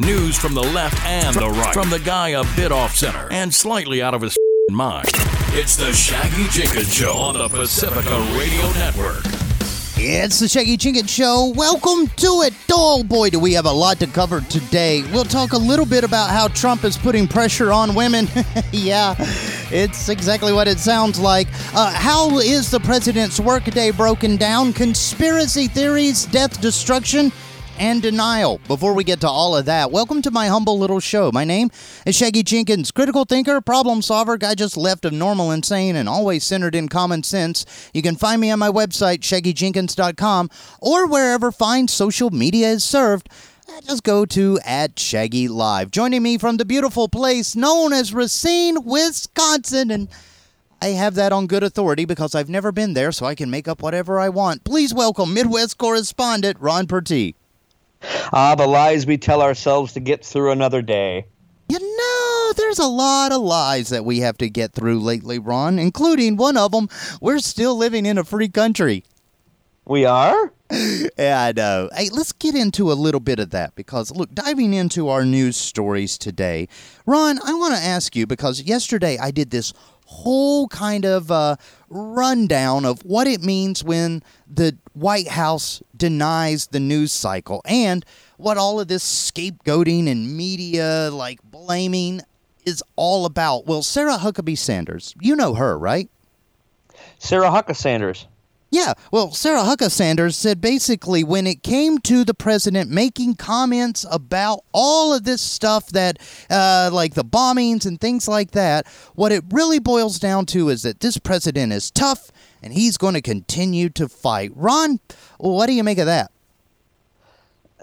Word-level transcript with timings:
News 0.00 0.38
from 0.38 0.54
the 0.54 0.62
left 0.62 1.04
and 1.04 1.34
the 1.34 1.50
right. 1.50 1.74
From 1.74 1.90
the 1.90 1.98
guy 1.98 2.28
a 2.28 2.44
bit 2.54 2.70
off 2.70 2.94
center 2.94 3.26
and 3.32 3.52
slightly 3.52 4.00
out 4.00 4.14
of 4.14 4.22
his 4.22 4.38
mind. 4.70 5.08
It's 5.48 5.74
the 5.74 5.92
Shaggy 5.92 6.46
Jenkins 6.50 6.94
Show 6.94 7.14
on 7.14 7.36
the 7.36 7.48
Pacifica 7.48 8.16
Radio 8.38 8.62
Network. 8.74 9.24
It's 9.96 10.38
the 10.38 10.46
Shaggy 10.46 10.76
Jenkins 10.76 11.10
Show. 11.10 11.52
Welcome 11.56 12.06
to 12.18 12.42
it. 12.42 12.54
Oh 12.70 13.02
boy, 13.02 13.30
do 13.30 13.40
we 13.40 13.54
have 13.54 13.66
a 13.66 13.72
lot 13.72 13.98
to 13.98 14.06
cover 14.06 14.40
today. 14.42 15.02
We'll 15.12 15.24
talk 15.24 15.52
a 15.52 15.58
little 15.58 15.84
bit 15.84 16.04
about 16.04 16.30
how 16.30 16.46
Trump 16.46 16.84
is 16.84 16.96
putting 16.96 17.26
pressure 17.26 17.72
on 17.72 17.96
women. 17.96 18.28
yeah, 18.72 19.16
it's 19.72 20.08
exactly 20.08 20.52
what 20.52 20.68
it 20.68 20.78
sounds 20.78 21.18
like. 21.18 21.48
Uh, 21.74 21.92
how 21.92 22.38
is 22.38 22.70
the 22.70 22.78
president's 22.78 23.40
workday 23.40 23.90
broken 23.90 24.36
down? 24.36 24.72
Conspiracy 24.72 25.66
theories, 25.66 26.24
death, 26.26 26.60
destruction 26.60 27.32
and 27.78 28.02
denial. 28.02 28.60
Before 28.66 28.92
we 28.92 29.04
get 29.04 29.20
to 29.20 29.28
all 29.28 29.56
of 29.56 29.66
that, 29.66 29.90
welcome 29.90 30.20
to 30.22 30.30
my 30.30 30.48
humble 30.48 30.78
little 30.78 31.00
show. 31.00 31.30
My 31.32 31.44
name 31.44 31.70
is 32.04 32.16
Shaggy 32.16 32.42
Jenkins, 32.42 32.90
critical 32.90 33.24
thinker, 33.24 33.60
problem 33.60 34.02
solver, 34.02 34.36
guy 34.36 34.54
just 34.54 34.76
left 34.76 35.04
of 35.04 35.12
normal 35.12 35.50
insane 35.50 35.96
and 35.96 36.08
always 36.08 36.44
centered 36.44 36.74
in 36.74 36.88
common 36.88 37.22
sense. 37.22 37.64
You 37.94 38.02
can 38.02 38.16
find 38.16 38.40
me 38.40 38.50
on 38.50 38.58
my 38.58 38.68
website, 38.68 39.20
shaggyjenkins.com, 39.20 40.50
or 40.80 41.06
wherever 41.06 41.52
fine 41.52 41.88
social 41.88 42.30
media 42.30 42.68
is 42.68 42.84
served. 42.84 43.28
Just 43.86 44.02
go 44.02 44.24
to 44.26 44.58
at 44.64 44.98
Shaggy 44.98 45.46
Live. 45.46 45.90
Joining 45.90 46.22
me 46.22 46.38
from 46.38 46.56
the 46.56 46.64
beautiful 46.64 47.08
place 47.08 47.54
known 47.54 47.92
as 47.92 48.12
Racine, 48.12 48.84
Wisconsin, 48.84 49.90
and 49.90 50.08
I 50.80 50.88
have 50.88 51.14
that 51.16 51.32
on 51.32 51.46
good 51.46 51.62
authority 51.62 52.04
because 52.04 52.34
I've 52.34 52.48
never 52.48 52.72
been 52.72 52.94
there, 52.94 53.12
so 53.12 53.26
I 53.26 53.34
can 53.34 53.50
make 53.50 53.68
up 53.68 53.82
whatever 53.82 54.18
I 54.18 54.28
want. 54.28 54.64
Please 54.64 54.94
welcome 54.94 55.34
Midwest 55.34 55.78
correspondent 55.78 56.58
Ron 56.60 56.86
Purtee. 56.86 57.34
Ah, 58.32 58.54
the 58.54 58.66
lies 58.66 59.06
we 59.06 59.18
tell 59.18 59.42
ourselves 59.42 59.92
to 59.94 60.00
get 60.00 60.24
through 60.24 60.50
another 60.50 60.82
day. 60.82 61.26
You 61.68 61.78
know, 61.78 62.52
there's 62.56 62.78
a 62.78 62.86
lot 62.86 63.32
of 63.32 63.42
lies 63.42 63.90
that 63.90 64.04
we 64.04 64.20
have 64.20 64.38
to 64.38 64.48
get 64.48 64.72
through 64.72 65.00
lately, 65.00 65.38
Ron, 65.38 65.78
including 65.78 66.36
one 66.36 66.56
of 66.56 66.72
them. 66.72 66.88
We're 67.20 67.40
still 67.40 67.76
living 67.76 68.06
in 68.06 68.16
a 68.16 68.24
free 68.24 68.48
country. 68.48 69.04
We 69.84 70.04
are? 70.04 70.52
yeah, 70.70 71.42
I 71.42 71.52
know. 71.56 71.88
Hey, 71.94 72.10
let's 72.10 72.32
get 72.32 72.54
into 72.54 72.92
a 72.92 72.94
little 72.94 73.20
bit 73.20 73.38
of 73.38 73.50
that 73.50 73.74
because, 73.74 74.10
look, 74.10 74.34
diving 74.34 74.74
into 74.74 75.08
our 75.08 75.24
news 75.24 75.56
stories 75.56 76.18
today, 76.18 76.68
Ron, 77.06 77.38
I 77.44 77.54
want 77.54 77.74
to 77.74 77.80
ask 77.80 78.14
you 78.14 78.26
because 78.26 78.62
yesterday 78.62 79.16
I 79.18 79.30
did 79.30 79.50
this 79.50 79.72
whole 80.04 80.68
kind 80.68 81.04
of 81.04 81.30
uh, 81.30 81.56
rundown 81.90 82.84
of 82.84 83.02
what 83.04 83.26
it 83.26 83.42
means 83.42 83.82
when 83.82 84.22
the 84.46 84.76
White 84.92 85.28
House 85.28 85.82
denies 85.96 86.66
the 86.68 86.80
news 86.80 87.12
cycle 87.12 87.62
and 87.64 88.04
what 88.36 88.56
all 88.56 88.80
of 88.80 88.88
this 88.88 89.02
scapegoating 89.04 90.08
and 90.08 90.36
media 90.36 91.10
like 91.12 91.42
blaming 91.42 92.20
is 92.64 92.82
all 92.96 93.24
about. 93.24 93.66
Well, 93.66 93.82
Sarah 93.82 94.18
Huckabee 94.18 94.58
Sanders, 94.58 95.14
you 95.20 95.34
know 95.34 95.54
her, 95.54 95.78
right? 95.78 96.08
Sarah 97.18 97.50
Huckabee 97.50 97.76
Sanders. 97.76 98.26
Yeah, 98.70 98.92
well, 99.10 99.32
Sarah 99.32 99.62
Huckabee 99.62 99.90
Sanders 99.90 100.36
said 100.36 100.60
basically 100.60 101.24
when 101.24 101.46
it 101.46 101.62
came 101.62 101.98
to 102.00 102.22
the 102.22 102.34
president 102.34 102.90
making 102.90 103.36
comments 103.36 104.04
about 104.10 104.60
all 104.72 105.14
of 105.14 105.24
this 105.24 105.40
stuff 105.40 105.88
that, 105.90 106.18
uh, 106.50 106.90
like 106.92 107.14
the 107.14 107.24
bombings 107.24 107.86
and 107.86 107.98
things 107.98 108.28
like 108.28 108.50
that, 108.50 108.86
what 109.14 109.32
it 109.32 109.42
really 109.50 109.78
boils 109.78 110.18
down 110.18 110.44
to 110.46 110.68
is 110.68 110.82
that 110.82 111.00
this 111.00 111.16
president 111.16 111.72
is 111.72 111.90
tough 111.90 112.30
and 112.62 112.74
he's 112.74 112.98
going 112.98 113.14
to 113.14 113.22
continue 113.22 113.88
to 113.88 114.06
fight. 114.06 114.52
Ron, 114.54 115.00
what 115.38 115.66
do 115.66 115.72
you 115.72 115.82
make 115.82 115.98
of 115.98 116.06
that? 116.06 116.30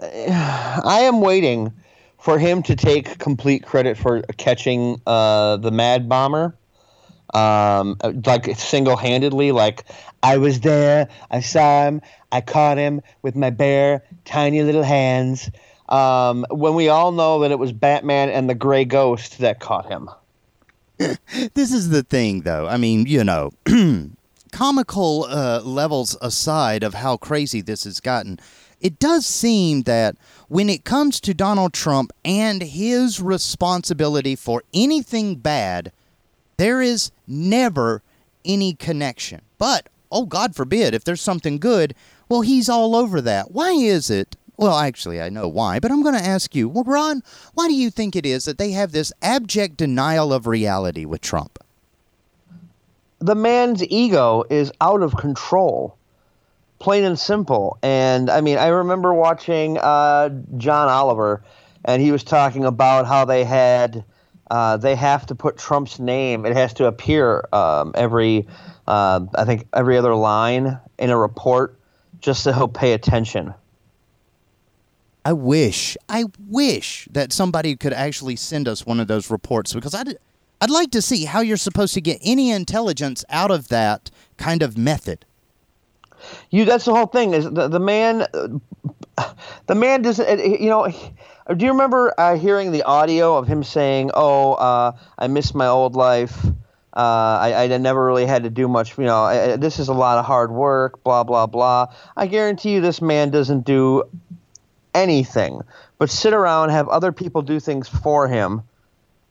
I 0.00 1.00
am 1.00 1.20
waiting 1.20 1.72
for 2.18 2.38
him 2.38 2.62
to 2.62 2.76
take 2.76 3.18
complete 3.18 3.64
credit 3.64 3.96
for 3.96 4.22
catching 4.36 5.00
uh, 5.04 5.56
the 5.56 5.72
Mad 5.72 6.08
Bomber 6.08 6.54
um, 7.34 7.96
like 8.24 8.56
single 8.56 8.96
handedly. 8.96 9.52
Like 9.52 9.84
I 10.22 10.36
was 10.36 10.60
there, 10.60 11.08
I 11.30 11.40
saw 11.40 11.84
him, 11.86 12.00
I 12.32 12.40
caught 12.40 12.78
him 12.78 13.00
with 13.22 13.36
my 13.36 13.50
bare, 13.50 14.02
tiny 14.24 14.62
little 14.62 14.82
hands. 14.82 15.50
Um, 15.88 16.44
when 16.50 16.74
we 16.74 16.88
all 16.88 17.12
know 17.12 17.40
that 17.40 17.52
it 17.52 17.58
was 17.58 17.72
Batman 17.72 18.28
and 18.28 18.50
the 18.50 18.54
Gray 18.54 18.84
Ghost 18.84 19.38
that 19.38 19.60
caught 19.60 19.86
him. 19.86 20.10
this 21.54 21.72
is 21.72 21.90
the 21.90 22.02
thing, 22.02 22.42
though. 22.42 22.66
I 22.66 22.76
mean, 22.76 23.06
you 23.06 23.22
know, 23.22 23.52
comical 24.52 25.26
uh, 25.28 25.60
levels 25.62 26.16
aside 26.20 26.82
of 26.82 26.94
how 26.94 27.16
crazy 27.16 27.60
this 27.60 27.84
has 27.84 28.00
gotten, 28.00 28.40
it 28.80 28.98
does 28.98 29.26
seem 29.26 29.82
that 29.82 30.16
when 30.48 30.68
it 30.68 30.84
comes 30.84 31.20
to 31.20 31.34
Donald 31.34 31.72
Trump 31.72 32.12
and 32.24 32.62
his 32.62 33.20
responsibility 33.20 34.36
for 34.36 34.62
anything 34.74 35.36
bad, 35.36 35.92
there 36.56 36.80
is 36.80 37.10
never 37.26 38.02
any 38.44 38.74
connection. 38.74 39.42
But, 39.58 39.88
oh, 40.10 40.26
God 40.26 40.54
forbid, 40.54 40.94
if 40.94 41.04
there's 41.04 41.20
something 41.20 41.58
good, 41.58 41.94
well, 42.28 42.40
he's 42.40 42.68
all 42.68 42.96
over 42.96 43.20
that. 43.20 43.50
Why 43.52 43.72
is 43.72 44.10
it? 44.10 44.36
Well, 44.56 44.78
actually, 44.78 45.20
I 45.20 45.28
know 45.28 45.48
why, 45.48 45.80
but 45.80 45.90
I'm 45.90 46.02
going 46.02 46.14
to 46.14 46.24
ask 46.24 46.54
you, 46.54 46.68
well, 46.68 46.84
Ron, 46.84 47.22
why 47.54 47.68
do 47.68 47.74
you 47.74 47.90
think 47.90 48.16
it 48.16 48.24
is 48.24 48.46
that 48.46 48.56
they 48.56 48.70
have 48.70 48.92
this 48.92 49.12
abject 49.20 49.76
denial 49.76 50.32
of 50.32 50.46
reality 50.46 51.04
with 51.04 51.20
Trump? 51.20 51.58
The 53.18 53.34
man's 53.34 53.84
ego 53.84 54.44
is 54.48 54.72
out 54.80 55.02
of 55.02 55.16
control, 55.16 55.96
plain 56.78 57.04
and 57.04 57.18
simple. 57.18 57.78
And 57.82 58.30
I 58.30 58.40
mean, 58.40 58.56
I 58.56 58.68
remember 58.68 59.12
watching 59.12 59.76
uh, 59.78 60.30
John 60.56 60.88
Oliver, 60.88 61.42
and 61.84 62.00
he 62.00 62.12
was 62.12 62.24
talking 62.24 62.64
about 62.64 63.06
how 63.06 63.26
they 63.26 63.44
had 63.44 64.04
uh, 64.50 64.76
they 64.76 64.94
have 64.94 65.26
to 65.26 65.34
put 65.34 65.56
Trump's 65.56 65.98
name. 65.98 66.46
It 66.46 66.54
has 66.54 66.72
to 66.74 66.86
appear 66.86 67.46
um, 67.52 67.92
every, 67.94 68.46
uh, 68.86 69.20
I 69.34 69.44
think, 69.44 69.66
every 69.72 69.96
other 69.96 70.14
line 70.14 70.78
in 70.98 71.10
a 71.10 71.18
report, 71.18 71.78
just 72.20 72.42
so 72.42 72.52
he'll 72.52 72.68
pay 72.68 72.92
attention. 72.92 73.54
I 75.24 75.32
wish, 75.32 75.96
I 76.08 76.24
wish 76.48 77.08
that 77.10 77.32
somebody 77.32 77.74
could 77.74 77.92
actually 77.92 78.36
send 78.36 78.68
us 78.68 78.86
one 78.86 79.00
of 79.00 79.08
those 79.08 79.28
reports 79.28 79.72
because 79.72 79.92
I'd, 79.92 80.16
I'd 80.60 80.70
like 80.70 80.92
to 80.92 81.02
see 81.02 81.24
how 81.24 81.40
you're 81.40 81.56
supposed 81.56 81.94
to 81.94 82.00
get 82.00 82.20
any 82.22 82.50
intelligence 82.50 83.24
out 83.28 83.50
of 83.50 83.68
that 83.68 84.10
kind 84.36 84.62
of 84.62 84.78
method. 84.78 85.24
You, 86.50 86.64
that's 86.64 86.84
the 86.84 86.94
whole 86.94 87.06
thing. 87.06 87.34
Is 87.34 87.44
the 87.44 87.68
the 87.68 87.78
man, 87.78 88.26
the 89.66 89.74
man 89.74 90.02
doesn't. 90.02 90.60
You 90.60 90.68
know 90.68 90.88
do 91.54 91.64
you 91.64 91.72
remember 91.72 92.12
uh, 92.18 92.36
hearing 92.36 92.72
the 92.72 92.82
audio 92.82 93.36
of 93.36 93.46
him 93.46 93.62
saying, 93.62 94.10
"Oh, 94.14 94.54
uh, 94.54 94.92
I 95.18 95.26
miss 95.28 95.54
my 95.54 95.66
old 95.66 95.94
life. 95.94 96.44
Uh, 96.44 97.38
I, 97.42 97.64
I, 97.64 97.76
never 97.76 98.02
really 98.02 98.24
had 98.24 98.44
to 98.44 98.50
do 98.50 98.68
much. 98.68 98.96
You 98.96 99.04
know, 99.04 99.24
I, 99.24 99.56
this 99.56 99.78
is 99.78 99.88
a 99.88 99.92
lot 99.92 100.16
of 100.16 100.24
hard 100.24 100.50
work. 100.50 101.02
Blah 101.04 101.24
blah 101.24 101.46
blah." 101.46 101.92
I 102.16 102.26
guarantee 102.26 102.74
you, 102.74 102.80
this 102.80 103.02
man 103.02 103.30
doesn't 103.30 103.64
do 103.64 104.04
anything 104.94 105.60
but 105.98 106.10
sit 106.10 106.32
around, 106.32 106.70
have 106.70 106.88
other 106.88 107.12
people 107.12 107.42
do 107.42 107.60
things 107.60 107.88
for 107.88 108.28
him. 108.28 108.62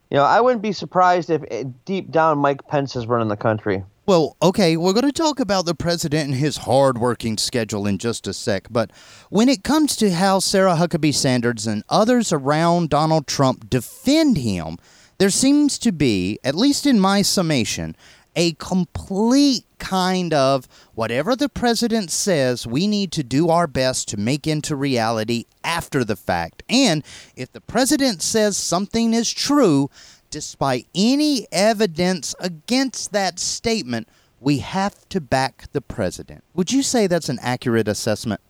You 0.09 0.18
know, 0.18 0.24
I 0.24 0.42
wouldn't 0.42 0.62
be 0.62 0.72
surprised 0.72 1.30
if 1.30 1.44
eh, 1.50 1.66
deep 1.86 2.12
down 2.12 2.38
Mike 2.38 2.68
Pence 2.68 2.96
is 2.96 3.08
running 3.08 3.28
the 3.28 3.38
country. 3.38 3.84
Well, 4.08 4.38
okay, 4.40 4.78
we're 4.78 4.94
going 4.94 5.08
to 5.08 5.12
talk 5.12 5.40
about 5.40 5.66
the 5.66 5.74
president 5.74 6.26
and 6.26 6.36
his 6.36 6.58
hard 6.58 7.00
working 7.00 7.40
schedule 7.40 7.88
in 7.88 7.98
just 7.98 8.28
a 8.28 8.34
sec, 8.34 8.68
but 8.70 8.92
when 9.32 9.50
it 9.50 9.64
comes 9.64 9.96
to 9.96 10.12
how 10.12 10.38
Sarah 10.38 10.76
Huckabee 10.76 11.12
Sanders 11.12 11.66
and 11.66 11.84
others 11.90 12.32
around 12.32 12.92
Donald 12.92 13.26
Trump 13.26 13.68
defend 13.68 14.38
him, 14.38 14.78
there 15.18 15.32
seems 15.32 15.80
to 15.80 15.92
be, 15.92 16.38
at 16.44 16.54
least 16.54 16.86
in 16.86 17.00
my 17.00 17.24
summation, 17.24 17.96
a 18.36 18.54
complete 18.54 19.66
kind 19.80 20.36
of 20.36 20.68
whatever 20.94 21.36
the 21.36 21.50
president 21.50 22.12
says, 22.12 22.68
we 22.68 22.86
need 22.86 23.12
to 23.14 23.24
do 23.24 23.50
our 23.50 23.66
best 23.66 24.08
to 24.10 24.18
make 24.18 24.46
into 24.46 24.76
reality 24.76 25.46
after 25.64 26.04
the 26.04 26.16
fact. 26.16 26.62
And 26.70 27.04
if 27.36 27.52
the 27.52 27.62
president 27.62 28.22
says 28.22 28.56
something 28.56 29.16
is 29.16 29.31
true, 29.34 29.90
despite 30.36 30.86
any 30.94 31.48
evidence 31.54 32.36
against 32.42 33.14
that 33.14 33.40
statement, 33.40 34.06
we 34.42 34.58
have 34.58 35.08
to 35.08 35.22
back 35.22 35.64
the 35.72 35.80
president. 35.80 36.44
Would 36.56 36.74
you 36.74 36.84
say 36.84 37.08
that's 37.08 37.30
an 37.30 37.40
accurate 37.42 37.88
assessment? 37.88 38.42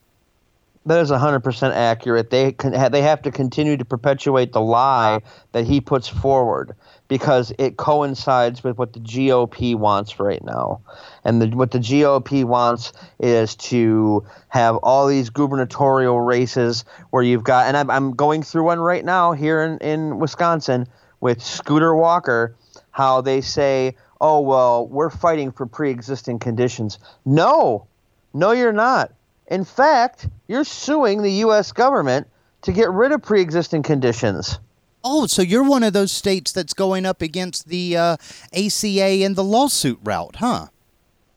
That 0.87 0.99
is 0.99 1.11
100% 1.11 1.73
accurate. 1.73 2.31
They 2.31 2.53
can, 2.53 2.91
they 2.91 3.03
have 3.03 3.21
to 3.21 3.29
continue 3.29 3.77
to 3.77 3.85
perpetuate 3.85 4.51
the 4.51 4.61
lie 4.61 5.21
that 5.51 5.67
he 5.67 5.79
puts 5.79 6.07
forward 6.07 6.75
because 7.07 7.53
it 7.59 7.77
coincides 7.77 8.63
with 8.63 8.79
what 8.79 8.93
the 8.93 8.99
GOP 8.99 9.75
wants 9.75 10.19
right 10.19 10.43
now. 10.43 10.81
And 11.23 11.39
the, 11.39 11.55
what 11.55 11.69
the 11.69 11.77
GOP 11.77 12.45
wants 12.45 12.93
is 13.19 13.55
to 13.57 14.25
have 14.47 14.77
all 14.77 15.05
these 15.05 15.29
gubernatorial 15.29 16.19
races 16.19 16.83
where 17.11 17.21
you've 17.21 17.43
got, 17.43 17.67
and 17.67 17.77
I'm, 17.77 17.91
I'm 17.91 18.15
going 18.15 18.41
through 18.41 18.63
one 18.63 18.79
right 18.79 19.05
now 19.05 19.33
here 19.33 19.61
in, 19.63 19.77
in 19.87 20.17
Wisconsin 20.17 20.87
with 21.19 21.41
Scooter 21.41 21.95
Walker 21.95 22.55
how 22.91 23.21
they 23.21 23.41
say, 23.41 23.95
oh, 24.21 24.39
well, 24.39 24.87
we're 24.87 25.09
fighting 25.09 25.51
for 25.51 25.65
pre 25.65 25.91
existing 25.91 26.39
conditions. 26.39 26.99
No, 27.25 27.87
no, 28.33 28.51
you're 28.51 28.73
not. 28.73 29.11
In 29.47 29.63
fact, 29.63 30.27
you're 30.47 30.63
suing 30.63 31.21
the 31.21 31.31
U.S. 31.31 31.71
government 31.71 32.27
to 32.63 32.71
get 32.71 32.89
rid 32.89 33.11
of 33.11 33.21
pre-existing 33.21 33.83
conditions. 33.83 34.59
Oh, 35.03 35.27
so 35.27 35.43
you're 35.43 35.63
one 35.63 35.83
of 35.83 35.93
those 35.93 36.11
states 36.11 36.51
that's 36.51 36.73
going 36.73 37.05
up 37.05 37.21
against 37.21 37.67
the 37.67 37.95
uh, 37.95 38.17
ACA 38.53 39.23
and 39.23 39.35
the 39.35 39.43
lawsuit 39.43 39.99
route, 40.03 40.37
huh? 40.37 40.67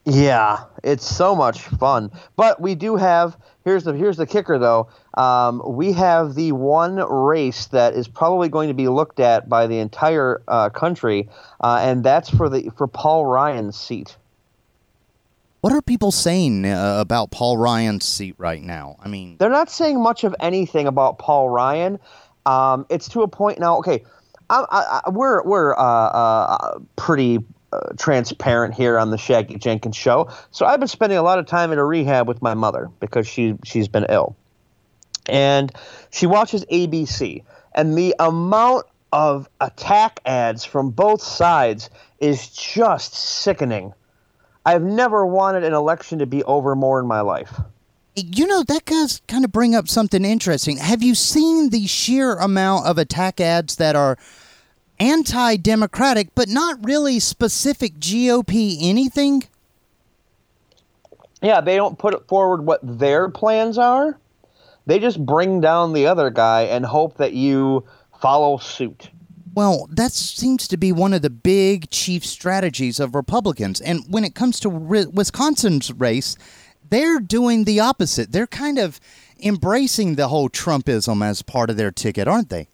Yeah, 0.06 0.64
it's 0.82 1.06
so 1.06 1.36
much 1.36 1.60
fun. 1.60 2.10
But 2.34 2.62
we 2.62 2.74
do 2.74 2.96
have 2.96 3.36
here's 3.64 3.84
the 3.84 3.92
here's 3.92 4.16
the 4.16 4.26
kicker 4.26 4.58
though. 4.58 4.88
Um, 5.18 5.60
we 5.66 5.92
have 5.92 6.34
the 6.36 6.52
one 6.52 6.96
race 6.96 7.66
that 7.66 7.94
is 7.94 8.06
probably 8.06 8.48
going 8.48 8.68
to 8.68 8.74
be 8.74 8.88
looked 8.88 9.18
at 9.18 9.48
by 9.48 9.66
the 9.66 9.78
entire 9.78 10.42
uh, 10.46 10.70
country, 10.70 11.28
uh, 11.60 11.80
and 11.82 12.04
that's 12.04 12.30
for 12.30 12.48
the 12.48 12.70
for 12.76 12.86
Paul 12.86 13.26
Ryan's 13.26 13.78
seat. 13.78 14.16
What 15.60 15.72
are 15.72 15.82
people 15.82 16.12
saying 16.12 16.66
uh, 16.66 16.98
about 17.00 17.32
Paul 17.32 17.58
Ryan's 17.58 18.04
seat 18.04 18.36
right 18.38 18.62
now? 18.62 18.96
I 19.02 19.08
mean, 19.08 19.36
they're 19.38 19.50
not 19.50 19.70
saying 19.70 20.00
much 20.00 20.22
of 20.22 20.36
anything 20.38 20.86
about 20.86 21.18
Paul 21.18 21.50
Ryan. 21.50 21.98
Um, 22.46 22.86
it's 22.88 23.08
to 23.08 23.22
a 23.22 23.28
point 23.28 23.58
now. 23.58 23.78
Okay, 23.78 24.04
I, 24.48 25.00
I, 25.04 25.10
we're 25.10 25.42
we're 25.42 25.74
uh, 25.74 25.82
uh, 25.82 26.78
pretty 26.94 27.40
uh, 27.72 27.80
transparent 27.98 28.74
here 28.74 28.98
on 28.98 29.10
the 29.10 29.18
Shaggy 29.18 29.58
Jenkins 29.58 29.96
show. 29.96 30.30
So 30.52 30.64
I've 30.64 30.78
been 30.78 30.88
spending 30.88 31.18
a 31.18 31.22
lot 31.22 31.38
of 31.40 31.46
time 31.46 31.72
in 31.72 31.78
a 31.78 31.84
rehab 31.84 32.28
with 32.28 32.40
my 32.40 32.54
mother 32.54 32.88
because 33.00 33.26
she 33.26 33.56
she's 33.64 33.88
been 33.88 34.06
ill, 34.08 34.36
and 35.28 35.72
she 36.10 36.26
watches 36.26 36.64
ABC, 36.66 37.42
and 37.74 37.96
the 37.96 38.14
amount 38.18 38.86
of 39.12 39.48
attack 39.60 40.20
ads 40.26 40.64
from 40.64 40.90
both 40.90 41.22
sides 41.22 41.90
is 42.20 42.48
just 42.48 43.14
sickening. 43.14 43.94
I've 44.66 44.82
never 44.82 45.24
wanted 45.24 45.64
an 45.64 45.72
election 45.72 46.18
to 46.18 46.26
be 46.26 46.44
over 46.44 46.74
more 46.74 47.00
in 47.00 47.06
my 47.06 47.20
life. 47.20 47.60
You 48.14 48.46
know, 48.46 48.62
that 48.64 48.84
does 48.84 49.22
kind 49.28 49.44
of 49.44 49.52
bring 49.52 49.74
up 49.74 49.88
something 49.88 50.24
interesting. 50.24 50.78
Have 50.78 51.02
you 51.02 51.14
seen 51.14 51.70
the 51.70 51.86
sheer 51.86 52.34
amount 52.34 52.86
of 52.86 52.98
attack 52.98 53.40
ads 53.40 53.76
that 53.76 53.96
are 53.96 54.18
anti 54.98 55.56
democratic, 55.56 56.34
but 56.34 56.48
not 56.48 56.84
really 56.84 57.20
specific 57.20 57.94
GOP 57.94 58.76
anything? 58.80 59.44
Yeah, 61.40 61.60
they 61.60 61.76
don't 61.76 61.98
put 61.98 62.26
forward 62.26 62.66
what 62.66 62.80
their 62.82 63.28
plans 63.28 63.78
are. 63.78 64.18
They 64.88 64.98
just 64.98 65.24
bring 65.24 65.60
down 65.60 65.92
the 65.92 66.06
other 66.06 66.30
guy 66.30 66.62
and 66.62 66.82
hope 66.86 67.18
that 67.18 67.34
you 67.34 67.84
follow 68.22 68.56
suit. 68.56 69.10
Well, 69.52 69.86
that 69.90 70.12
seems 70.12 70.66
to 70.66 70.78
be 70.78 70.92
one 70.92 71.12
of 71.12 71.20
the 71.20 71.28
big 71.28 71.90
chief 71.90 72.24
strategies 72.24 72.98
of 72.98 73.14
Republicans. 73.14 73.82
And 73.82 74.02
when 74.08 74.24
it 74.24 74.34
comes 74.34 74.58
to 74.60 74.70
Wisconsin's 74.70 75.92
race, 75.92 76.38
they're 76.88 77.20
doing 77.20 77.64
the 77.64 77.80
opposite. 77.80 78.32
They're 78.32 78.46
kind 78.46 78.78
of 78.78 78.98
embracing 79.44 80.14
the 80.14 80.28
whole 80.28 80.48
Trumpism 80.48 81.22
as 81.22 81.42
part 81.42 81.68
of 81.68 81.76
their 81.76 81.90
ticket, 81.90 82.26
aren't 82.26 82.48
they? 82.48 82.68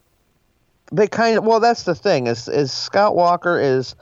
They 0.93 1.09
kind 1.09 1.37
of 1.37 1.43
well, 1.43 1.59
that's 1.59 1.83
the 1.83 1.97
thing 1.97 2.29
is 2.29 2.47
is 2.47 2.71
Scott 2.71 3.17
Walker 3.17 3.59
is 3.59 3.97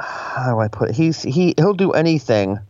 how 0.00 0.54
do 0.54 0.58
I 0.60 0.68
put 0.68 0.88
it? 0.88 0.96
He's 0.96 1.20
he 1.20 1.52
he'll 1.58 1.74
do 1.74 1.92
anything 1.92 2.60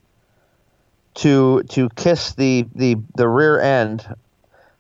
to 1.15 1.63
to 1.69 1.89
kiss 1.91 2.33
the 2.33 2.67
the 2.75 2.97
the 3.15 3.29
rear 3.29 3.61
end 3.61 4.05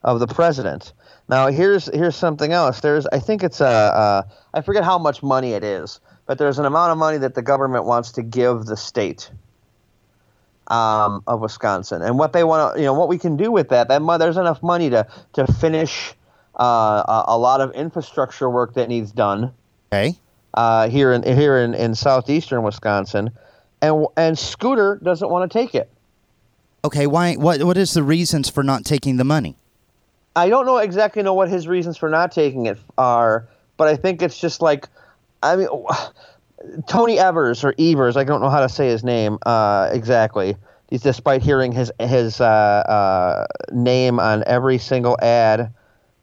of 0.06 0.20
the 0.20 0.26
president. 0.26 0.93
Now 1.29 1.49
here's 1.49 1.87
here's 1.93 2.17
something 2.17 2.53
else. 2.53 2.81
There's 2.81 3.06
I 3.08 3.19
think 3.19 3.43
it's 3.43 3.61
a, 3.61 3.67
a 3.67 4.26
I 4.55 4.62
forget 4.62 4.85
how 4.85 4.99
much 4.99 5.23
money 5.23 5.53
it 5.53 5.64
is, 5.64 6.00
but 6.25 6.38
there's 6.38 6.58
an 6.58 6.64
amount 6.64 6.93
of 6.93 6.99
money 6.99 7.19
that 7.19 7.35
the 7.35 7.43
government 7.43 7.85
wants 7.85 8.12
to 8.12 8.23
give 8.23 8.64
the 8.64 8.76
state 8.76 9.31
um, 10.69 11.23
of 11.26 11.41
Wisconsin, 11.41 12.03
and 12.03 12.19
what 12.19 12.32
they 12.32 12.44
want 12.44 12.75
to 12.75 12.81
you 12.81 12.87
know 12.87 12.94
what 12.94 13.08
we 13.08 13.19
can 13.19 13.37
do 13.37 13.50
with 13.50 13.69
that. 13.70 13.88
That 13.88 14.00
there's 14.19 14.37
enough 14.37 14.62
money 14.62 14.88
to 14.91 15.06
to 15.35 15.47
finish 15.55 16.14
uh, 16.59 17.02
a, 17.09 17.25
a, 17.29 17.38
lot 17.38 17.61
of 17.61 17.73
infrastructure 17.73 18.49
work 18.49 18.75
that 18.75 18.88
needs 18.88 19.12
done. 19.12 19.52
Okay. 19.93 20.17
Uh, 20.55 20.88
here 20.88 21.12
in 21.12 21.25
here 21.25 21.59
in, 21.59 21.75
in 21.75 21.97
southeastern 21.97 22.62
Wisconsin, 22.62 23.31
and 23.82 24.06
and 24.17 24.38
Scooter 24.38 25.00
doesn't 25.02 25.29
want 25.29 25.50
to 25.50 25.59
take 25.59 25.75
it. 25.75 25.91
Okay, 26.85 27.09
why? 27.09 27.35
What 27.35 27.64
what 27.64 27.76
is 27.76 27.93
the 27.93 28.05
reasons 28.05 28.49
for 28.49 28.62
not 28.62 28.85
taking 28.85 29.17
the 29.17 29.25
money? 29.25 29.56
I 30.37 30.50
don't 30.50 30.67
know 30.67 30.77
exactly 30.77 31.23
know 31.23 31.33
what 31.33 31.49
his 31.49 31.67
reasons 31.67 31.97
for 31.97 32.11
not 32.11 32.31
taking 32.31 32.67
it 32.67 32.79
are, 32.99 33.49
but 33.79 33.88
I 33.88 33.97
think 33.97 34.21
it's 34.21 34.38
just 34.38 34.61
like, 34.61 34.87
I 35.43 35.56
mean, 35.56 35.69
Tony 36.87 37.19
Evers 37.19 37.65
or 37.65 37.75
Evers, 37.79 38.19
I 38.19 38.25
don't 38.25 38.43
know 38.43 38.50
how 38.50 38.61
to 38.61 38.69
say 38.69 38.88
his 38.88 39.03
name 39.03 39.38
uh, 39.47 39.88
exactly. 39.93 40.56
Despite 40.91 41.43
hearing 41.43 41.73
his 41.73 41.91
his 41.99 42.41
uh, 42.41 42.44
uh, 42.44 43.47
name 43.73 44.21
on 44.21 44.44
every 44.47 44.79
single 44.79 45.17
ad 45.21 45.75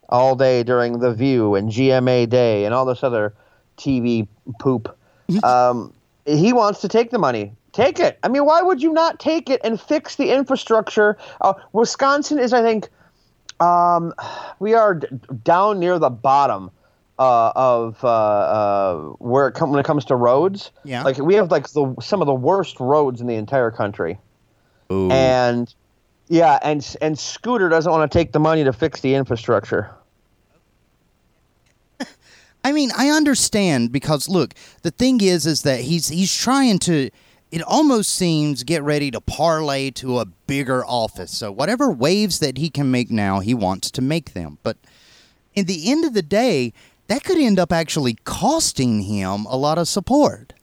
all 0.08 0.38
day 0.38 0.64
during 0.64 1.00
The 1.00 1.14
View 1.14 1.56
and 1.56 1.70
GMA 1.70 2.30
Day 2.30 2.64
and 2.64 2.74
all 2.74 2.86
this 2.86 3.04
other 3.04 3.34
TV 3.78 4.26
poop, 4.60 4.96
um, 5.44 5.92
he 6.26 6.54
wants 6.54 6.80
to 6.82 6.88
take 6.88 7.12
the 7.12 7.20
money. 7.20 7.52
Take 7.74 8.00
it. 8.00 8.20
I 8.24 8.30
mean, 8.30 8.46
why 8.46 8.62
would 8.62 8.82
you 8.82 8.94
not 8.94 9.20
take 9.20 9.50
it 9.50 9.60
and 9.66 9.82
fix 9.82 10.16
the 10.16 10.32
infrastructure? 10.32 11.18
Uh, 11.42 11.56
Wisconsin 11.74 12.40
is, 12.40 12.54
I 12.54 12.62
think 12.62 12.88
um, 13.64 14.14
we 14.60 14.74
are 14.74 14.96
d- 14.96 15.08
down 15.44 15.80
near 15.80 16.00
the 16.00 16.10
bottom 16.10 16.72
uh, 17.20 17.52
of 17.56 18.04
uh, 18.04 18.08
uh, 18.08 19.00
where 19.20 19.48
it 19.48 19.54
com- 19.54 19.72
when 19.72 19.80
it 19.80 19.86
comes 19.86 20.06
to 20.06 20.16
roads. 20.16 20.72
Yeah. 20.84 21.04
Like 21.04 21.18
we 21.18 21.36
have 21.36 21.52
like 21.52 21.70
the 21.70 21.96
some 22.02 22.22
of 22.22 22.28
the 22.28 22.34
worst 22.34 22.80
roads 22.80 23.22
in 23.22 23.28
the 23.28 23.36
entire 23.36 23.72
country. 23.72 24.20
Ooh. 24.92 25.12
And 25.12 25.74
yeah, 26.28 26.60
and 26.64 26.96
and 27.02 27.18
Scooter 27.18 27.70
doesn't 27.70 27.92
want 27.92 28.12
to 28.12 28.18
take 28.18 28.32
the 28.32 28.40
money 28.40 28.64
to 28.64 28.74
fix 28.74 29.02
the 29.02 29.16
infrastructure. 29.16 29.92
I 32.64 32.72
mean, 32.72 32.92
I 32.98 33.10
understand 33.10 33.92
because 33.92 34.28
look, 34.28 34.54
the 34.82 34.92
thing 34.92 35.22
is, 35.22 35.46
is 35.46 35.62
that 35.64 35.82
he's 35.82 36.10
he's 36.10 36.36
trying 36.36 36.80
to 36.80 37.10
it 37.54 37.62
almost 37.62 38.10
seems 38.10 38.64
get 38.64 38.82
ready 38.82 39.12
to 39.12 39.22
parlay 39.22 39.92
to 39.92 40.18
a 40.18 40.26
bigger 40.26 40.84
office. 40.84 41.38
So 41.38 41.52
whatever 41.52 41.92
waves 41.92 42.40
that 42.40 42.58
he 42.58 42.72
can 42.72 42.90
make 42.90 43.12
now, 43.12 43.42
he 43.42 43.54
wants 43.54 43.92
to 43.92 44.02
make 44.02 44.34
them. 44.34 44.58
But 44.64 44.78
in 45.54 45.68
the 45.68 45.92
end 45.92 46.04
of 46.04 46.16
the 46.16 46.24
day, 46.24 46.74
that 47.10 47.24
could 47.24 47.38
end 47.38 47.60
up 47.60 47.72
actually 47.72 48.18
costing 48.24 49.04
him 49.04 49.46
a 49.46 49.56
lot 49.56 49.78
of 49.78 49.88
support. 49.88 50.54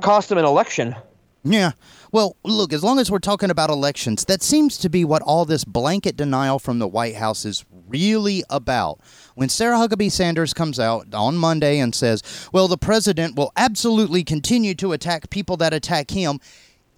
Cost 0.00 0.30
him 0.30 0.38
an 0.38 0.44
election. 0.44 0.94
Yeah. 1.42 1.72
Well, 2.12 2.36
look, 2.42 2.72
as 2.72 2.82
long 2.82 2.98
as 2.98 3.08
we're 3.08 3.20
talking 3.20 3.50
about 3.50 3.70
elections, 3.70 4.24
that 4.24 4.42
seems 4.42 4.76
to 4.78 4.88
be 4.88 5.04
what 5.04 5.22
all 5.22 5.44
this 5.44 5.64
blanket 5.64 6.16
denial 6.16 6.58
from 6.58 6.80
the 6.80 6.88
White 6.88 7.14
House 7.14 7.44
is 7.44 7.64
really 7.86 8.42
about. 8.50 8.98
When 9.36 9.48
Sarah 9.48 9.76
Huckabee 9.76 10.10
Sanders 10.10 10.52
comes 10.52 10.80
out 10.80 11.14
on 11.14 11.36
Monday 11.36 11.78
and 11.78 11.94
says, 11.94 12.48
well, 12.52 12.66
the 12.66 12.76
president 12.76 13.36
will 13.36 13.52
absolutely 13.56 14.24
continue 14.24 14.74
to 14.74 14.92
attack 14.92 15.30
people 15.30 15.56
that 15.58 15.72
attack 15.72 16.10
him, 16.10 16.40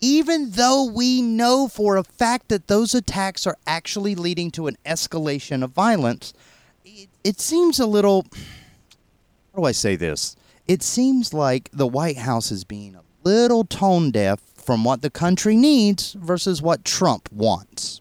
even 0.00 0.52
though 0.52 0.84
we 0.90 1.20
know 1.20 1.68
for 1.68 1.98
a 1.98 2.04
fact 2.04 2.48
that 2.48 2.68
those 2.68 2.94
attacks 2.94 3.46
are 3.46 3.58
actually 3.66 4.14
leading 4.14 4.50
to 4.52 4.66
an 4.66 4.78
escalation 4.86 5.62
of 5.62 5.72
violence, 5.72 6.32
it, 6.86 7.08
it 7.22 7.38
seems 7.38 7.78
a 7.78 7.86
little. 7.86 8.26
How 9.52 9.60
do 9.60 9.64
I 9.64 9.72
say 9.72 9.94
this? 9.94 10.36
It 10.66 10.82
seems 10.82 11.34
like 11.34 11.68
the 11.72 11.86
White 11.86 12.16
House 12.16 12.50
is 12.50 12.64
being 12.64 12.94
a 12.94 13.02
little 13.24 13.64
tone 13.64 14.10
deaf 14.10 14.40
from 14.62 14.84
what 14.84 15.02
the 15.02 15.10
country 15.10 15.56
needs 15.56 16.12
versus 16.14 16.62
what 16.62 16.84
Trump 16.84 17.30
wants. 17.32 18.00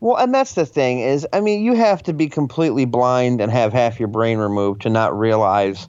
Well, 0.00 0.16
and 0.16 0.34
that's 0.34 0.54
the 0.54 0.66
thing 0.66 0.98
is, 0.98 1.26
I 1.32 1.40
mean, 1.40 1.62
you 1.62 1.74
have 1.74 2.02
to 2.02 2.12
be 2.12 2.28
completely 2.28 2.86
blind 2.86 3.40
and 3.40 3.52
have 3.52 3.72
half 3.72 4.00
your 4.00 4.08
brain 4.08 4.38
removed 4.38 4.82
to 4.82 4.90
not 4.90 5.16
realize 5.16 5.86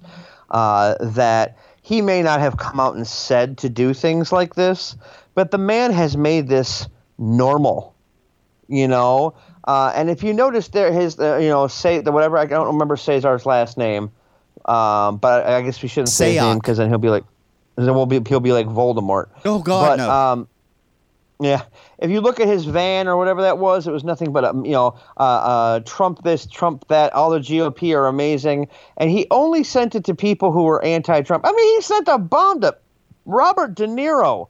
uh, 0.52 0.96
that 1.02 1.58
he 1.82 2.02
may 2.02 2.22
not 2.22 2.40
have 2.40 2.58
come 2.58 2.80
out 2.80 2.96
and 2.96 3.08
said 3.08 3.58
to 3.60 3.70
do 3.70 3.94
things 3.94 4.32
like 4.32 4.54
this, 4.54 4.96
but 5.34 5.50
the 5.50 5.58
man 5.58 5.92
has 5.92 6.16
made 6.16 6.48
this 6.48 6.88
normal, 7.18 7.96
you 8.68 8.88
know. 8.88 9.34
Uh, 9.64 9.92
and 9.96 10.12
if 10.12 10.22
you 10.22 10.32
notice 10.32 10.68
there, 10.68 10.94
his, 10.94 11.20
uh, 11.20 11.38
you 11.38 11.50
know, 11.50 11.68
say 11.68 12.00
the 12.00 12.12
whatever 12.12 12.38
I 12.38 12.46
don't 12.46 12.68
remember 12.68 12.96
Cesar's 12.96 13.48
last 13.48 13.80
name, 13.80 14.12
um, 14.66 15.18
but 15.18 15.46
I 15.48 15.62
guess 15.64 15.82
we 15.82 15.90
shouldn't 15.90 16.10
say 16.10 16.36
his 16.36 16.44
name 16.44 16.60
because 16.60 16.78
then 16.78 16.90
he'll 16.90 17.00
be 17.00 17.10
like, 17.10 17.24
then 17.76 17.94
we'll 17.96 18.06
be 18.06 18.22
he'll 18.28 18.40
be 18.40 18.54
like 18.54 18.68
Voldemort. 18.68 19.30
Oh 19.46 19.60
God, 19.60 19.98
but, 19.98 20.04
no. 20.06 20.10
Um, 20.10 20.48
yeah, 21.40 21.64
if 21.98 22.10
you 22.10 22.22
look 22.22 22.40
at 22.40 22.48
his 22.48 22.66
van 22.66 23.08
or 23.08 23.18
whatever 23.18 23.42
that 23.42 23.58
was, 23.58 23.88
it 23.88 23.92
was 23.92 24.04
nothing 24.04 24.32
but 24.32 24.44
a, 24.44 24.54
you 24.64 24.72
know 24.72 24.96
uh, 25.18 25.20
uh, 25.20 25.80
Trump 25.82 26.24
this, 26.24 26.46
Trump 26.46 26.88
that. 26.88 27.14
All 27.14 27.30
the 27.30 27.40
GOP 27.40 27.96
are 27.96 28.08
amazing, 28.08 28.68
and 28.98 29.10
he 29.10 29.28
only 29.32 29.64
sent 29.64 29.96
it 29.96 30.06
to 30.06 30.16
people 30.16 30.52
who 30.52 30.64
were 30.64 30.84
anti-Trump. 30.84 31.46
I 31.46 31.52
mean, 31.52 31.76
he 31.76 31.82
sent 31.82 32.08
a 32.08 32.18
bomb 32.18 32.62
to 32.62 32.78
Robert 33.26 33.76
De 33.76 33.88
Niro. 33.88 34.48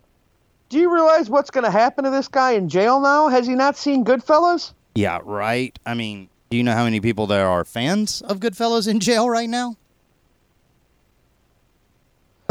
Do 0.69 0.79
you 0.79 0.91
realize 0.93 1.29
what's 1.29 1.51
going 1.51 1.65
to 1.65 1.71
happen 1.71 2.03
to 2.03 2.09
this 2.09 2.27
guy 2.27 2.51
in 2.51 2.67
jail 2.67 2.99
now? 2.99 3.27
Has 3.27 3.47
he 3.47 3.53
not 3.53 3.77
seen 3.77 4.03
Goodfellas? 4.03 4.73
Yeah, 4.95 5.19
right. 5.23 5.77
I 5.85 5.93
mean, 5.93 6.29
do 6.49 6.57
you 6.57 6.63
know 6.63 6.73
how 6.73 6.83
many 6.83 6.99
people 6.99 7.27
there 7.27 7.47
are 7.47 7.63
fans 7.63 8.21
of 8.21 8.39
Goodfellas 8.39 8.87
in 8.87 8.99
jail 8.99 9.29
right 9.29 9.49
now? 9.49 9.75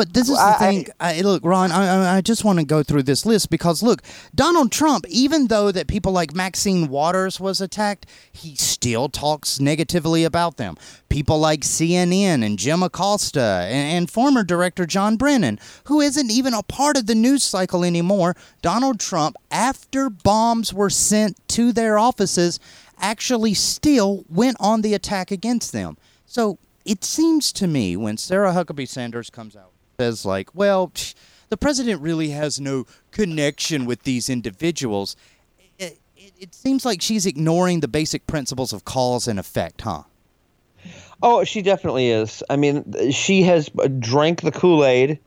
But 0.02 0.14
this 0.14 0.28
is 0.28 0.36
the 0.36 0.42
I- 0.42 0.58
thing. 0.58 0.86
I, 0.98 1.20
look, 1.20 1.44
Ron, 1.44 1.70
I, 1.70 2.16
I- 2.16 2.20
just 2.22 2.44
want 2.44 2.58
to 2.58 2.64
go 2.64 2.82
through 2.82 3.04
this 3.04 3.24
list 3.24 3.50
because 3.50 3.84
look, 3.84 4.02
Donald 4.34 4.72
Trump, 4.72 5.06
even 5.08 5.46
though 5.46 5.70
that 5.70 5.86
people 5.86 6.10
like 6.10 6.34
Maxine 6.34 6.88
Waters 6.88 7.38
was 7.38 7.60
attacked, 7.60 8.06
he 8.32 8.56
still 8.56 9.08
talks 9.08 9.60
negatively 9.60 10.24
about 10.24 10.56
them. 10.56 10.76
People 11.08 11.38
like 11.38 11.60
CNN 11.60 12.44
and 12.44 12.58
Jim 12.58 12.82
Acosta 12.82 13.64
and, 13.68 13.96
and 13.96 14.10
former 14.10 14.42
director 14.42 14.86
John 14.86 15.16
Brennan, 15.16 15.60
who 15.84 16.00
isn't 16.00 16.32
even 16.32 16.52
a 16.52 16.64
part 16.64 16.96
of 16.96 17.06
the 17.06 17.14
news 17.14 17.44
cycle 17.44 17.84
anymore. 17.84 18.34
Donald 18.60 18.98
Trump, 18.98 19.36
after 19.52 20.10
bombs 20.10 20.74
were 20.74 20.90
sent 20.90 21.36
to 21.50 21.70
their 21.70 21.96
offices, 21.96 22.58
actually 22.98 23.54
still 23.54 24.24
went 24.28 24.56
on 24.58 24.82
the 24.82 24.94
attack 24.94 25.30
against 25.30 25.70
them. 25.72 25.96
So 26.26 26.58
it 26.84 27.04
seems 27.04 27.52
to 27.52 27.68
me 27.68 27.96
when 27.96 28.16
Sarah 28.16 28.52
Huckabee 28.52 28.88
Sanders 28.88 29.30
comes 29.30 29.54
out 29.54 29.71
says 30.02 30.24
like, 30.24 30.52
well, 30.54 30.88
psh, 30.88 31.14
the 31.48 31.56
president 31.56 32.00
really 32.00 32.30
has 32.30 32.60
no 32.60 32.86
connection 33.12 33.84
with 33.84 34.02
these 34.02 34.28
individuals. 34.28 35.16
It, 35.78 35.98
it, 36.16 36.32
it 36.38 36.54
seems 36.54 36.84
like 36.84 37.00
she's 37.00 37.24
ignoring 37.24 37.80
the 37.80 37.88
basic 37.88 38.26
principles 38.26 38.72
of 38.72 38.84
cause 38.84 39.28
and 39.28 39.38
effect, 39.38 39.82
huh? 39.82 40.02
Oh, 41.22 41.44
she 41.44 41.62
definitely 41.62 42.08
is. 42.08 42.42
I 42.50 42.56
mean, 42.56 43.12
she 43.12 43.42
has 43.42 43.70
drank 44.00 44.40
the 44.40 44.50
Kool 44.50 44.84
Aid. 44.84 45.20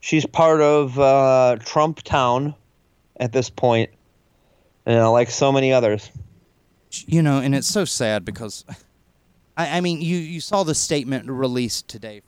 She's 0.00 0.26
part 0.26 0.60
of 0.60 0.98
uh, 0.98 1.56
Trump 1.64 2.02
Town 2.02 2.54
at 3.18 3.32
this 3.32 3.48
point, 3.48 3.88
you 4.86 4.92
know, 4.94 5.10
like 5.12 5.30
so 5.30 5.50
many 5.50 5.72
others. 5.72 6.10
You 7.06 7.22
know, 7.22 7.38
and 7.38 7.54
it's 7.54 7.66
so 7.66 7.86
sad 7.86 8.26
because, 8.26 8.66
I, 9.56 9.78
I 9.78 9.80
mean, 9.80 10.02
you, 10.02 10.18
you 10.18 10.40
saw 10.40 10.64
the 10.64 10.74
statement 10.74 11.30
released 11.30 11.88
today 11.88 12.20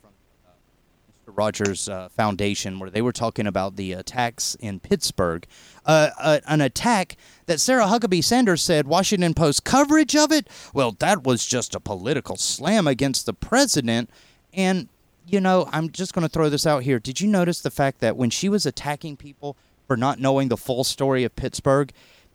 Rogers 1.25 1.87
uh, 1.87 2.09
Foundation 2.09 2.79
where 2.79 2.89
they 2.89 3.01
were 3.01 3.11
talking 3.11 3.47
about 3.47 3.75
the 3.75 3.93
attacks 3.93 4.55
in 4.55 4.79
Pittsburgh. 4.79 5.45
Uh, 5.85 6.09
uh, 6.19 6.39
an 6.47 6.61
attack 6.61 7.17
that 7.45 7.59
Sarah 7.59 7.85
Huckabee 7.85 8.23
Sanders 8.23 8.61
said 8.61 8.87
Washington 8.87 9.33
Post 9.33 9.63
coverage 9.63 10.15
of 10.15 10.31
it, 10.31 10.47
well, 10.73 10.91
that 10.99 11.23
was 11.23 11.45
just 11.45 11.75
a 11.75 11.79
political 11.79 12.35
slam 12.35 12.87
against 12.87 13.25
the 13.25 13.33
president. 13.33 14.09
And, 14.53 14.89
you 15.25 15.39
know, 15.39 15.69
I'm 15.71 15.89
just 15.89 16.13
going 16.13 16.23
to 16.23 16.29
throw 16.29 16.49
this 16.49 16.67
out 16.67 16.83
here. 16.83 16.99
Did 16.99 17.21
you 17.21 17.27
notice 17.27 17.61
the 17.61 17.71
fact 17.71 17.99
that 17.99 18.17
when 18.17 18.29
she 18.29 18.49
was 18.49 18.65
attacking 18.65 19.17
people 19.17 19.55
for 19.87 19.97
not 19.97 20.19
knowing 20.19 20.49
the 20.49 20.57
full 20.57 20.83
story 20.83 21.23
of 21.23 21.35
Pittsburgh, 21.35 21.91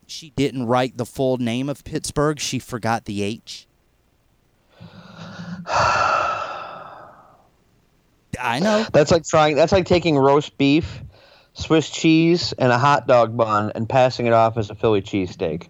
she 0.07 0.31
didn't 0.31 0.67
write 0.67 0.97
the 0.97 1.07
full 1.07 1.37
name 1.39 1.69
of 1.69 1.85
Pittsburgh. 1.85 2.39
She 2.39 2.59
forgot 2.59 3.05
the 3.07 3.23
H. 3.23 3.67
I 8.41 8.59
know. 8.59 8.87
That's 8.93 9.11
like 9.11 9.25
trying. 9.27 9.57
That's 9.57 9.73
like 9.73 9.87
taking 9.87 10.17
roast 10.17 10.57
beef, 10.59 11.03
Swiss 11.55 11.91
cheese, 11.91 12.53
and 12.59 12.73
a 12.73 12.79
hot 12.79 13.07
dog 13.07 13.37
bun 13.37 13.73
and 13.75 13.89
passing 13.89 14.27
it 14.27 14.33
off 14.33 14.57
as 14.57 14.71
a 14.71 14.75
Philly 14.75 15.03
cheesesteak. 15.03 15.69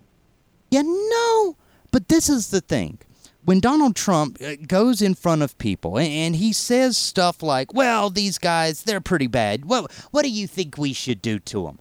You 0.71 0.83
know, 0.83 1.57
but 1.91 2.09
this 2.09 2.29
is 2.29 2.51
the 2.51 2.61
thing. 2.61 2.99
When 3.45 3.61
Donald 3.61 3.95
Trump 3.95 4.39
uh, 4.43 4.57
goes 4.67 5.01
in 5.01 5.15
front 5.15 5.43
of 5.43 5.57
people 5.59 5.99
and, 5.99 6.09
and 6.09 6.37
he 6.37 6.53
says 6.53 6.97
stuff 6.97 7.43
like, 7.43 7.73
"Well, 7.73 8.11
these 8.11 8.39
guys, 8.39 8.83
they're 8.83 9.01
pretty 9.01 9.29
bad. 9.29 9.65
What 9.65 9.93
what 10.11 10.23
do 10.23 10.31
you 10.31 10.47
think 10.47 10.77
we 10.77 10.93
should 10.93 11.23
do 11.23 11.39
to 11.39 11.65
them?" 11.65 11.79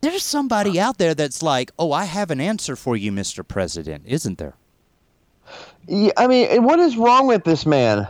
There's 0.00 0.22
somebody 0.22 0.78
out 0.80 0.98
there 0.98 1.14
that's 1.14 1.42
like, 1.42 1.70
"Oh, 1.78 1.92
I 1.92 2.04
have 2.04 2.30
an 2.30 2.40
answer 2.40 2.76
for 2.76 2.96
you, 2.96 3.12
Mr. 3.12 3.46
President." 3.46 4.04
Isn't 4.06 4.38
there? 4.38 4.54
Yeah, 5.86 6.12
I 6.16 6.26
mean, 6.26 6.62
what 6.64 6.78
is 6.78 6.96
wrong 6.96 7.26
with 7.26 7.44
this 7.44 7.66
man? 7.66 8.08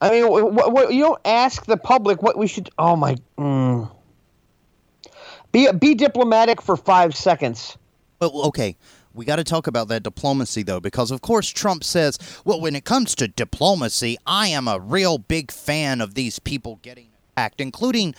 I 0.00 0.10
mean, 0.10 0.28
what, 0.28 0.72
what, 0.72 0.92
you 0.92 1.02
don't 1.02 1.20
ask 1.24 1.64
the 1.66 1.76
public 1.76 2.22
what 2.22 2.36
we 2.36 2.46
should. 2.46 2.70
Oh 2.78 2.96
my. 2.96 3.16
Mm. 3.38 3.90
Be 5.52 5.70
be 5.72 5.94
diplomatic 5.94 6.60
for 6.60 6.76
five 6.76 7.16
seconds. 7.16 7.78
Well, 8.20 8.46
okay. 8.48 8.76
We 9.14 9.24
got 9.24 9.36
to 9.36 9.44
talk 9.44 9.66
about 9.66 9.88
that 9.88 10.02
diplomacy, 10.02 10.62
though, 10.62 10.80
because 10.80 11.10
of 11.10 11.22
course 11.22 11.48
Trump 11.48 11.82
says, 11.82 12.18
well, 12.44 12.60
when 12.60 12.76
it 12.76 12.84
comes 12.84 13.14
to 13.14 13.28
diplomacy, 13.28 14.18
I 14.26 14.48
am 14.48 14.68
a 14.68 14.78
real 14.78 15.16
big 15.16 15.50
fan 15.50 16.02
of 16.02 16.12
these 16.12 16.38
people 16.38 16.78
getting 16.82 17.08
attacked, 17.32 17.60
including. 17.60 18.14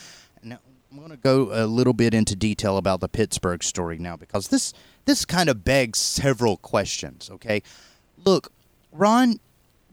I'm 0.89 0.99
going 0.99 1.11
to 1.11 1.17
go 1.17 1.49
a 1.51 1.67
little 1.67 1.93
bit 1.93 2.15
into 2.15 2.35
detail 2.35 2.77
about 2.77 3.01
the 3.01 3.09
Pittsburgh 3.09 3.61
story 3.61 3.99
now, 3.99 4.15
because 4.15 4.47
this 4.47 4.73
this 5.05 5.25
kind 5.25 5.49
of 5.49 5.63
begs 5.63 5.99
several 5.99 6.57
questions. 6.57 7.29
Okay, 7.31 7.61
look, 8.25 8.51
Ron, 8.91 9.39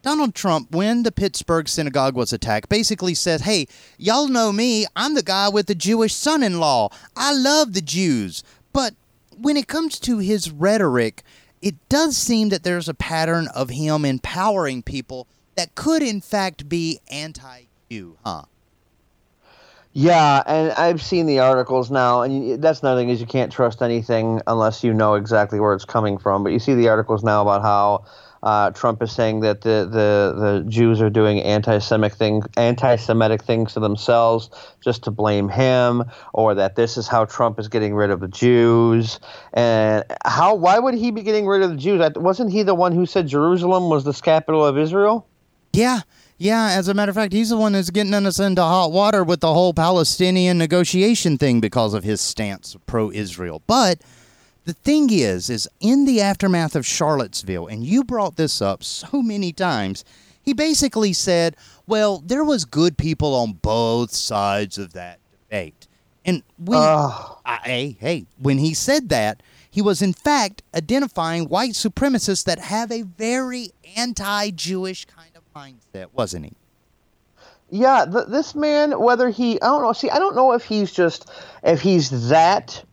Donald 0.04 0.34
Trump, 0.34 0.70
when 0.70 1.02
the 1.02 1.10
Pittsburgh 1.10 1.66
synagogue 1.66 2.14
was 2.14 2.30
attacked, 2.30 2.68
basically 2.68 3.14
said, 3.14 3.40
Hey, 3.40 3.66
y'all 3.96 4.28
know 4.28 4.52
me. 4.52 4.84
I'm 4.94 5.14
the 5.14 5.22
guy 5.22 5.48
with 5.48 5.66
the 5.66 5.74
Jewish 5.74 6.12
son 6.12 6.42
in 6.42 6.60
law. 6.60 6.90
I 7.16 7.32
love 7.32 7.72
the 7.72 7.80
Jews. 7.80 8.44
But 8.74 8.92
when 9.40 9.56
it 9.56 9.66
comes 9.66 9.98
to 10.00 10.18
his 10.18 10.50
rhetoric, 10.50 11.22
it 11.62 11.76
does 11.88 12.18
seem 12.18 12.50
that 12.50 12.64
there's 12.64 12.86
a 12.86 12.92
pattern 12.92 13.48
of 13.54 13.70
him 13.70 14.04
empowering 14.04 14.82
people 14.82 15.26
that 15.54 15.74
could, 15.74 16.02
in 16.02 16.20
fact, 16.20 16.68
be 16.68 17.00
anti 17.10 17.62
Jew, 17.90 18.18
huh? 18.22 18.42
Yeah, 19.94 20.42
and 20.46 20.72
I've 20.72 21.00
seen 21.00 21.24
the 21.24 21.38
articles 21.38 21.90
now, 21.90 22.20
and 22.20 22.60
that's 22.62 22.80
another 22.80 23.00
thing 23.00 23.08
is 23.08 23.22
you 23.22 23.26
can't 23.26 23.50
trust 23.50 23.80
anything 23.80 24.42
unless 24.46 24.84
you 24.84 24.92
know 24.92 25.14
exactly 25.14 25.60
where 25.60 25.72
it's 25.72 25.86
coming 25.86 26.18
from. 26.18 26.44
But 26.44 26.52
you 26.52 26.58
see 26.58 26.74
the 26.74 26.88
articles 26.88 27.24
now 27.24 27.40
about 27.40 27.62
how 27.62 28.04
uh, 28.44 28.70
Trump 28.70 29.02
is 29.02 29.10
saying 29.10 29.40
that 29.40 29.62
the, 29.62 29.88
the, 29.90 30.34
the 30.38 30.64
Jews 30.68 31.00
are 31.00 31.10
doing 31.10 31.40
anti-Semitic 31.40 32.16
thing, 32.16 32.42
anti-Semitic 32.58 33.42
things 33.42 33.72
to 33.72 33.80
themselves 33.80 34.50
just 34.82 35.02
to 35.04 35.10
blame 35.10 35.48
him, 35.48 36.04
or 36.34 36.54
that 36.54 36.76
this 36.76 36.96
is 36.96 37.08
how 37.08 37.24
Trump 37.24 37.58
is 37.58 37.68
getting 37.68 37.94
rid 37.94 38.10
of 38.10 38.20
the 38.20 38.28
Jews. 38.28 39.18
And 39.54 40.04
how? 40.24 40.54
Why 40.54 40.78
would 40.78 40.94
he 40.94 41.10
be 41.10 41.22
getting 41.22 41.46
rid 41.46 41.62
of 41.62 41.70
the 41.70 41.76
Jews? 41.76 42.00
Wasn't 42.16 42.52
he 42.52 42.62
the 42.62 42.74
one 42.74 42.92
who 42.92 43.06
said 43.06 43.26
Jerusalem 43.26 43.88
was 43.88 44.04
the 44.04 44.12
capital 44.12 44.64
of 44.64 44.76
Israel? 44.76 45.26
Yeah, 45.72 46.00
yeah. 46.36 46.68
As 46.72 46.86
a 46.88 46.94
matter 46.94 47.10
of 47.10 47.16
fact, 47.16 47.32
he's 47.32 47.48
the 47.48 47.56
one 47.56 47.72
that's 47.72 47.88
getting 47.88 48.12
us 48.12 48.38
into 48.38 48.62
hot 48.62 48.92
water 48.92 49.24
with 49.24 49.40
the 49.40 49.54
whole 49.54 49.72
Palestinian 49.72 50.58
negotiation 50.58 51.38
thing 51.38 51.60
because 51.60 51.94
of 51.94 52.04
his 52.04 52.20
stance 52.20 52.76
pro 52.86 53.10
Israel. 53.10 53.62
But 53.66 54.02
the 54.64 54.72
thing 54.72 55.10
is, 55.10 55.50
is 55.50 55.68
in 55.80 56.04
the 56.04 56.20
aftermath 56.20 56.74
of 56.74 56.86
Charlottesville, 56.86 57.66
and 57.66 57.84
you 57.84 58.04
brought 58.04 58.36
this 58.36 58.62
up 58.62 58.82
so 58.82 59.22
many 59.22 59.52
times, 59.52 60.04
he 60.42 60.52
basically 60.52 61.12
said, 61.12 61.56
well, 61.86 62.22
there 62.24 62.44
was 62.44 62.64
good 62.64 62.96
people 62.96 63.34
on 63.34 63.52
both 63.52 64.12
sides 64.12 64.78
of 64.78 64.92
that 64.94 65.18
debate. 65.30 65.86
And 66.24 66.42
when, 66.58 66.78
Ugh. 66.82 67.36
I, 67.44 67.56
hey, 67.64 67.96
hey, 68.00 68.26
when 68.38 68.58
he 68.58 68.74
said 68.74 69.10
that, 69.10 69.42
he 69.70 69.82
was 69.82 70.00
in 70.00 70.12
fact 70.12 70.62
identifying 70.74 71.48
white 71.48 71.72
supremacists 71.72 72.44
that 72.44 72.58
have 72.58 72.90
a 72.90 73.02
very 73.02 73.70
anti-Jewish 73.96 75.04
kind 75.06 75.30
of 75.36 75.42
mindset, 75.54 76.06
wasn't 76.12 76.46
he? 76.46 76.52
Yeah, 77.70 78.06
th- 78.10 78.26
this 78.28 78.54
man, 78.54 79.00
whether 79.00 79.30
he, 79.30 79.60
I 79.60 79.66
don't 79.66 79.82
know. 79.82 79.92
See, 79.92 80.10
I 80.10 80.18
don't 80.18 80.36
know 80.36 80.52
if 80.52 80.64
he's 80.64 80.92
just, 80.92 81.30
if 81.62 81.80
he's 81.80 82.28
that 82.28 82.84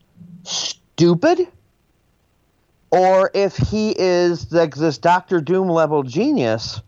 stupid, 0.44 1.48
or 2.92 3.32
if 3.34 3.58
he 3.58 3.96
is 3.98 4.52
like 4.52 4.76
this 4.76 4.98
Doctor 4.98 5.42
Doom 5.42 5.68
level 5.70 6.04
genius. 6.04 6.82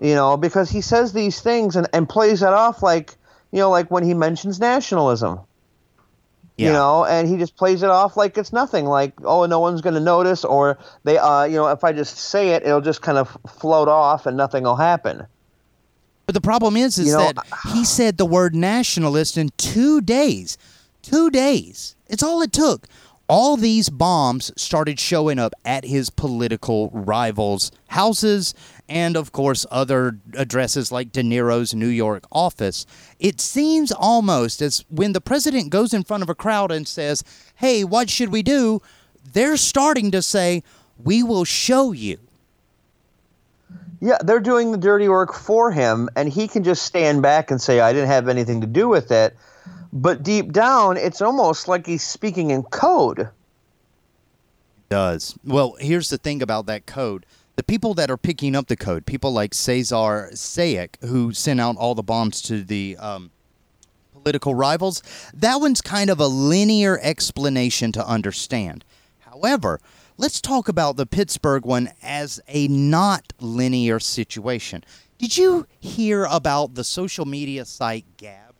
You 0.00 0.16
know, 0.16 0.36
because 0.36 0.68
he 0.68 0.80
says 0.80 1.12
these 1.12 1.40
things 1.40 1.76
and, 1.76 1.86
and 1.92 2.08
plays 2.08 2.40
that 2.40 2.52
off 2.52 2.82
like, 2.82 3.14
you 3.52 3.60
know, 3.60 3.70
like 3.70 3.88
when 3.88 4.02
he 4.02 4.14
mentions 4.14 4.58
nationalism. 4.58 5.38
You 6.66 6.72
know, 6.72 7.04
and 7.04 7.28
he 7.28 7.36
just 7.36 7.56
plays 7.56 7.82
it 7.82 7.90
off 7.90 8.16
like 8.16 8.36
it's 8.36 8.52
nothing. 8.52 8.86
Like, 8.86 9.14
oh, 9.24 9.46
no 9.46 9.60
one's 9.60 9.80
going 9.80 9.94
to 9.94 10.00
notice, 10.00 10.44
or 10.44 10.78
they, 11.04 11.18
uh, 11.18 11.44
you 11.44 11.56
know, 11.56 11.68
if 11.68 11.84
I 11.84 11.92
just 11.92 12.16
say 12.16 12.50
it, 12.50 12.64
it'll 12.64 12.80
just 12.80 13.00
kind 13.00 13.16
of 13.16 13.36
float 13.48 13.88
off 13.88 14.26
and 14.26 14.36
nothing 14.36 14.64
will 14.64 14.76
happen. 14.76 15.26
But 16.26 16.34
the 16.34 16.40
problem 16.40 16.76
is, 16.76 16.98
is 16.98 17.06
You 17.06 17.12
know, 17.12 17.32
that 17.32 17.46
he 17.72 17.84
said 17.84 18.16
the 18.16 18.26
word 18.26 18.54
nationalist 18.54 19.36
in 19.36 19.50
two 19.56 20.00
days. 20.00 20.58
Two 21.02 21.30
days. 21.30 21.96
It's 22.08 22.22
all 22.22 22.42
it 22.42 22.52
took. 22.52 22.86
All 23.32 23.56
these 23.56 23.88
bombs 23.88 24.52
started 24.58 25.00
showing 25.00 25.38
up 25.38 25.54
at 25.64 25.86
his 25.86 26.10
political 26.10 26.90
rivals' 26.90 27.72
houses 27.88 28.52
and, 28.90 29.16
of 29.16 29.32
course, 29.32 29.64
other 29.70 30.18
addresses 30.34 30.92
like 30.92 31.12
De 31.12 31.22
Niro's 31.22 31.72
New 31.72 31.88
York 31.88 32.24
office. 32.30 32.84
It 33.18 33.40
seems 33.40 33.90
almost 33.90 34.60
as 34.60 34.84
when 34.90 35.14
the 35.14 35.20
president 35.22 35.70
goes 35.70 35.94
in 35.94 36.04
front 36.04 36.22
of 36.22 36.28
a 36.28 36.34
crowd 36.34 36.70
and 36.70 36.86
says, 36.86 37.24
Hey, 37.54 37.84
what 37.84 38.10
should 38.10 38.28
we 38.28 38.42
do? 38.42 38.82
They're 39.32 39.56
starting 39.56 40.10
to 40.10 40.20
say, 40.20 40.62
We 41.02 41.22
will 41.22 41.46
show 41.46 41.92
you. 41.92 42.18
Yeah, 44.02 44.18
they're 44.22 44.40
doing 44.40 44.72
the 44.72 44.76
dirty 44.76 45.08
work 45.08 45.32
for 45.32 45.70
him, 45.72 46.10
and 46.16 46.28
he 46.28 46.46
can 46.46 46.64
just 46.64 46.82
stand 46.82 47.22
back 47.22 47.50
and 47.50 47.62
say, 47.62 47.80
I 47.80 47.94
didn't 47.94 48.08
have 48.08 48.28
anything 48.28 48.60
to 48.60 48.66
do 48.66 48.90
with 48.90 49.10
it. 49.10 49.34
But 49.92 50.22
deep 50.22 50.52
down, 50.52 50.96
it's 50.96 51.20
almost 51.20 51.68
like 51.68 51.86
he's 51.86 52.02
speaking 52.02 52.50
in 52.50 52.62
code. 52.62 53.28
does. 54.88 55.38
Well, 55.44 55.76
here's 55.80 56.08
the 56.08 56.18
thing 56.18 56.42
about 56.42 56.66
that 56.66 56.86
code. 56.86 57.26
The 57.56 57.62
people 57.62 57.92
that 57.94 58.10
are 58.10 58.16
picking 58.16 58.56
up 58.56 58.68
the 58.68 58.76
code, 58.76 59.04
people 59.04 59.32
like 59.32 59.52
Cesar 59.52 60.30
Sayoc, 60.32 61.02
who 61.04 61.34
sent 61.34 61.60
out 61.60 61.76
all 61.76 61.94
the 61.94 62.02
bombs 62.02 62.40
to 62.42 62.62
the 62.62 62.96
um, 62.98 63.30
political 64.12 64.54
rivals, 64.54 65.02
that 65.34 65.56
one's 65.56 65.82
kind 65.82 66.08
of 66.08 66.18
a 66.18 66.26
linear 66.26 66.98
explanation 67.02 67.92
to 67.92 68.06
understand. 68.06 68.84
However, 69.20 69.80
let's 70.16 70.40
talk 70.40 70.68
about 70.68 70.96
the 70.96 71.04
Pittsburgh 71.04 71.66
one 71.66 71.90
as 72.02 72.40
a 72.48 72.68
not 72.68 73.34
linear 73.38 74.00
situation. 74.00 74.82
Did 75.18 75.36
you 75.36 75.66
hear 75.78 76.24
about 76.24 76.74
the 76.74 76.84
social 76.84 77.26
media 77.26 77.66
site 77.66 78.06
Gab? 78.16 78.51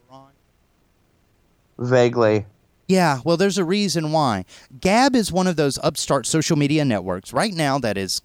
Vaguely. 1.79 2.47
Yeah, 2.89 3.21
well, 3.25 3.37
there's 3.37 3.59
a 3.59 3.65
reason 3.65 4.13
why. 4.13 4.45
Gab 4.81 5.17
is 5.17 5.33
one 5.33 5.47
of 5.47 5.57
those 5.57 5.79
upstart 5.79 6.27
social 6.27 6.59
media 6.59 6.85
networks 6.85 7.33
right 7.33 7.55
now 7.55 7.79
that 7.79 7.97
is 7.97 8.21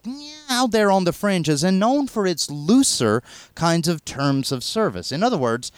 out 0.49 0.71
there 0.71 0.91
on 0.91 1.05
the 1.05 1.13
fringes 1.13 1.63
and 1.63 1.79
known 1.79 2.07
for 2.07 2.27
its 2.27 2.49
looser 2.49 3.23
kinds 3.55 3.87
of 3.87 4.03
terms 4.03 4.51
of 4.51 4.63
service. 4.63 5.11
In 5.11 5.23
other 5.23 5.37
words, 5.37 5.71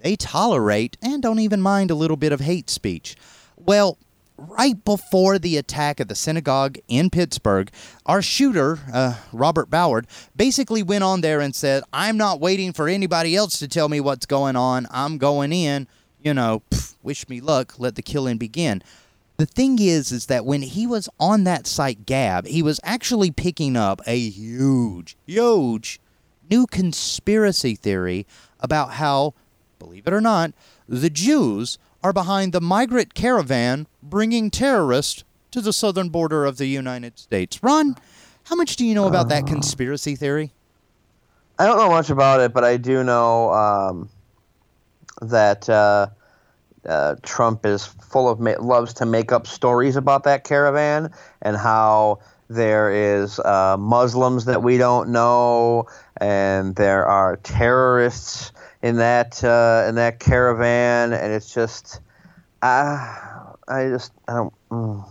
they 0.00 0.14
tolerate 0.14 0.96
and 1.02 1.22
don't 1.22 1.40
even 1.40 1.60
mind 1.60 1.90
a 1.90 1.96
little 1.96 2.16
bit 2.16 2.30
of 2.30 2.40
hate 2.40 2.70
speech. 2.70 3.16
Well, 3.56 3.98
right 4.36 4.84
before 4.84 5.38
the 5.38 5.56
attack 5.56 6.00
at 6.00 6.08
the 6.08 6.14
synagogue 6.14 6.78
in 6.86 7.10
Pittsburgh, 7.10 7.70
our 8.06 8.22
shooter, 8.22 8.78
uh, 8.92 9.16
Robert 9.32 9.68
Boward, 9.68 10.06
basically 10.36 10.82
went 10.82 11.02
on 11.02 11.22
there 11.22 11.40
and 11.40 11.56
said, 11.56 11.82
I'm 11.92 12.16
not 12.16 12.40
waiting 12.40 12.72
for 12.72 12.88
anybody 12.88 13.34
else 13.34 13.58
to 13.58 13.66
tell 13.66 13.88
me 13.88 14.00
what's 14.00 14.26
going 14.26 14.54
on. 14.54 14.86
I'm 14.90 15.18
going 15.18 15.52
in. 15.52 15.88
You 16.20 16.34
know, 16.34 16.62
pff, 16.70 16.94
wish 17.08 17.26
me 17.26 17.40
luck. 17.40 17.78
Let 17.78 17.94
the 17.94 18.02
killing 18.02 18.36
begin. 18.36 18.82
The 19.38 19.46
thing 19.46 19.78
is, 19.80 20.12
is 20.12 20.26
that 20.26 20.44
when 20.44 20.60
he 20.60 20.86
was 20.86 21.08
on 21.18 21.44
that 21.44 21.66
site 21.66 22.04
Gab, 22.04 22.46
he 22.46 22.62
was 22.62 22.80
actually 22.84 23.30
picking 23.30 23.76
up 23.76 24.02
a 24.06 24.18
huge, 24.18 25.16
huge 25.24 26.00
new 26.50 26.66
conspiracy 26.66 27.74
theory 27.74 28.26
about 28.60 28.92
how, 28.92 29.32
believe 29.78 30.06
it 30.06 30.12
or 30.12 30.20
not, 30.20 30.52
the 30.86 31.08
Jews 31.08 31.78
are 32.04 32.12
behind 32.12 32.52
the 32.52 32.60
migrant 32.60 33.14
caravan 33.14 33.86
bringing 34.02 34.50
terrorists 34.50 35.24
to 35.52 35.62
the 35.62 35.72
southern 35.72 36.10
border 36.10 36.44
of 36.44 36.58
the 36.58 36.66
United 36.66 37.18
States. 37.18 37.62
Ron, 37.62 37.96
how 38.44 38.54
much 38.54 38.76
do 38.76 38.84
you 38.84 38.94
know 38.94 39.06
about 39.06 39.30
that 39.30 39.46
conspiracy 39.46 40.14
theory? 40.14 40.52
I 41.58 41.64
don't 41.64 41.78
know 41.78 41.88
much 41.88 42.10
about 42.10 42.40
it, 42.40 42.52
but 42.52 42.64
I 42.64 42.76
do 42.76 43.02
know 43.02 43.50
um, 43.54 44.10
that 45.22 45.70
uh, 45.70 46.08
uh, 46.88 47.16
Trump 47.22 47.66
is 47.66 47.86
full 47.86 48.28
of 48.28 48.40
ma- 48.40 48.54
loves 48.60 48.94
to 48.94 49.06
make 49.06 49.32
up 49.32 49.46
stories 49.46 49.96
about 49.96 50.24
that 50.24 50.44
caravan 50.44 51.12
and 51.42 51.56
how 51.56 52.20
there 52.48 52.90
is 52.90 53.38
uh, 53.40 53.76
Muslims 53.78 54.46
that 54.46 54.62
we 54.62 54.78
don't 54.78 55.10
know, 55.10 55.86
and 56.18 56.74
there 56.76 57.06
are 57.06 57.36
terrorists 57.36 58.52
in 58.82 58.96
that 58.96 59.44
uh, 59.44 59.86
in 59.88 59.96
that 59.96 60.20
caravan, 60.20 61.12
and 61.12 61.32
it's 61.32 61.52
just, 61.52 62.00
I, 62.62 63.52
I 63.68 63.88
just, 63.88 64.12
I 64.28 64.34
don't. 64.34 64.54
Mm. 64.70 65.08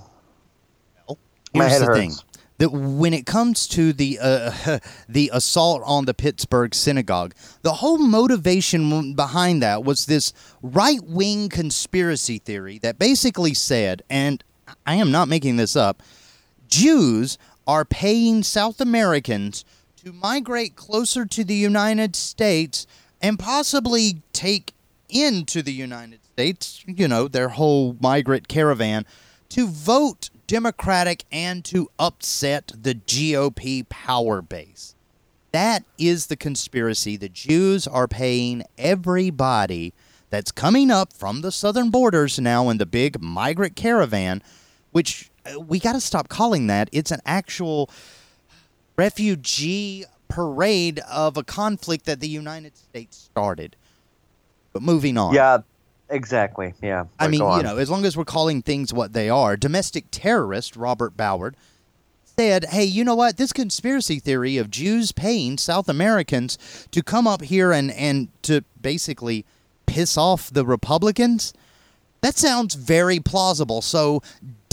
My 1.54 1.66
Here's 1.66 1.74
head 1.74 1.82
the 1.82 1.86
hurts. 1.86 2.00
thing. 2.18 2.27
That 2.60 2.72
when 2.72 3.14
it 3.14 3.26
comes 3.26 3.68
to 3.70 3.94
the 3.94 4.18
uh, 4.20 4.80
the 5.10 5.30
assault 5.34 5.84
on 5.86 6.06
the 6.06 6.14
Pittsburgh 6.14 6.74
synagogue, 6.74 7.36
the 7.62 7.74
whole 7.74 7.98
motivation 7.98 9.14
behind 9.14 9.62
that 9.62 9.84
was 9.84 10.06
this 10.06 10.34
right 10.62 11.02
wing 11.04 11.50
conspiracy 11.50 12.40
theory 12.40 12.80
that 12.80 12.98
basically 12.98 13.54
said, 13.54 14.02
and 14.10 14.44
I 14.86 14.96
am 14.96 15.12
not 15.12 15.28
making 15.28 15.58
this 15.58 15.76
up, 15.76 16.02
Jews 16.68 17.38
are 17.68 17.86
paying 17.86 18.44
South 18.44 18.82
Americans 18.82 19.66
to 20.04 20.14
migrate 20.14 20.76
closer 20.76 21.26
to 21.26 21.44
the 21.44 21.56
United 21.56 22.16
States 22.16 22.88
and 23.22 23.38
possibly 23.38 24.22
take 24.32 24.74
into 25.10 25.62
the 25.62 25.74
United 25.74 26.20
States, 26.24 26.84
you 26.88 27.08
know, 27.08 27.28
their 27.28 27.50
whole 27.50 27.98
migrant 28.00 28.48
caravan, 28.48 29.06
to 29.50 29.68
vote 29.68 30.30
Democratic 30.48 31.26
and 31.32 31.64
to 31.66 31.90
upset 32.00 32.72
the 32.80 32.96
GOP 32.96 33.88
power 33.90 34.42
base. 34.42 34.96
That 35.52 35.84
is 35.98 36.28
the 36.28 36.36
conspiracy. 36.36 37.18
The 37.18 37.30
Jews 37.30 37.88
are 37.88 38.08
paying 38.08 38.64
everybody 38.78 39.94
that's 40.30 40.52
coming 40.52 40.92
up 40.92 41.14
from 41.14 41.42
the 41.42 41.52
southern 41.52 41.90
borders 41.90 42.40
now 42.40 42.70
in 42.70 42.78
the 42.78 42.86
big 42.86 43.22
migrant 43.22 43.76
caravan, 43.76 44.42
which 44.92 45.30
uh, 45.46 45.60
we 45.60 45.80
got 45.80 45.94
to 45.94 46.02
stop 46.02 46.28
calling 46.28 46.68
that. 46.68 46.90
It's 46.92 47.12
an 47.12 47.22
actual 47.26 47.90
refugee 48.98 50.06
parade 50.28 51.00
of 51.10 51.38
a 51.38 51.44
conflict 51.44 52.06
that 52.06 52.20
the 52.20 52.28
United 52.28 52.78
States 52.78 53.18
started. 53.18 53.76
But 54.74 54.82
moving 54.82 55.18
on. 55.18 55.34
Yeah, 55.34 55.60
exactly. 56.10 56.74
Yeah. 56.82 57.06
I 57.20 57.28
mean, 57.28 57.42
you 57.42 57.64
know, 57.64 57.78
as 57.78 57.90
long 57.90 58.06
as 58.06 58.16
we're 58.16 58.26
calling 58.26 58.62
things 58.62 58.94
what 58.94 59.14
they 59.14 59.30
are, 59.30 59.58
domestic 59.58 60.06
terrorist 60.12 60.76
Robert 60.76 61.18
Boward 61.18 61.56
said, 62.38 62.66
"Hey, 62.66 62.84
you 62.84 63.04
know 63.04 63.16
what? 63.16 63.38
This 63.38 63.52
conspiracy 63.52 64.20
theory 64.20 64.58
of 64.58 64.70
Jews 64.70 65.12
paying 65.12 65.58
South 65.58 65.90
Americans 65.90 66.58
to 66.92 67.02
come 67.02 67.26
up 67.28 67.42
here 67.42 67.72
and 67.72 67.92
and 67.92 68.30
to 68.44 68.64
basically 68.80 69.46
piss 69.88 70.18
off 70.18 70.52
the 70.52 70.66
Republicans, 70.66 71.54
that 72.22 72.38
sounds 72.38 72.76
very 72.76 73.20
plausible. 73.20 73.82
So, 73.82 74.22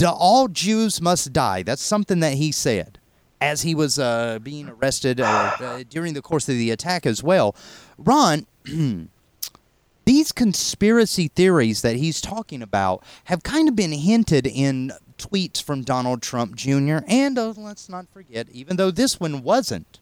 all 0.05 0.47
Jews 0.47 1.01
must 1.01 1.33
die. 1.33 1.63
That's 1.63 1.81
something 1.81 2.19
that 2.19 2.33
he 2.33 2.51
said." 2.51 2.99
As 3.41 3.63
he 3.63 3.75
was 3.75 3.99
uh, 3.99 4.39
being 4.41 4.69
arrested 4.69 5.19
uh, 5.19 5.51
uh, 5.59 5.83
during 5.89 6.13
the 6.13 6.21
course 6.21 6.47
of 6.47 6.55
the 6.55 6.71
attack 6.71 7.05
as 7.05 7.21
well, 7.21 7.55
Ron, 7.97 8.45
these 10.05 10.31
conspiracy 10.31 11.27
theories 11.29 11.81
that 11.81 11.95
he's 11.95 12.21
talking 12.21 12.61
about 12.61 13.03
have 13.25 13.43
kind 13.43 13.67
of 13.67 13.75
been 13.75 13.91
hinted 13.91 14.47
in 14.47 14.91
tweets 15.17 15.61
from 15.61 15.81
Donald 15.81 16.21
Trump 16.21 16.55
Jr. 16.55 16.97
And 17.07 17.37
uh, 17.37 17.53
let's 17.57 17.89
not 17.89 18.05
forget, 18.13 18.47
even 18.51 18.77
though 18.77 18.91
this 18.91 19.19
one 19.19 19.41
wasn't, 19.43 19.99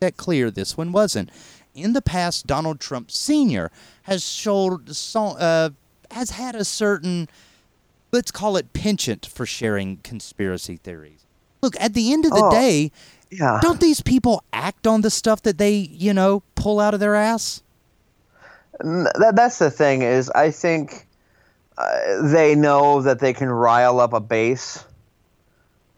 that 0.00 0.16
clear, 0.16 0.50
this 0.50 0.76
one 0.76 0.92
wasn't. 0.92 1.30
In 1.74 1.92
the 1.92 2.02
past, 2.02 2.46
Donald 2.46 2.80
Trump 2.80 3.10
Sr. 3.10 3.70
has 4.04 4.24
showed 4.24 4.90
uh, 5.16 5.70
has 6.10 6.30
had 6.30 6.54
a 6.54 6.64
certain, 6.64 7.28
let's 8.12 8.30
call 8.30 8.56
it 8.56 8.72
penchant 8.72 9.26
for 9.26 9.44
sharing 9.44 9.98
conspiracy 9.98 10.76
theories. 10.76 11.26
Look, 11.62 11.74
at 11.80 11.94
the 11.94 12.12
end 12.12 12.24
of 12.24 12.30
the 12.32 12.44
Oh, 12.44 12.50
day, 12.50 12.90
yeah. 13.30 13.58
don't 13.60 13.80
these 13.80 14.00
people 14.00 14.42
act 14.52 14.86
on 14.86 15.02
the 15.02 15.10
stuff 15.10 15.42
that 15.42 15.58
they, 15.58 15.74
you 15.74 16.14
know, 16.14 16.42
pull 16.54 16.80
out 16.80 16.94
of 16.94 17.00
their 17.00 17.14
ass? 17.14 17.62
That, 18.80 19.32
that's 19.34 19.58
the 19.58 19.70
thing 19.70 20.02
is 20.02 20.30
I 20.30 20.50
think 20.50 21.06
uh, 21.76 22.22
they 22.22 22.54
know 22.54 23.02
that 23.02 23.18
they 23.18 23.32
can 23.32 23.48
rile 23.48 24.00
up 24.00 24.12
a 24.12 24.20
base 24.20 24.84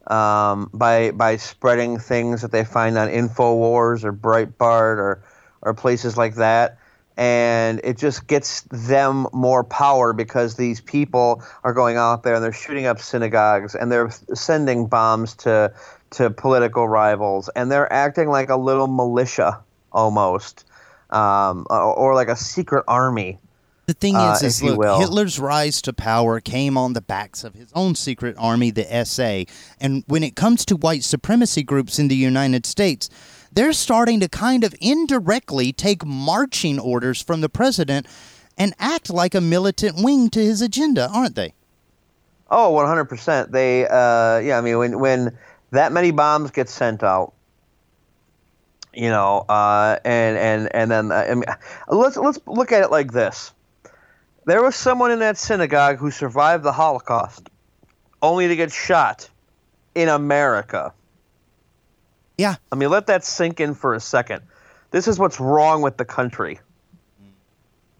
um, 0.06 0.70
by 0.72 1.10
by 1.12 1.36
spreading 1.36 1.98
things 1.98 2.42
that 2.42 2.52
they 2.52 2.64
find 2.64 2.98
on 2.98 3.08
Infowars 3.08 4.04
or 4.04 4.12
Breitbart 4.12 4.98
or 4.98 5.22
or 5.62 5.74
places 5.74 6.16
like 6.16 6.36
that. 6.36 6.78
And 7.16 7.82
it 7.84 7.98
just 7.98 8.26
gets 8.26 8.62
them 8.62 9.26
more 9.32 9.62
power 9.62 10.14
because 10.14 10.56
these 10.56 10.80
people 10.80 11.42
are 11.62 11.74
going 11.74 11.98
out 11.98 12.22
there 12.22 12.34
and 12.34 12.42
they're 12.42 12.52
shooting 12.52 12.86
up 12.86 12.98
synagogues 12.98 13.74
and 13.74 13.92
they're 13.92 14.10
sending 14.34 14.86
bombs 14.86 15.34
to 15.36 15.72
to 16.12 16.30
political 16.30 16.88
rivals 16.88 17.50
and 17.54 17.70
they're 17.70 17.92
acting 17.92 18.28
like 18.28 18.48
a 18.48 18.56
little 18.56 18.88
militia 18.88 19.60
almost 19.92 20.64
um, 21.10 21.66
or, 21.70 21.94
or 21.94 22.14
like 22.14 22.28
a 22.28 22.36
secret 22.36 22.84
army. 22.88 23.38
The 23.86 23.94
thing 23.94 24.14
uh, 24.14 24.32
is, 24.34 24.42
is 24.42 24.62
if 24.62 24.68
you 24.68 24.74
look. 24.76 25.00
Hitler's 25.00 25.40
rise 25.40 25.82
to 25.82 25.92
power 25.92 26.40
came 26.40 26.78
on 26.78 26.92
the 26.92 27.00
backs 27.00 27.42
of 27.42 27.54
his 27.54 27.72
own 27.74 27.96
secret 27.96 28.36
army, 28.38 28.70
the 28.70 29.04
SA. 29.04 29.44
And 29.80 30.04
when 30.06 30.22
it 30.22 30.36
comes 30.36 30.64
to 30.66 30.76
white 30.76 31.02
supremacy 31.02 31.64
groups 31.64 31.98
in 31.98 32.06
the 32.06 32.14
United 32.14 32.66
States, 32.66 33.10
they're 33.52 33.72
starting 33.72 34.20
to 34.20 34.28
kind 34.28 34.62
of 34.62 34.74
indirectly 34.80 35.72
take 35.72 36.04
marching 36.04 36.78
orders 36.78 37.20
from 37.20 37.40
the 37.40 37.48
president 37.48 38.06
and 38.56 38.74
act 38.78 39.10
like 39.10 39.34
a 39.34 39.40
militant 39.40 40.04
wing 40.04 40.30
to 40.30 40.38
his 40.38 40.62
agenda, 40.62 41.08
aren't 41.12 41.34
they? 41.34 41.54
Oh, 42.50 42.72
100%. 42.72 43.50
They, 43.50 43.86
uh, 43.86 44.38
yeah, 44.38 44.58
I 44.58 44.60
mean, 44.60 44.78
when, 44.78 45.00
when 45.00 45.38
that 45.70 45.92
many 45.92 46.10
bombs 46.10 46.50
get 46.50 46.68
sent 46.68 47.02
out, 47.02 47.32
you 48.94 49.08
know, 49.08 49.44
uh, 49.48 49.98
and, 50.04 50.36
and, 50.36 50.74
and 50.74 50.90
then, 50.90 51.12
uh, 51.12 51.26
I 51.28 51.34
mean, 51.34 51.44
let's, 51.88 52.16
let's 52.16 52.38
look 52.46 52.72
at 52.72 52.82
it 52.82 52.90
like 52.90 53.12
this. 53.12 53.52
There 54.46 54.62
was 54.62 54.74
someone 54.74 55.10
in 55.10 55.18
that 55.20 55.36
synagogue 55.36 55.98
who 55.98 56.10
survived 56.10 56.64
the 56.64 56.72
Holocaust 56.72 57.48
only 58.22 58.48
to 58.48 58.56
get 58.56 58.72
shot 58.72 59.28
in 59.94 60.08
America. 60.08 60.92
Yeah. 62.38 62.56
I 62.72 62.76
mean, 62.76 62.90
let 62.90 63.06
that 63.08 63.24
sink 63.24 63.60
in 63.60 63.74
for 63.74 63.94
a 63.94 64.00
second. 64.00 64.42
This 64.90 65.06
is 65.06 65.18
what's 65.18 65.38
wrong 65.38 65.82
with 65.82 65.96
the 65.96 66.04
country. 66.04 66.58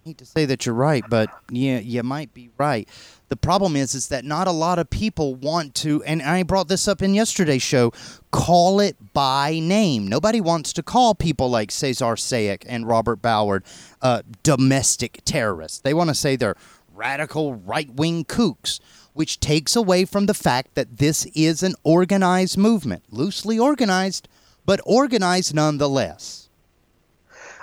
Hate 0.03 0.17
to 0.17 0.25
say 0.25 0.45
that 0.45 0.65
you're 0.65 0.73
right, 0.73 1.03
but 1.07 1.29
yeah, 1.51 1.77
you 1.77 2.01
might 2.01 2.33
be 2.33 2.49
right. 2.57 2.89
The 3.29 3.35
problem 3.35 3.75
is, 3.75 3.93
is 3.93 4.07
that 4.07 4.25
not 4.25 4.47
a 4.47 4.51
lot 4.51 4.79
of 4.79 4.89
people 4.89 5.35
want 5.35 5.75
to, 5.75 6.03
and 6.03 6.23
I 6.23 6.41
brought 6.41 6.69
this 6.69 6.87
up 6.87 7.03
in 7.03 7.13
yesterday's 7.13 7.61
show. 7.61 7.93
Call 8.31 8.79
it 8.79 9.13
by 9.13 9.59
name. 9.59 10.07
Nobody 10.07 10.41
wants 10.41 10.73
to 10.73 10.83
call 10.83 11.13
people 11.13 11.51
like 11.51 11.69
Cesar 11.69 12.15
Sayoc 12.15 12.63
and 12.67 12.87
Robert 12.87 13.17
Ballard 13.21 13.63
uh, 14.01 14.23
domestic 14.41 15.21
terrorists. 15.23 15.77
They 15.77 15.93
want 15.93 16.09
to 16.09 16.15
say 16.15 16.35
they're 16.35 16.57
radical 16.95 17.53
right 17.53 17.93
wing 17.93 18.25
kooks, 18.25 18.79
which 19.13 19.39
takes 19.39 19.75
away 19.75 20.05
from 20.05 20.25
the 20.25 20.33
fact 20.33 20.73
that 20.73 20.97
this 20.97 21.25
is 21.35 21.61
an 21.61 21.75
organized 21.83 22.57
movement, 22.57 23.03
loosely 23.11 23.59
organized, 23.59 24.27
but 24.65 24.81
organized 24.83 25.53
nonetheless. 25.53 26.49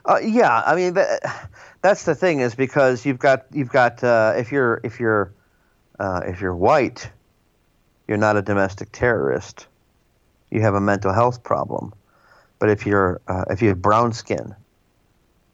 Uh, 0.05 0.18
yeah, 0.18 0.62
I 0.64 0.74
mean 0.74 0.96
that's 1.82 2.04
the 2.04 2.14
thing 2.14 2.40
is 2.40 2.54
because 2.54 3.06
you've 3.06 3.18
got 3.18 3.46
you've 3.52 3.70
got 3.70 4.02
uh, 4.02 4.34
if 4.36 4.50
you're 4.50 4.80
if 4.84 4.98
you're 4.98 5.32
uh, 5.98 6.22
if 6.26 6.40
you're 6.40 6.56
white, 6.56 7.10
you're 8.06 8.18
not 8.18 8.36
a 8.36 8.42
domestic 8.42 8.90
terrorist. 8.92 9.66
You 10.50 10.60
have 10.62 10.74
a 10.74 10.80
mental 10.80 11.12
health 11.12 11.42
problem. 11.42 11.92
But 12.58 12.70
if 12.70 12.86
you're 12.86 13.20
uh, 13.28 13.44
if 13.50 13.62
you 13.62 13.68
have 13.68 13.80
brown 13.80 14.12
skin, 14.12 14.54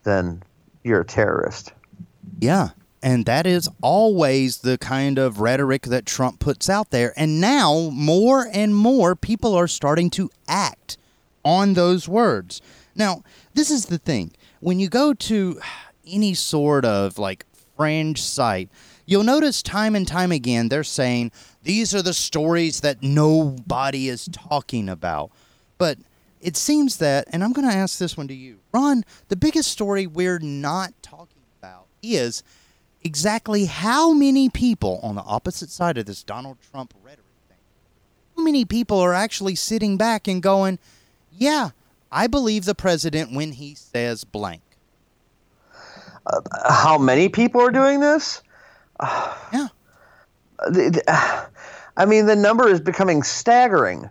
then 0.05 0.43
you're 0.83 1.01
a 1.01 1.07
terrorist. 1.07 1.73
Yeah. 2.41 2.71
And 3.03 3.27
that 3.27 3.47
is 3.47 3.69
always 3.83 4.59
the 4.59 4.79
kind 4.79 5.19
of 5.19 5.41
rhetoric 5.41 5.83
that 5.83 6.07
Trump 6.07 6.41
puts 6.41 6.71
out 6.71 6.91
there. 6.91 7.13
And 7.19 7.39
now, 7.39 7.91
more 7.93 8.49
and 8.51 8.75
more 8.75 9.15
people 9.15 9.55
are 9.55 9.69
starting 9.69 10.09
to 10.11 10.31
act 10.49 10.97
on 11.45 11.75
those 11.75 12.09
words. 12.09 12.63
Now, 12.95 13.23
this 13.53 13.71
is 13.71 13.87
the 13.87 13.99
thing. 13.99 14.31
When 14.61 14.81
you 14.81 14.89
go 14.89 15.13
to 15.13 15.61
any 16.07 16.35
sort 16.35 16.85
of 16.85 17.19
like 17.19 17.47
fringe 17.77 18.23
site, 18.23 18.69
you'll 19.07 19.25
notice 19.25 19.63
time 19.63 19.95
and 19.95 20.07
time 20.07 20.33
again 20.33 20.69
they're 20.69 20.85
saying 20.85 21.33
these 21.63 21.95
are 21.95 22.03
the 22.03 22.15
stories 22.15 22.81
that 22.81 23.03
nobody 23.03 24.09
is 24.09 24.29
talking 24.33 24.89
about. 24.89 25.31
But 25.79 25.99
it 26.41 26.57
seems 26.57 26.99
that, 26.99 27.27
and 27.33 27.43
I'm 27.43 27.53
going 27.53 27.69
to 27.69 27.75
ask 27.75 27.99
this 27.99 28.17
one 28.17 28.29
to 28.29 28.35
you, 28.35 28.59
Ron, 28.73 29.05
the 29.29 29.37
biggest 29.37 29.71
story 29.71 30.07
we're 30.07 30.39
not 30.39 30.93
talking 31.03 31.43
about 31.59 31.87
is 32.03 32.43
exactly 33.03 33.65
how 33.65 34.13
many 34.13 34.49
people 34.49 35.01
on 35.03 35.15
the 35.15 35.23
opposite 35.23 35.71
side 35.71 35.97
of 35.99 36.07
this 36.07 36.23
Donald 36.23 36.59
Trump 36.71 36.93
rhetoric 37.03 37.25
thing, 37.49 37.59
how 38.37 38.43
many 38.43 38.65
people 38.65 38.99
are 39.01 39.15
actually 39.15 39.55
sitting 39.55 39.97
back 39.97 40.29
and 40.29 40.43
going, 40.43 40.79
yeah, 41.33 41.71
I 42.13 42.27
believe 42.27 42.65
the 42.65 42.75
president 42.75 43.33
when 43.33 43.53
he 43.53 43.75
says 43.75 44.25
blank. 44.25 44.61
Uh, 46.27 46.41
how 46.69 46.99
many 46.99 47.29
people 47.29 47.61
are 47.61 47.71
doing 47.71 48.01
this? 48.01 48.43
yeah. 49.01 49.69
The, 50.69 50.91
the, 50.91 51.49
I 51.97 52.07
mean, 52.07 52.27
the 52.27 52.37
number 52.37 52.69
is 52.69 52.81
becoming 52.81 53.23
staggering. 53.23 54.09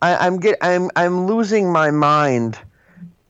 I, 0.00 0.26
am 0.26 0.38
get, 0.38 0.58
I'm, 0.62 0.90
I'm 0.96 1.26
losing 1.26 1.72
my 1.72 1.90
mind 1.90 2.58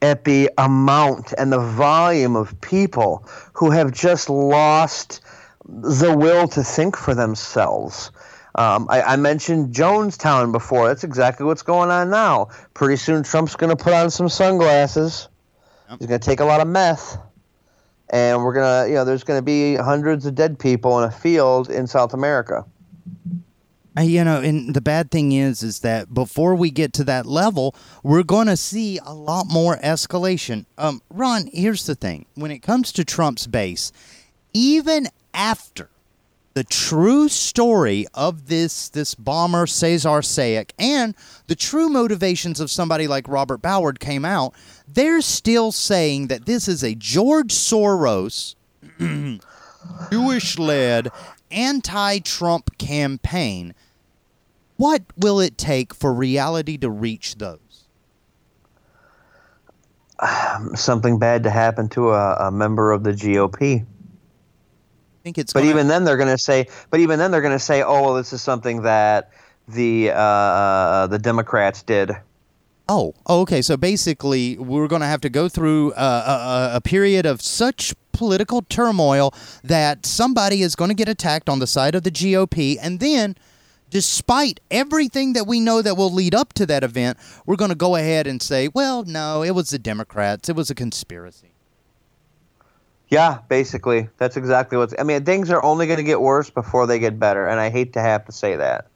at 0.02 0.24
the 0.24 0.50
amount 0.58 1.32
and 1.38 1.52
the 1.52 1.58
volume 1.58 2.36
of 2.36 2.60
people 2.60 3.26
who 3.54 3.70
have 3.70 3.92
just 3.92 4.28
lost 4.28 5.20
the 5.66 6.16
will 6.16 6.46
to 6.48 6.62
think 6.62 6.96
for 6.96 7.14
themselves. 7.14 8.12
Um, 8.54 8.86
I, 8.90 9.02
I, 9.02 9.16
mentioned 9.16 9.74
Jonestown 9.74 10.50
before. 10.50 10.88
That's 10.88 11.04
exactly 11.04 11.46
what's 11.46 11.62
going 11.62 11.90
on 11.90 12.10
now. 12.10 12.48
Pretty 12.74 12.96
soon, 12.96 13.22
Trump's 13.22 13.54
going 13.54 13.76
to 13.76 13.82
put 13.82 13.92
on 13.92 14.10
some 14.10 14.28
sunglasses. 14.28 15.28
Yep. 15.88 15.98
He's 16.00 16.08
going 16.08 16.20
to 16.20 16.26
take 16.26 16.40
a 16.40 16.44
lot 16.44 16.60
of 16.60 16.66
meth, 16.66 17.18
and 18.10 18.42
we're 18.42 18.54
to, 18.84 18.88
you 18.88 18.94
know, 18.94 19.04
there's 19.04 19.24
to 19.38 19.44
be 19.44 19.76
hundreds 19.76 20.26
of 20.26 20.34
dead 20.34 20.58
people 20.58 20.98
in 20.98 21.04
a 21.04 21.10
field 21.10 21.70
in 21.70 21.86
South 21.86 22.14
America. 22.14 22.64
You 24.00 24.22
know, 24.22 24.40
and 24.40 24.74
the 24.74 24.80
bad 24.80 25.10
thing 25.10 25.32
is, 25.32 25.64
is 25.64 25.80
that 25.80 26.14
before 26.14 26.54
we 26.54 26.70
get 26.70 26.92
to 26.94 27.04
that 27.04 27.26
level, 27.26 27.74
we're 28.04 28.22
going 28.22 28.46
to 28.46 28.56
see 28.56 29.00
a 29.04 29.12
lot 29.12 29.46
more 29.48 29.76
escalation. 29.78 30.66
Um, 30.76 31.02
Ron, 31.10 31.48
here's 31.52 31.84
the 31.84 31.96
thing: 31.96 32.26
when 32.36 32.52
it 32.52 32.60
comes 32.60 32.92
to 32.92 33.04
Trump's 33.04 33.48
base, 33.48 33.90
even 34.52 35.08
after 35.34 35.90
the 36.58 36.64
true 36.64 37.28
story 37.28 38.04
of 38.14 38.48
this 38.48 38.88
this 38.88 39.14
bomber 39.14 39.64
Cesar 39.64 40.22
Sayoc 40.22 40.72
and 40.76 41.14
the 41.46 41.54
true 41.54 41.88
motivations 41.88 42.58
of 42.58 42.68
somebody 42.68 43.06
like 43.06 43.28
Robert 43.28 43.58
Ballard 43.58 44.00
came 44.00 44.24
out, 44.24 44.54
they're 44.88 45.20
still 45.20 45.70
saying 45.70 46.26
that 46.26 46.46
this 46.46 46.66
is 46.66 46.82
a 46.82 46.96
George 46.96 47.52
Soros 47.54 48.56
Jewish-led 50.10 51.12
anti-Trump 51.52 52.76
campaign 52.76 53.72
what 54.78 55.04
will 55.16 55.38
it 55.38 55.56
take 55.56 55.94
for 55.94 56.12
reality 56.12 56.76
to 56.78 56.90
reach 56.90 57.36
those? 57.36 57.86
Something 60.74 61.20
bad 61.20 61.44
to 61.44 61.50
happen 61.50 61.88
to 61.90 62.10
a, 62.10 62.48
a 62.48 62.50
member 62.50 62.90
of 62.90 63.04
the 63.04 63.12
GOP. 63.12 63.86
Think 65.28 65.36
it's. 65.36 65.52
But 65.52 65.64
even 65.64 65.88
then, 65.88 66.04
they're 66.04 66.16
going 66.16 66.34
to 66.34 66.38
say. 66.38 66.68
But 66.88 67.00
even 67.00 67.18
then, 67.18 67.30
they're 67.30 67.42
going 67.42 67.52
to 67.52 67.58
say, 67.58 67.82
"Oh, 67.82 68.00
well, 68.00 68.14
this 68.14 68.32
is 68.32 68.40
something 68.40 68.80
that 68.80 69.30
the 69.68 70.10
uh, 70.10 71.06
the 71.08 71.18
Democrats 71.18 71.82
did." 71.82 72.12
Oh, 72.88 73.12
okay. 73.28 73.60
So 73.60 73.76
basically, 73.76 74.56
we're 74.56 74.88
going 74.88 75.02
to 75.02 75.06
have 75.06 75.20
to 75.20 75.28
go 75.28 75.50
through 75.50 75.92
uh, 75.92 76.70
a, 76.72 76.76
a, 76.76 76.80
period 76.80 77.26
of 77.26 77.42
such 77.42 77.92
political 78.12 78.62
turmoil 78.62 79.34
that 79.62 80.06
somebody 80.06 80.62
is 80.62 80.74
going 80.74 80.88
to 80.88 80.94
get 80.94 81.10
attacked 81.10 81.50
on 81.50 81.58
the 81.58 81.66
side 81.66 81.94
of 81.94 82.04
the 82.04 82.10
GOP, 82.10 82.78
and 82.80 82.98
then 82.98 83.36
despite 83.90 84.60
everything 84.70 85.34
that 85.34 85.46
we 85.46 85.60
know 85.60 85.82
that 85.82 85.98
will 85.98 86.10
lead 86.10 86.34
up 86.34 86.54
to 86.54 86.64
that 86.64 86.82
event, 86.82 87.18
we're 87.44 87.56
going 87.56 87.68
to 87.68 87.74
go 87.74 87.96
ahead 87.96 88.26
and 88.26 88.40
say, 88.40 88.68
well, 88.68 89.04
no, 89.04 89.42
it 89.42 89.50
was 89.50 89.68
the 89.68 89.78
Democrats. 89.78 90.48
It 90.48 90.56
was 90.56 90.70
a 90.70 90.74
conspiracy. 90.74 91.52
Yeah, 93.08 93.38
basically. 93.48 94.08
That's 94.18 94.36
exactly 94.36 94.76
what's. 94.76 94.94
I 94.98 95.02
mean, 95.02 95.24
things 95.24 95.50
are 95.50 95.62
only 95.62 95.86
going 95.86 95.98
to 95.98 96.04
get 96.04 96.20
worse 96.20 96.50
before 96.50 96.86
they 96.86 96.98
get 96.98 97.18
better, 97.18 97.46
and 97.46 97.58
I 97.58 97.70
hate 97.70 97.92
to 97.94 98.00
have 98.00 98.24
to 98.26 98.32
say 98.32 98.56
that. 98.56 98.86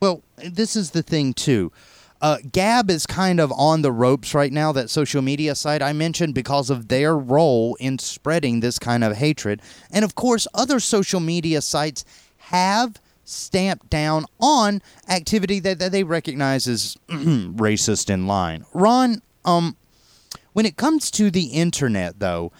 Well, 0.00 0.22
this 0.36 0.76
is 0.76 0.90
the 0.90 1.02
thing, 1.02 1.32
too. 1.32 1.72
Uh, 2.20 2.38
Gab 2.52 2.90
is 2.90 3.06
kind 3.06 3.40
of 3.40 3.52
on 3.52 3.82
the 3.82 3.92
ropes 3.92 4.34
right 4.34 4.52
now, 4.52 4.70
that 4.72 4.90
social 4.90 5.22
media 5.22 5.54
site 5.54 5.82
I 5.82 5.92
mentioned, 5.92 6.34
because 6.34 6.70
of 6.70 6.88
their 6.88 7.16
role 7.16 7.74
in 7.80 7.98
spreading 7.98 8.60
this 8.60 8.78
kind 8.78 9.02
of 9.02 9.16
hatred. 9.16 9.60
And 9.90 10.04
of 10.04 10.14
course, 10.14 10.46
other 10.54 10.80
social 10.80 11.20
media 11.20 11.60
sites 11.60 12.04
have 12.36 13.00
stamped 13.24 13.90
down 13.90 14.26
on 14.40 14.82
activity 15.08 15.58
that, 15.60 15.78
that 15.78 15.92
they 15.92 16.04
recognize 16.04 16.68
as 16.68 16.96
racist 17.08 18.10
in 18.10 18.26
line. 18.26 18.64
Ron, 18.72 19.22
um, 19.44 19.76
when 20.52 20.66
it 20.66 20.76
comes 20.76 21.10
to 21.12 21.30
the 21.30 21.46
internet, 21.46 22.20
though, 22.20 22.52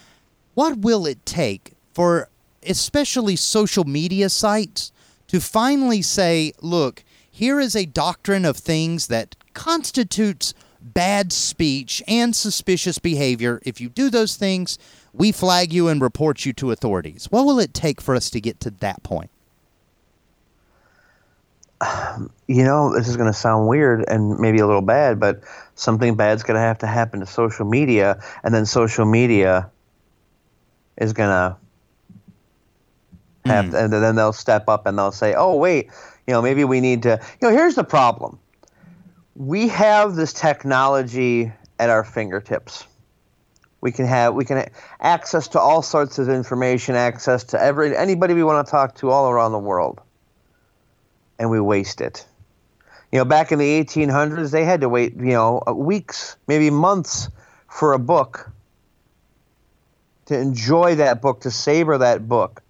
what 0.54 0.78
will 0.78 1.06
it 1.06 1.24
take 1.26 1.72
for 1.92 2.28
especially 2.66 3.36
social 3.36 3.84
media 3.84 4.28
sites 4.28 4.92
to 5.28 5.40
finally 5.40 6.02
say, 6.02 6.52
look, 6.60 7.04
here 7.30 7.60
is 7.60 7.74
a 7.74 7.86
doctrine 7.86 8.44
of 8.44 8.56
things 8.56 9.08
that 9.08 9.36
constitutes 9.54 10.54
bad 10.80 11.32
speech 11.32 12.02
and 12.06 12.36
suspicious 12.36 12.98
behavior. 12.98 13.60
If 13.64 13.80
you 13.80 13.88
do 13.88 14.10
those 14.10 14.36
things, 14.36 14.78
we 15.12 15.32
flag 15.32 15.72
you 15.72 15.88
and 15.88 16.00
report 16.00 16.44
you 16.44 16.52
to 16.54 16.70
authorities. 16.70 17.26
What 17.30 17.46
will 17.46 17.58
it 17.58 17.72
take 17.72 18.00
for 18.00 18.14
us 18.14 18.30
to 18.30 18.40
get 18.40 18.60
to 18.60 18.70
that 18.70 19.02
point? 19.02 19.30
you 22.46 22.64
know, 22.64 22.94
this 22.94 23.08
is 23.08 23.16
going 23.16 23.30
to 23.30 23.36
sound 23.36 23.68
weird 23.68 24.04
and 24.08 24.38
maybe 24.38 24.58
a 24.58 24.66
little 24.66 24.82
bad, 24.82 25.18
but 25.18 25.40
something 25.74 26.14
bad's 26.14 26.42
going 26.42 26.54
to 26.54 26.60
have 26.60 26.78
to 26.78 26.86
happen 26.86 27.20
to 27.20 27.26
social 27.26 27.64
media, 27.64 28.22
and 28.42 28.54
then 28.54 28.66
social 28.66 29.04
media 29.04 29.70
is 30.96 31.12
going 31.12 31.28
to 31.28 31.56
have, 33.46 33.66
mm. 33.66 33.84
and 33.84 33.92
then 33.92 34.16
they'll 34.16 34.32
step 34.32 34.68
up 34.68 34.86
and 34.86 34.98
they'll 34.98 35.12
say, 35.12 35.34
"Oh, 35.34 35.56
wait, 35.56 35.90
you 36.26 36.32
know, 36.32 36.42
maybe 36.42 36.64
we 36.64 36.80
need 36.80 37.02
to." 37.02 37.20
You 37.40 37.48
know, 37.48 37.54
here's 37.54 37.74
the 37.74 37.84
problem: 37.84 38.38
we 39.36 39.68
have 39.68 40.14
this 40.14 40.32
technology 40.32 41.52
at 41.78 41.90
our 41.90 42.04
fingertips. 42.04 42.86
We 43.80 43.92
can 43.92 44.06
have 44.06 44.34
we 44.34 44.44
can 44.44 44.56
have 44.56 44.70
access 45.00 45.48
to 45.48 45.60
all 45.60 45.82
sorts 45.82 46.18
of 46.18 46.28
information, 46.28 46.94
access 46.94 47.44
to 47.44 47.60
every 47.60 47.96
anybody 47.96 48.34
we 48.34 48.44
want 48.44 48.66
to 48.66 48.70
talk 48.70 48.94
to 48.96 49.10
all 49.10 49.28
around 49.28 49.52
the 49.52 49.58
world 49.58 50.00
and 51.38 51.50
we 51.50 51.60
waste 51.60 52.00
it. 52.00 52.26
You 53.12 53.18
know, 53.18 53.24
back 53.24 53.52
in 53.52 53.58
the 53.58 53.84
1800s, 53.84 54.50
they 54.50 54.64
had 54.64 54.80
to 54.80 54.88
wait, 54.88 55.14
you 55.16 55.32
know, 55.32 55.62
weeks, 55.74 56.36
maybe 56.48 56.70
months 56.70 57.28
for 57.68 57.92
a 57.92 57.98
book 57.98 58.50
to 60.26 60.38
enjoy 60.38 60.94
that 60.96 61.20
book, 61.20 61.40
to 61.40 61.50
savor 61.50 61.98
that 61.98 62.28
book. 62.28 62.62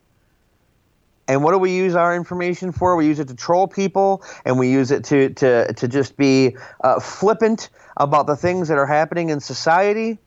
And 1.26 1.42
what 1.42 1.52
do 1.52 1.58
we 1.58 1.74
use 1.74 1.94
our 1.94 2.14
information 2.14 2.70
for? 2.72 2.96
We 2.96 3.06
use 3.06 3.18
it 3.18 3.28
to 3.28 3.34
troll 3.34 3.66
people, 3.66 4.22
and 4.44 4.58
we 4.58 4.70
use 4.70 4.90
it 4.90 5.04
to 5.04 5.30
to 5.30 5.72
to 5.72 5.88
just 5.88 6.16
be 6.16 6.56
uh, 6.82 7.00
flippant 7.00 7.70
about 7.96 8.26
the 8.26 8.36
things 8.36 8.68
that 8.68 8.76
are 8.76 8.86
happening 8.86 9.30
in 9.30 9.40
society. 9.40 10.18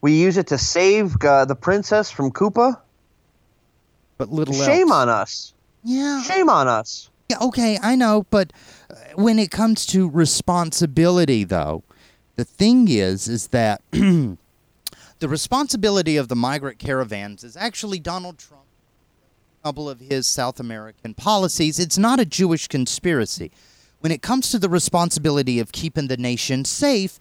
We 0.00 0.12
use 0.12 0.36
it 0.36 0.46
to 0.48 0.58
save 0.58 1.16
uh, 1.22 1.44
the 1.44 1.56
princess 1.56 2.10
from 2.10 2.30
Koopa. 2.30 2.78
But 4.18 4.30
little 4.30 4.54
Shame 4.54 4.88
else. 4.88 4.92
on 4.92 5.08
us. 5.08 5.54
Yeah. 5.84 6.22
Shame 6.22 6.48
on 6.48 6.68
us. 6.68 7.10
Yeah, 7.28 7.38
okay, 7.42 7.78
I 7.82 7.96
know, 7.96 8.24
but 8.30 8.52
uh, 8.88 8.94
when 9.16 9.38
it 9.38 9.50
comes 9.50 9.84
to 9.86 10.08
responsibility, 10.08 11.44
though, 11.44 11.82
the 12.36 12.44
thing 12.44 12.88
is, 12.88 13.28
is 13.28 13.48
that 13.48 13.82
the 15.18 15.28
responsibility 15.28 16.16
of 16.16 16.28
the 16.28 16.36
migrant 16.36 16.78
caravans 16.78 17.42
is 17.42 17.56
actually 17.56 17.98
Donald 17.98 18.38
Trump. 18.38 18.64
A 19.62 19.68
couple 19.68 19.88
of 19.88 20.00
his 20.00 20.26
South 20.26 20.60
American 20.60 21.14
policies. 21.14 21.78
It's 21.78 21.98
not 21.98 22.20
a 22.20 22.24
Jewish 22.24 22.68
conspiracy. 22.68 23.50
When 24.00 24.12
it 24.12 24.22
comes 24.22 24.50
to 24.50 24.58
the 24.58 24.68
responsibility 24.68 25.58
of 25.58 25.72
keeping 25.72 26.08
the 26.08 26.16
nation 26.16 26.64
safe, 26.64 27.18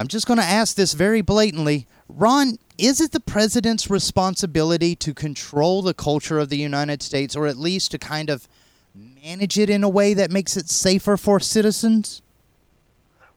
I'm 0.00 0.08
just 0.08 0.26
going 0.26 0.38
to 0.38 0.44
ask 0.44 0.76
this 0.76 0.94
very 0.94 1.20
blatantly. 1.20 1.86
Ron, 2.08 2.58
is 2.78 3.00
it 3.00 3.10
the 3.10 3.20
president's 3.20 3.90
responsibility 3.90 4.94
to 4.96 5.12
control 5.12 5.82
the 5.82 5.94
culture 5.94 6.38
of 6.38 6.48
the 6.48 6.56
United 6.56 7.02
States 7.02 7.34
or 7.34 7.48
at 7.48 7.56
least 7.56 7.90
to 7.90 7.98
kind 7.98 8.30
of 8.30 8.48
manage 8.94 9.58
it 9.58 9.68
in 9.68 9.82
a 9.82 9.88
way 9.88 10.14
that 10.14 10.30
makes 10.30 10.56
it 10.56 10.70
safer 10.70 11.16
for 11.16 11.40
citizens? 11.40 12.22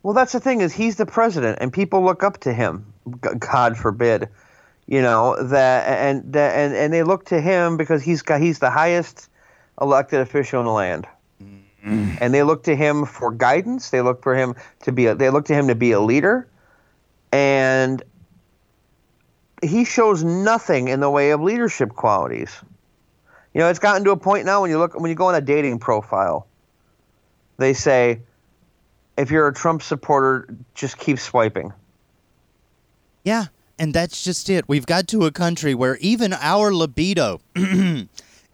Well, 0.03 0.13
that's 0.13 0.31
the 0.31 0.39
thing 0.39 0.61
is 0.61 0.73
he's 0.73 0.95
the 0.95 1.05
president, 1.05 1.59
and 1.61 1.71
people 1.71 2.03
look 2.03 2.23
up 2.23 2.39
to 2.39 2.53
him. 2.53 2.91
God 3.19 3.77
forbid, 3.77 4.29
you 4.87 5.01
know 5.01 5.41
that, 5.43 5.87
and 5.87 6.33
that, 6.33 6.55
and 6.55 6.75
and 6.75 6.93
they 6.93 7.03
look 7.03 7.25
to 7.25 7.39
him 7.39 7.77
because 7.77 8.01
he's 8.01 8.21
got 8.21 8.41
he's 8.41 8.59
the 8.59 8.69
highest 8.69 9.29
elected 9.79 10.19
official 10.19 10.59
in 10.59 10.65
the 10.65 10.71
land, 10.71 11.07
mm-hmm. 11.41 12.15
and 12.19 12.33
they 12.33 12.43
look 12.43 12.63
to 12.63 12.75
him 12.75 13.05
for 13.05 13.31
guidance. 13.31 13.91
They 13.91 14.01
look 14.01 14.23
for 14.23 14.35
him 14.35 14.55
to 14.81 14.91
be. 14.91 15.05
A, 15.05 15.15
they 15.15 15.29
look 15.29 15.45
to 15.45 15.53
him 15.53 15.67
to 15.67 15.75
be 15.75 15.91
a 15.91 15.99
leader, 15.99 16.47
and 17.31 18.01
he 19.61 19.85
shows 19.85 20.23
nothing 20.23 20.87
in 20.87 20.99
the 20.99 21.09
way 21.09 21.29
of 21.29 21.41
leadership 21.41 21.89
qualities. 21.89 22.51
You 23.53 23.59
know, 23.59 23.69
it's 23.69 23.79
gotten 23.79 24.03
to 24.05 24.11
a 24.11 24.17
point 24.17 24.45
now 24.45 24.61
when 24.61 24.71
you 24.71 24.79
look 24.79 24.99
when 24.99 25.09
you 25.09 25.15
go 25.15 25.27
on 25.27 25.35
a 25.35 25.41
dating 25.41 25.77
profile, 25.77 26.47
they 27.57 27.73
say 27.73 28.21
if 29.21 29.29
you're 29.29 29.47
a 29.47 29.53
Trump 29.53 29.83
supporter, 29.83 30.47
just 30.73 30.97
keep 30.97 31.19
swiping. 31.19 31.71
Yeah, 33.23 33.45
and 33.77 33.93
that's 33.93 34.23
just 34.23 34.49
it. 34.49 34.67
We've 34.67 34.87
got 34.87 35.07
to 35.09 35.25
a 35.25 35.31
country 35.31 35.75
where 35.75 35.97
even 35.97 36.33
our 36.33 36.73
libido 36.73 37.39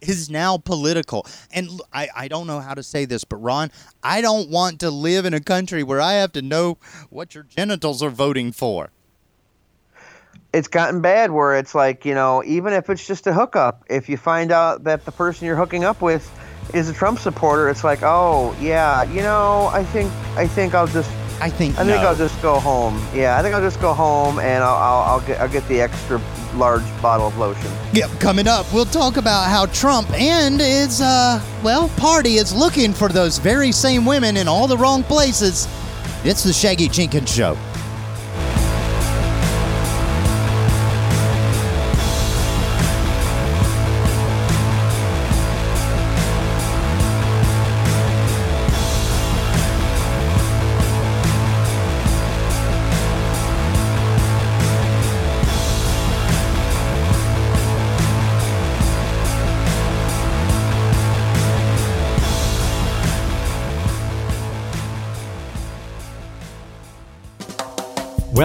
is 0.02 0.30
now 0.30 0.58
political. 0.58 1.26
And 1.54 1.70
I, 1.94 2.10
I 2.14 2.28
don't 2.28 2.48
know 2.48 2.60
how 2.60 2.74
to 2.74 2.84
say 2.84 3.06
this, 3.06 3.24
but 3.24 3.38
Ron, 3.38 3.72
I 4.04 4.20
don't 4.20 4.50
want 4.50 4.82
to 4.82 4.92
live 4.92 5.26
in 5.26 5.34
a 5.34 5.40
country 5.40 5.84
where 5.84 6.02
I 6.02 6.14
have 6.14 6.34
to 6.34 6.42
know 6.42 6.78
what 7.10 7.34
your 7.34 7.46
genitals 7.46 8.04
are 8.04 8.10
voting 8.10 8.52
for. 8.52 8.90
It's 10.52 10.68
gotten 10.68 11.00
bad 11.00 11.32
where 11.32 11.58
it's 11.58 11.74
like, 11.74 12.04
you 12.04 12.14
know, 12.14 12.44
even 12.44 12.74
if 12.74 12.90
it's 12.90 13.08
just 13.08 13.26
a 13.26 13.34
hookup, 13.34 13.86
if 13.90 14.10
you 14.10 14.18
find 14.18 14.52
out 14.52 14.84
that 14.84 15.06
the 15.06 15.14
person 15.14 15.46
you're 15.46 15.56
hooking 15.56 15.86
up 15.86 16.02
with 16.02 16.30
is 16.74 16.90
a 16.90 16.94
Trump 16.94 17.20
supporter, 17.20 17.70
it's 17.70 17.84
like, 17.84 18.00
oh 18.04 18.56
yeah, 18.60 19.04
you 19.04 19.22
know, 19.22 19.70
I 19.72 19.84
think 19.84 20.12
I 20.36 20.48
think 20.48 20.74
I'll 20.74 20.88
just 20.88 21.10
I 21.40 21.50
think 21.50 21.76
I 21.78 21.86
think 21.86 22.02
no. 22.02 22.08
I'll 22.10 22.16
just 22.16 22.42
go 22.42 22.60
home. 22.60 23.02
Yeah, 23.14 23.38
I 23.38 23.44
think 23.44 23.54
I'll 23.54 23.62
just 23.62 23.80
go 23.80 23.94
home 23.94 24.40
and 24.40 24.64
I'll 24.64 24.76
I'll, 24.76 25.02
I'll 25.04 25.22
get 25.22 25.40
I'll 25.40 25.50
get 25.50 25.68
the 25.68 25.82
extra 25.82 26.22
large 26.56 26.84
bottle 27.02 27.28
of 27.28 27.38
lotion. 27.38 27.72
Yep, 27.94 28.20
coming 28.20 28.48
up, 28.48 28.72
we'll 28.74 28.86
talk 28.86 29.18
about 29.18 29.50
how 29.50 29.68
Trump 29.68 30.10
and 30.14 30.60
his, 30.60 31.02
uh, 31.02 31.42
well, 31.64 31.90
party 31.90 32.36
is 32.36 32.54
looking 32.54 32.94
for 32.94 33.10
those 33.10 33.38
very 33.38 33.72
same 33.72 34.06
women 34.06 34.38
in 34.38 34.48
all 34.48 34.68
the 34.68 34.78
wrong 34.78 35.04
places. 35.04 35.68
It's 36.24 36.44
the 36.44 36.54
Shaggy 36.54 36.88
Jenkins 36.90 37.32
Show. 37.32 37.58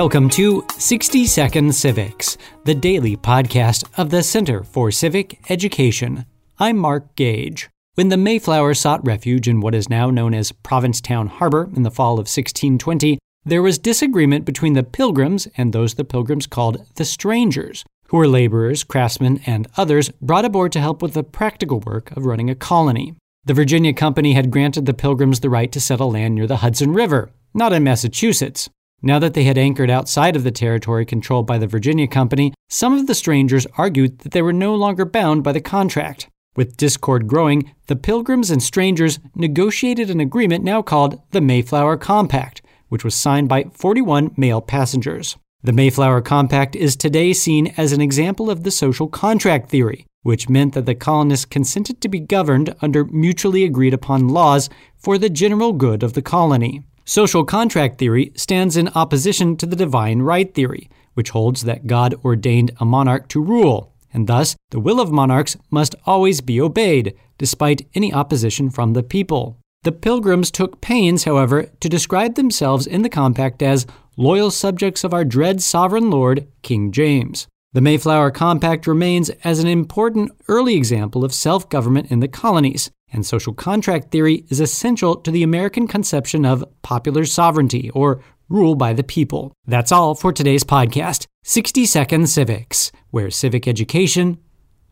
Welcome 0.02 0.30
to 0.30 0.66
60 0.78 1.26
Second 1.26 1.76
Civics, 1.76 2.36
the 2.64 2.74
daily 2.74 3.16
podcast 3.16 3.84
of 3.96 4.10
the 4.10 4.24
Center 4.24 4.64
for 4.64 4.90
Civic 4.90 5.48
Education. 5.48 6.26
I'm 6.58 6.76
Mark 6.76 7.14
Gage. 7.14 7.68
When 7.94 8.08
the 8.08 8.16
Mayflower 8.16 8.74
sought 8.74 9.06
refuge 9.06 9.46
in 9.46 9.60
what 9.60 9.76
is 9.76 9.88
now 9.88 10.10
known 10.10 10.34
as 10.34 10.50
Provincetown 10.50 11.28
Harbor 11.28 11.70
in 11.76 11.84
the 11.84 11.90
fall 11.92 12.14
of 12.14 12.26
1620, 12.26 13.16
there 13.44 13.62
was 13.62 13.78
disagreement 13.78 14.44
between 14.44 14.72
the 14.72 14.82
Pilgrims 14.82 15.46
and 15.56 15.72
those 15.72 15.94
the 15.94 16.04
Pilgrims 16.04 16.48
called 16.48 16.84
the 16.96 17.04
Strangers, 17.04 17.84
who 18.08 18.16
were 18.16 18.26
laborers, 18.26 18.82
craftsmen, 18.82 19.40
and 19.46 19.68
others 19.76 20.08
brought 20.20 20.44
aboard 20.44 20.72
to 20.72 20.80
help 20.80 21.00
with 21.00 21.14
the 21.14 21.22
practical 21.22 21.78
work 21.78 22.10
of 22.16 22.26
running 22.26 22.50
a 22.50 22.56
colony. 22.56 23.14
The 23.44 23.54
Virginia 23.54 23.92
Company 23.92 24.32
had 24.32 24.50
granted 24.50 24.86
the 24.86 24.94
Pilgrims 24.94 25.38
the 25.38 25.48
right 25.48 25.70
to 25.70 25.80
settle 25.80 26.10
land 26.10 26.34
near 26.34 26.48
the 26.48 26.56
Hudson 26.56 26.92
River, 26.92 27.30
not 27.54 27.72
in 27.72 27.84
Massachusetts. 27.84 28.68
Now 29.02 29.18
that 29.18 29.34
they 29.34 29.44
had 29.44 29.58
anchored 29.58 29.90
outside 29.90 30.36
of 30.36 30.44
the 30.44 30.52
territory 30.52 31.04
controlled 31.04 31.46
by 31.46 31.58
the 31.58 31.66
Virginia 31.66 32.06
Company, 32.06 32.54
some 32.68 32.94
of 32.94 33.08
the 33.08 33.14
strangers 33.14 33.66
argued 33.76 34.20
that 34.20 34.30
they 34.30 34.42
were 34.42 34.52
no 34.52 34.74
longer 34.76 35.04
bound 35.04 35.42
by 35.42 35.50
the 35.50 35.60
contract. 35.60 36.28
With 36.54 36.76
discord 36.76 37.26
growing, 37.26 37.74
the 37.88 37.96
Pilgrims 37.96 38.50
and 38.50 38.62
strangers 38.62 39.18
negotiated 39.34 40.08
an 40.10 40.20
agreement 40.20 40.62
now 40.62 40.82
called 40.82 41.20
the 41.32 41.40
Mayflower 41.40 41.96
Compact, 41.96 42.62
which 42.90 43.04
was 43.04 43.14
signed 43.14 43.48
by 43.48 43.64
41 43.72 44.34
male 44.36 44.60
passengers. 44.60 45.36
The 45.64 45.72
Mayflower 45.72 46.20
Compact 46.20 46.76
is 46.76 46.94
today 46.94 47.32
seen 47.32 47.72
as 47.76 47.92
an 47.92 48.00
example 48.00 48.50
of 48.50 48.62
the 48.62 48.70
social 48.70 49.08
contract 49.08 49.70
theory, 49.70 50.06
which 50.22 50.48
meant 50.48 50.74
that 50.74 50.86
the 50.86 50.94
colonists 50.94 51.44
consented 51.46 52.00
to 52.00 52.08
be 52.08 52.20
governed 52.20 52.74
under 52.82 53.04
mutually 53.06 53.64
agreed 53.64 53.94
upon 53.94 54.28
laws 54.28 54.68
for 54.96 55.18
the 55.18 55.30
general 55.30 55.72
good 55.72 56.02
of 56.02 56.12
the 56.12 56.22
colony. 56.22 56.82
Social 57.04 57.44
contract 57.44 57.98
theory 57.98 58.32
stands 58.36 58.76
in 58.76 58.88
opposition 58.94 59.56
to 59.56 59.66
the 59.66 59.76
divine 59.76 60.22
right 60.22 60.54
theory, 60.54 60.88
which 61.14 61.30
holds 61.30 61.62
that 61.62 61.88
God 61.88 62.14
ordained 62.24 62.70
a 62.78 62.84
monarch 62.84 63.28
to 63.28 63.42
rule, 63.42 63.92
and 64.14 64.28
thus 64.28 64.54
the 64.70 64.80
will 64.80 65.00
of 65.00 65.10
monarchs 65.10 65.56
must 65.70 65.96
always 66.06 66.40
be 66.40 66.60
obeyed, 66.60 67.14
despite 67.38 67.88
any 67.94 68.12
opposition 68.12 68.70
from 68.70 68.92
the 68.92 69.02
people. 69.02 69.58
The 69.82 69.90
Pilgrims 69.90 70.52
took 70.52 70.80
pains, 70.80 71.24
however, 71.24 71.64
to 71.80 71.88
describe 71.88 72.36
themselves 72.36 72.86
in 72.86 73.02
the 73.02 73.08
compact 73.08 73.62
as 73.62 73.84
loyal 74.16 74.52
subjects 74.52 75.02
of 75.02 75.12
our 75.12 75.24
dread 75.24 75.60
sovereign 75.60 76.08
lord, 76.08 76.46
King 76.62 76.92
James. 76.92 77.48
The 77.72 77.80
Mayflower 77.80 78.30
Compact 78.30 78.86
remains 78.86 79.30
as 79.42 79.58
an 79.58 79.66
important 79.66 80.30
early 80.46 80.76
example 80.76 81.24
of 81.24 81.32
self 81.34 81.68
government 81.68 82.10
in 82.10 82.20
the 82.20 82.28
colonies, 82.28 82.90
and 83.12 83.24
social 83.24 83.52
contract 83.52 84.10
theory 84.10 84.44
is 84.48 84.60
essential 84.60 85.16
to 85.16 85.30
the 85.30 85.42
American 85.42 85.86
conception 85.86 86.44
of 86.44 86.64
popular 86.82 87.24
sovereignty 87.24 87.90
or 87.90 88.22
rule 88.48 88.74
by 88.74 88.92
the 88.92 89.02
people. 89.02 89.52
That's 89.66 89.92
all 89.92 90.14
for 90.14 90.32
today's 90.32 90.64
podcast 90.64 91.26
60 91.44 91.86
Second 91.86 92.28
Civics, 92.28 92.92
where 93.10 93.30
civic 93.30 93.68
education 93.68 94.38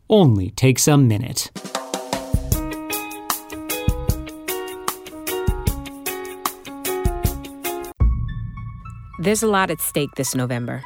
only 0.09 0.49
takes 0.51 0.87
a 0.87 0.97
minute. 0.97 1.51
There's 9.19 9.43
a 9.43 9.47
lot 9.47 9.69
at 9.69 9.79
stake 9.79 10.09
this 10.17 10.33
November, 10.33 10.83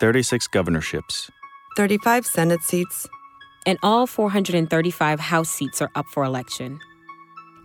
36 0.00 0.48
governorships, 0.48 1.30
35 1.76 2.26
Senate 2.26 2.62
seats, 2.62 3.06
and 3.66 3.78
all 3.82 4.06
435 4.06 5.20
House 5.20 5.50
seats 5.50 5.80
are 5.82 5.90
up 5.94 6.06
for 6.06 6.24
election. 6.24 6.80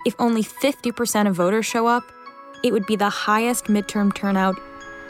If 0.06 0.16
only 0.20 0.44
50% 0.44 1.28
of 1.28 1.36
voters 1.36 1.66
show 1.66 1.88
up, 1.88 2.04
it 2.64 2.74
would 2.74 2.86
be 2.86 2.96
the 2.96 3.10
highest 3.10 3.66
midterm 3.66 4.14
turnout 4.14 4.60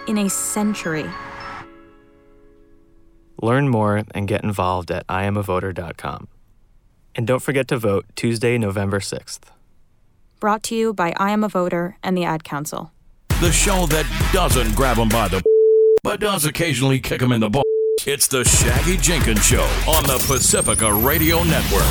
in 0.08 0.18
a 0.18 0.30
century. 0.30 1.10
Learn 3.42 3.70
more 3.70 4.04
and 4.14 4.28
get 4.28 4.44
involved 4.44 4.92
at 4.92 5.08
iamavoter.com. 5.08 6.28
And 7.16 7.28
don't 7.28 7.42
forget 7.42 7.68
to 7.70 7.78
vote 7.78 8.06
Tuesday, 8.16 8.58
November 8.58 9.00
6th. 9.00 9.42
Brought 10.40 10.64
to 10.64 10.76
you 10.76 10.94
by 10.94 11.14
I 11.18 11.32
Am 11.32 11.44
a 11.44 11.50
Voter 11.50 11.98
and 12.02 12.18
the 12.18 12.24
Ad 12.24 12.44
Council. 12.44 12.92
The 13.42 13.52
show 13.52 13.86
that 13.88 14.06
doesn't 14.34 14.76
grab 14.76 14.98
them 14.98 15.10
by 15.10 15.28
the 15.28 15.44
but 16.04 16.20
does 16.20 16.46
occasionally 16.46 17.00
kick 17.00 17.20
them 17.20 17.32
in 17.32 17.42
the 17.42 17.50
ball. 17.50 17.69
It's 18.12 18.28
the 18.28 18.44
Shaggy 18.44 18.98
Jenkins 18.98 19.46
Show 19.46 19.62
on 19.88 20.02
the 20.02 20.18
Pacifica 20.26 20.92
Radio 20.92 21.44
Network. 21.44 21.84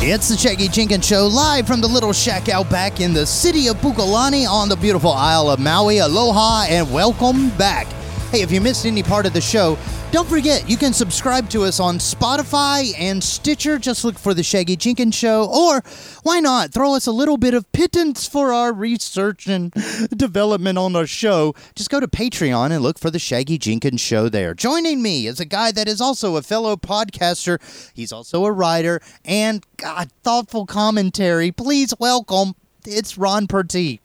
It's 0.00 0.28
the 0.28 0.36
Shaggy 0.36 0.68
Jenkins 0.68 1.04
Show 1.04 1.26
live 1.26 1.66
from 1.66 1.80
the 1.80 1.88
little 1.88 2.12
shack 2.12 2.48
out 2.48 2.70
back 2.70 3.00
in 3.00 3.12
the 3.12 3.26
city 3.26 3.66
of 3.66 3.78
Pukalani 3.78 4.46
on 4.48 4.68
the 4.68 4.76
beautiful 4.76 5.10
Isle 5.10 5.50
of 5.50 5.58
Maui. 5.58 5.98
Aloha 5.98 6.66
and 6.68 6.88
welcome 6.92 7.48
back. 7.58 7.88
Hey, 8.32 8.40
if 8.40 8.50
you 8.50 8.62
missed 8.62 8.86
any 8.86 9.02
part 9.02 9.26
of 9.26 9.34
the 9.34 9.42
show, 9.42 9.76
don't 10.10 10.26
forget 10.26 10.66
you 10.66 10.78
can 10.78 10.94
subscribe 10.94 11.50
to 11.50 11.64
us 11.64 11.78
on 11.78 11.98
Spotify 11.98 12.94
and 12.98 13.22
Stitcher. 13.22 13.78
Just 13.78 14.06
look 14.06 14.18
for 14.18 14.32
The 14.32 14.42
Shaggy 14.42 14.74
Jenkins 14.74 15.14
Show. 15.14 15.44
Or 15.44 15.82
why 16.22 16.40
not 16.40 16.72
throw 16.72 16.94
us 16.94 17.06
a 17.06 17.12
little 17.12 17.36
bit 17.36 17.52
of 17.52 17.70
pittance 17.72 18.26
for 18.26 18.50
our 18.50 18.72
research 18.72 19.46
and 19.48 19.70
development 20.16 20.78
on 20.78 20.96
our 20.96 21.06
show? 21.06 21.54
Just 21.74 21.90
go 21.90 22.00
to 22.00 22.08
Patreon 22.08 22.70
and 22.70 22.82
look 22.82 22.98
for 22.98 23.10
The 23.10 23.18
Shaggy 23.18 23.58
Jenkins 23.58 24.00
Show 24.00 24.30
there. 24.30 24.54
Joining 24.54 25.02
me 25.02 25.26
is 25.26 25.38
a 25.38 25.44
guy 25.44 25.70
that 25.70 25.86
is 25.86 26.00
also 26.00 26.36
a 26.36 26.42
fellow 26.42 26.74
podcaster. 26.76 27.60
He's 27.92 28.12
also 28.12 28.46
a 28.46 28.50
writer 28.50 29.02
and 29.26 29.62
God, 29.76 30.10
thoughtful 30.22 30.64
commentary. 30.64 31.52
Please 31.52 31.92
welcome. 31.98 32.54
It's 32.86 33.18
Ron 33.18 33.46
Purtee. 33.46 34.00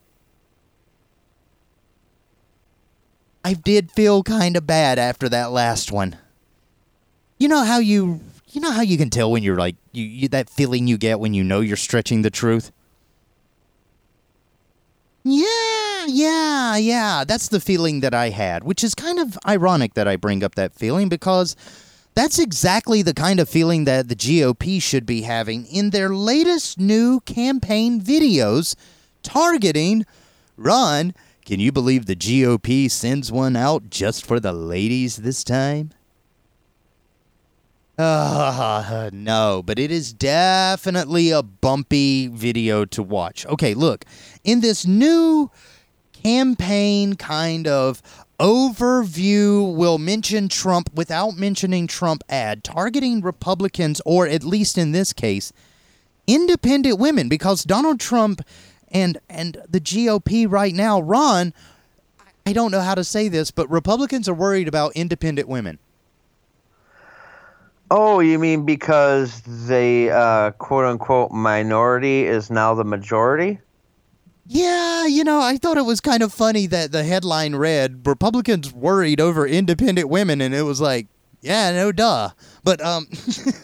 I 3.48 3.54
did 3.54 3.94
feel 3.94 4.24
kind 4.24 4.58
of 4.58 4.68
bad 4.68 5.00
after 5.00 5.30
that 5.30 5.52
last 5.54 5.90
one. 5.90 6.18
You 7.38 7.48
know 7.48 7.64
how 7.64 7.80
you 7.80 8.20
you 8.50 8.60
know 8.60 8.72
how 8.72 8.82
you 8.82 8.98
can 8.98 9.10
tell 9.10 9.32
when 9.32 9.42
you're 9.42 9.56
like 9.56 9.78
you, 9.94 10.04
you 10.04 10.28
that 10.28 10.50
feeling 10.50 10.86
you 10.86 10.98
get 10.98 11.22
when 11.22 11.34
you 11.34 11.46
know 11.46 11.62
you're 11.62 11.78
stretching 11.78 12.24
the 12.24 12.30
truth? 12.30 12.74
Yeah, 15.24 16.08
yeah, 16.08 16.76
yeah. 16.76 17.24
That's 17.26 17.48
the 17.48 17.62
feeling 17.62 18.02
that 18.02 18.14
I 18.14 18.32
had, 18.32 18.66
which 18.66 18.84
is 18.84 18.94
kind 18.94 19.18
of 19.18 19.40
ironic 19.48 19.94
that 19.94 20.10
I 20.10 20.18
bring 20.18 20.44
up 20.44 20.56
that 20.56 20.74
feeling 20.74 21.08
because 21.08 21.56
that's 22.16 22.40
exactly 22.40 23.02
the 23.02 23.14
kind 23.14 23.40
of 23.40 23.48
feeling 23.48 23.86
that 23.86 24.10
the 24.10 24.16
GOP 24.18 24.82
should 24.82 25.06
be 25.06 25.22
having 25.22 25.68
in 25.68 25.92
their 25.92 26.10
latest 26.10 26.82
new 26.82 27.22
campaign 27.22 28.02
videos 28.02 28.76
targeting 29.24 30.06
Ron 30.58 31.14
can 31.48 31.62
you 31.62 31.72
believe 31.72 32.08
the 32.08 32.16
GOP 32.16 32.92
sends 32.92 33.32
one 33.32 33.56
out 33.56 33.90
just 33.90 34.26
for 34.26 34.38
the 34.38 34.52
ladies 34.52 35.16
this 35.16 35.46
time? 35.46 35.92
Uh, 37.98 39.10
no, 39.14 39.64
but 39.66 39.80
it 39.80 39.90
is 39.90 40.12
definitely 40.12 41.32
a 41.32 41.42
bumpy 41.42 42.28
video 42.28 42.84
to 42.84 43.02
watch. 43.02 43.46
Okay, 43.46 43.74
look, 43.74 44.04
in 44.44 44.60
this 44.60 44.86
new 44.86 45.50
campaign 46.12 47.16
kind 47.16 47.66
of 47.66 48.02
overview, 48.42 49.74
we'll 49.74 50.00
mention 50.00 50.50
Trump 50.50 50.90
without 50.94 51.38
mentioning 51.38 51.88
Trump 51.88 52.26
ad 52.28 52.62
targeting 52.62 53.22
Republicans, 53.22 54.02
or 54.06 54.28
at 54.28 54.44
least 54.44 54.78
in 54.78 54.92
this 54.92 55.14
case, 55.14 55.54
independent 56.28 57.00
women, 57.00 57.30
because 57.30 57.64
Donald 57.64 58.02
Trump 58.02 58.42
and 58.92 59.18
and 59.30 59.62
the 59.68 59.80
GOP 59.80 60.50
right 60.50 60.74
now, 60.74 61.02
Ron, 61.02 61.54
I 62.46 62.54
don't 62.54 62.72
know 62.72 62.82
how 62.82 62.96
to 62.96 63.04
say 63.04 63.28
this, 63.28 63.52
but 63.52 63.70
Republicans 63.70 64.30
are 64.30 64.34
worried 64.34 64.68
about 64.68 64.94
independent 64.96 65.48
women. 65.48 65.80
Oh, 67.90 68.20
you 68.20 68.38
mean 68.38 68.66
because 68.66 69.42
the 69.68 70.12
uh, 70.12 70.52
quote 70.52 70.86
unquote 70.86 71.32
minority 71.32 72.26
is 72.26 72.50
now 72.50 72.74
the 72.74 72.84
majority? 72.84 73.60
Yeah, 74.46 75.06
you 75.06 75.24
know, 75.26 75.42
I 75.42 75.58
thought 75.58 75.78
it 75.78 75.86
was 75.86 76.00
kind 76.00 76.24
of 76.24 76.34
funny 76.34 76.68
that 76.68 76.94
the 76.94 77.04
headline 77.04 77.56
read 77.56 78.08
Republicans 78.08 78.74
worried 78.74 79.20
over 79.20 79.46
independent 79.46 80.08
women, 80.08 80.40
and 80.40 80.56
it 80.56 80.62
was 80.62 80.80
like, 80.80 81.08
yeah, 81.42 81.72
no 81.72 81.92
duh. 81.92 82.30
But 82.68 82.82
um, 82.82 83.08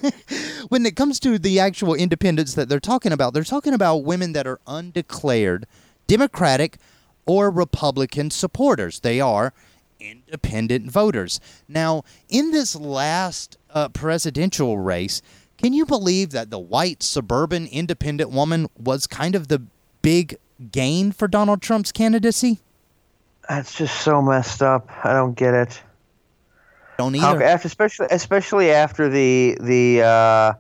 when 0.70 0.86
it 0.86 0.96
comes 0.96 1.20
to 1.20 1.38
the 1.38 1.60
actual 1.60 1.94
independents 1.94 2.54
that 2.54 2.70
they're 2.70 2.80
talking 2.80 3.12
about, 3.12 3.34
they're 3.34 3.44
talking 3.44 3.74
about 3.74 4.06
women 4.06 4.32
that 4.32 4.48
are 4.48 4.62
undeclared 4.66 5.66
Democratic 6.08 6.78
or 7.26 7.52
Republican 7.52 8.32
supporters. 8.32 9.02
They 9.02 9.20
are 9.20 9.52
independent 10.00 10.90
voters. 10.90 11.42
Now, 11.68 12.06
in 12.30 12.52
this 12.52 12.78
last 12.78 13.58
uh, 13.74 13.90
presidential 13.90 14.78
race, 14.78 15.22
can 15.58 15.74
you 15.74 15.86
believe 15.86 16.32
that 16.32 16.50
the 16.50 16.60
white 16.60 17.04
suburban 17.04 17.68
independent 17.68 18.32
woman 18.32 18.70
was 18.82 19.06
kind 19.06 19.36
of 19.36 19.50
the 19.50 19.64
big 20.02 20.38
gain 20.72 21.12
for 21.12 21.28
Donald 21.28 21.62
Trump's 21.62 21.92
candidacy? 21.92 22.62
That's 23.50 23.76
just 23.76 24.00
so 24.00 24.22
messed 24.22 24.62
up. 24.62 24.90
I 25.04 25.12
don't 25.12 25.36
get 25.36 25.54
it. 25.54 25.82
Don't 26.98 27.16
either. 27.16 27.40
How, 27.40 27.46
after, 27.46 27.68
especially 27.68 28.08
especially 28.12 28.72
after 28.72 29.10
the 29.10 29.58
the 29.60 30.02
uh, 30.04 30.54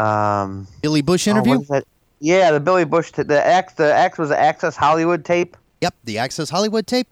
um, 0.00 0.66
Billy 0.82 1.02
Bush 1.02 1.26
interview. 1.26 1.60
Oh, 1.70 1.82
yeah, 2.20 2.52
the 2.52 2.60
Billy 2.60 2.84
Bush 2.84 3.12
t- 3.12 3.22
the 3.22 3.44
act 3.44 3.76
the 3.76 3.92
act 3.92 4.18
was 4.18 4.30
the 4.30 4.38
Access 4.38 4.76
Hollywood 4.76 5.24
tape. 5.24 5.56
Yep, 5.80 5.94
the 6.04 6.18
Access 6.18 6.48
Hollywood 6.48 6.86
tape. 6.86 7.08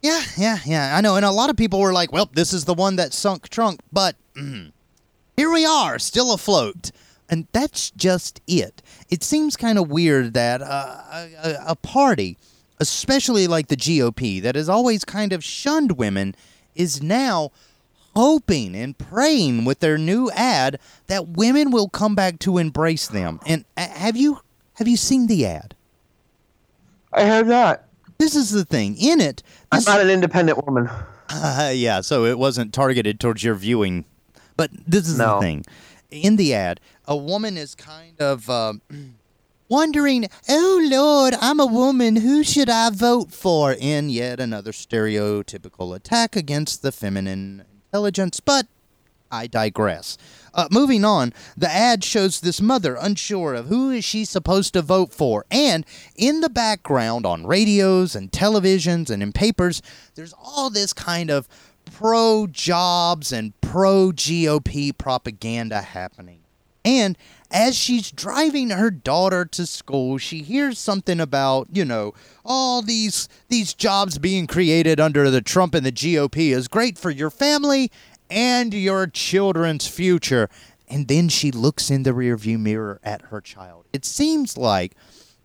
Yeah, 0.00 0.22
yeah, 0.36 0.58
yeah. 0.64 0.96
I 0.96 1.00
know, 1.00 1.16
and 1.16 1.24
a 1.24 1.30
lot 1.30 1.50
of 1.50 1.56
people 1.56 1.80
were 1.80 1.92
like, 1.92 2.12
"Well, 2.12 2.28
this 2.32 2.52
is 2.52 2.64
the 2.64 2.74
one 2.74 2.96
that 2.96 3.12
sunk 3.12 3.48
Trump," 3.48 3.82
but 3.92 4.16
mm, 4.36 4.72
here 5.36 5.50
we 5.50 5.64
are, 5.64 5.98
still 5.98 6.32
afloat. 6.32 6.90
And 7.28 7.46
that's 7.52 7.90
just 7.92 8.42
it. 8.46 8.82
It 9.08 9.22
seems 9.22 9.56
kind 9.56 9.78
of 9.78 9.90
weird 9.90 10.34
that 10.34 10.60
uh, 10.60 11.26
a, 11.42 11.56
a 11.68 11.76
party, 11.76 12.36
especially 12.78 13.46
like 13.46 13.68
the 13.68 13.76
GOP, 13.76 14.42
that 14.42 14.54
has 14.54 14.68
always 14.68 15.04
kind 15.04 15.32
of 15.32 15.42
shunned 15.42 15.92
women, 15.92 16.34
is 16.74 17.02
now 17.02 17.50
hoping 18.14 18.74
and 18.74 18.96
praying 18.96 19.64
with 19.64 19.80
their 19.80 19.98
new 19.98 20.30
ad 20.32 20.78
that 21.06 21.28
women 21.28 21.70
will 21.70 21.88
come 21.88 22.14
back 22.14 22.38
to 22.40 22.58
embrace 22.58 23.06
them. 23.08 23.40
And 23.46 23.64
uh, 23.76 23.88
have 23.88 24.16
you 24.16 24.40
have 24.74 24.88
you 24.88 24.96
seen 24.96 25.26
the 25.26 25.46
ad? 25.46 25.74
I 27.12 27.22
have 27.22 27.46
not. 27.46 27.84
This 28.18 28.36
is 28.36 28.50
the 28.50 28.64
thing. 28.64 28.96
In 28.98 29.20
it, 29.20 29.42
I'm 29.70 29.82
not 29.84 30.00
an 30.00 30.10
independent 30.10 30.64
woman. 30.64 30.88
Uh, 31.28 31.72
yeah, 31.74 32.00
so 32.00 32.24
it 32.24 32.38
wasn't 32.38 32.72
targeted 32.72 33.18
towards 33.18 33.42
your 33.42 33.54
viewing. 33.54 34.04
But 34.56 34.70
this 34.86 35.08
is 35.08 35.18
no. 35.18 35.36
the 35.36 35.40
thing. 35.40 35.64
In 36.10 36.36
the 36.36 36.54
ad, 36.54 36.78
a 37.06 37.16
woman 37.16 37.56
is 37.56 37.74
kind 37.74 38.20
of 38.20 38.48
uh, 38.50 38.74
wondering, 39.72 40.28
oh 40.50 40.86
Lord, 40.90 41.34
I'm 41.40 41.58
a 41.58 41.64
woman. 41.64 42.16
Who 42.16 42.44
should 42.44 42.68
I 42.68 42.90
vote 42.90 43.32
for? 43.32 43.72
In 43.72 44.10
yet 44.10 44.38
another 44.38 44.70
stereotypical 44.70 45.96
attack 45.96 46.36
against 46.36 46.82
the 46.82 46.92
feminine 46.92 47.64
intelligence. 47.86 48.38
But 48.38 48.66
I 49.30 49.46
digress. 49.46 50.18
Uh, 50.52 50.68
moving 50.70 51.06
on, 51.06 51.32
the 51.56 51.70
ad 51.70 52.04
shows 52.04 52.40
this 52.40 52.60
mother 52.60 52.96
unsure 53.00 53.54
of 53.54 53.68
who 53.68 53.90
is 53.90 54.04
she 54.04 54.26
supposed 54.26 54.74
to 54.74 54.82
vote 54.82 55.10
for, 55.10 55.46
and 55.50 55.86
in 56.16 56.42
the 56.42 56.50
background 56.50 57.24
on 57.24 57.46
radios 57.46 58.14
and 58.14 58.30
televisions 58.30 59.08
and 59.08 59.22
in 59.22 59.32
papers, 59.32 59.80
there's 60.16 60.34
all 60.34 60.68
this 60.68 60.92
kind 60.92 61.30
of 61.30 61.48
pro 61.90 62.46
jobs 62.46 63.32
and 63.32 63.58
pro 63.62 64.10
GOP 64.12 64.96
propaganda 64.96 65.80
happening. 65.80 66.40
And 66.84 67.16
as 67.52 67.76
she's 67.76 68.10
driving 68.10 68.70
her 68.70 68.90
daughter 68.90 69.44
to 69.44 69.66
school, 69.66 70.16
she 70.16 70.42
hears 70.42 70.78
something 70.78 71.20
about, 71.20 71.68
you 71.70 71.84
know, 71.84 72.14
all 72.44 72.80
these 72.80 73.28
these 73.48 73.74
jobs 73.74 74.18
being 74.18 74.46
created 74.46 74.98
under 74.98 75.30
the 75.30 75.42
Trump 75.42 75.74
and 75.74 75.84
the 75.84 75.92
GOP 75.92 76.50
is 76.50 76.66
great 76.66 76.96
for 76.96 77.10
your 77.10 77.30
family 77.30 77.92
and 78.30 78.72
your 78.72 79.06
children's 79.06 79.86
future. 79.86 80.48
And 80.88 81.08
then 81.08 81.28
she 81.28 81.50
looks 81.50 81.90
in 81.90 82.02
the 82.02 82.10
rearview 82.12 82.58
mirror 82.58 82.98
at 83.04 83.22
her 83.22 83.40
child. 83.40 83.84
It 83.92 84.04
seems 84.04 84.56
like 84.56 84.96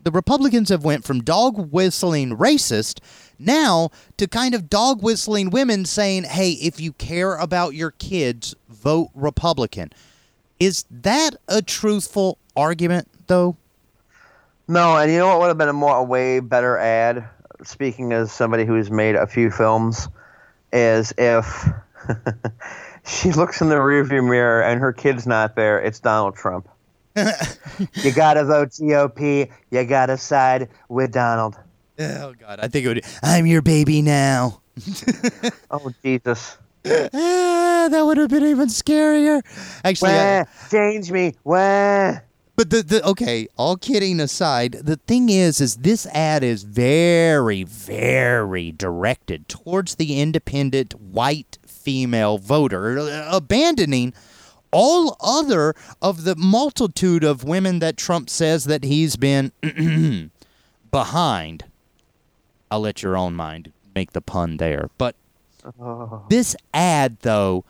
the 0.02 0.12
Republicans 0.12 0.70
have 0.70 0.86
went 0.86 1.04
from 1.04 1.24
dog 1.24 1.72
whistling 1.72 2.38
racist 2.38 3.00
now 3.38 3.90
to 4.16 4.28
kind 4.28 4.56
of 4.56 4.70
dog 4.70 5.04
whistling 5.04 5.50
women 5.50 5.84
saying, 5.84 6.24
"Hey, 6.24 6.52
if 6.52 6.80
you 6.80 6.94
care 6.94 7.36
about 7.36 7.76
your 7.76 7.92
kids, 7.92 8.56
vote 8.70 9.10
Republican." 9.14 9.92
Is 10.60 10.86
that 10.90 11.32
a 11.48 11.62
truthful 11.62 12.38
argument 12.56 13.08
though? 13.28 13.58
No, 14.68 14.98
and 14.98 15.12
you 15.12 15.18
know 15.18 15.28
what 15.28 15.40
would 15.40 15.48
have 15.48 15.58
been 15.58 15.70
a 15.70 15.74
more 15.74 15.96
a 15.96 16.04
way 16.04 16.40
better 16.40 16.78
ad, 16.78 17.28
speaking 17.64 18.12
as 18.12 18.32
somebody 18.32 18.66
who's 18.66 18.92
made 18.92 19.16
a 19.16 19.26
few 19.26 19.50
films, 19.50 20.10
is 20.74 21.14
if 21.18 21.70
she 23.06 23.32
looks 23.32 23.62
in 23.62 23.70
the 23.70 23.76
rearview 23.76 24.28
mirror 24.28 24.62
and 24.62 24.82
her 24.82 24.92
kid's 24.92 25.26
not 25.26 25.56
there, 25.56 25.80
it's 25.80 26.00
Donald 26.00 26.36
Trump. 26.36 26.68
you 27.16 28.12
gotta 28.14 28.44
vote 28.46 28.70
GOP. 28.70 29.50
You 29.72 29.84
gotta 29.86 30.18
side 30.18 30.70
with 30.90 31.12
Donald. 31.12 31.56
Oh 32.00 32.34
God, 32.34 32.60
I 32.60 32.68
think 32.68 32.86
it 32.86 32.88
would. 32.90 33.06
I'm 33.24 33.46
your 33.46 33.62
baby 33.62 34.02
now. 34.02 34.62
oh 35.72 35.92
Jesus. 36.04 36.58
Ah, 37.14 37.88
that 37.92 38.02
would 38.06 38.18
have 38.18 38.30
been 38.30 38.46
even 38.46 38.68
scarier. 38.68 39.42
Actually, 39.84 40.12
Wah, 40.12 40.44
change 40.70 41.12
me. 41.12 41.34
Wah. 41.44 42.20
But 42.56 42.72
the, 42.72 42.82
the 42.82 43.06
okay, 43.06 43.48
all 43.56 43.78
kidding 43.78 44.20
aside, 44.20 44.72
the 44.82 44.96
thing 44.96 45.30
is 45.30 45.62
is 45.62 45.78
this 45.78 46.08
ad 46.08 46.44
is 46.44 46.64
very 46.64 47.64
very 47.64 48.72
directed 48.72 49.48
towards 49.48 49.96
the 49.96 50.20
independent 50.20 51.00
white 51.00 51.60
female 51.68 52.40
voter, 52.40 52.98
abandoning 53.30 54.14
all 54.72 55.18
other 55.22 55.76
of 56.02 56.24
the 56.24 56.36
multitude 56.36 57.24
of 57.24 57.44
women 57.44 57.80
that 57.80 57.96
Trump 57.96 58.30
says 58.30 58.66
that 58.66 58.84
he's 58.84 59.16
been 59.18 59.52
behind. 60.92 61.66
I'll 62.70 62.82
let 62.82 63.04
your 63.04 63.16
own 63.16 63.36
mind 63.36 63.72
make 63.96 64.12
the 64.14 64.22
pun 64.22 64.58
there. 64.58 64.90
But 64.98 65.16
This 66.30 66.56
ad, 66.74 67.18
though, 67.22 67.66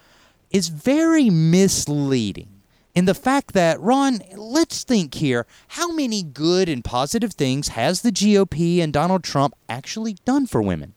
is 0.52 0.70
very 0.70 1.30
misleading 1.30 2.58
in 2.98 3.06
the 3.06 3.14
fact 3.14 3.54
that, 3.54 3.80
Ron, 3.80 4.22
let's 4.36 4.84
think 4.84 5.14
here 5.14 5.46
how 5.68 5.92
many 5.92 6.24
good 6.24 6.68
and 6.68 6.84
positive 6.84 7.34
things 7.34 7.68
has 7.70 8.02
the 8.02 8.12
GOP 8.12 8.82
and 8.82 8.92
Donald 8.92 9.24
Trump 9.24 9.54
actually 9.70 10.14
done 10.26 10.48
for 10.48 10.64
women? 10.64 10.96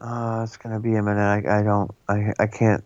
Uh, 0.00 0.40
it's 0.42 0.56
gonna 0.56 0.80
be 0.80 0.94
a 0.94 1.02
minute. 1.02 1.20
I, 1.20 1.58
I 1.58 1.62
don't. 1.62 1.90
I 2.08 2.32
I 2.38 2.46
can't. 2.46 2.82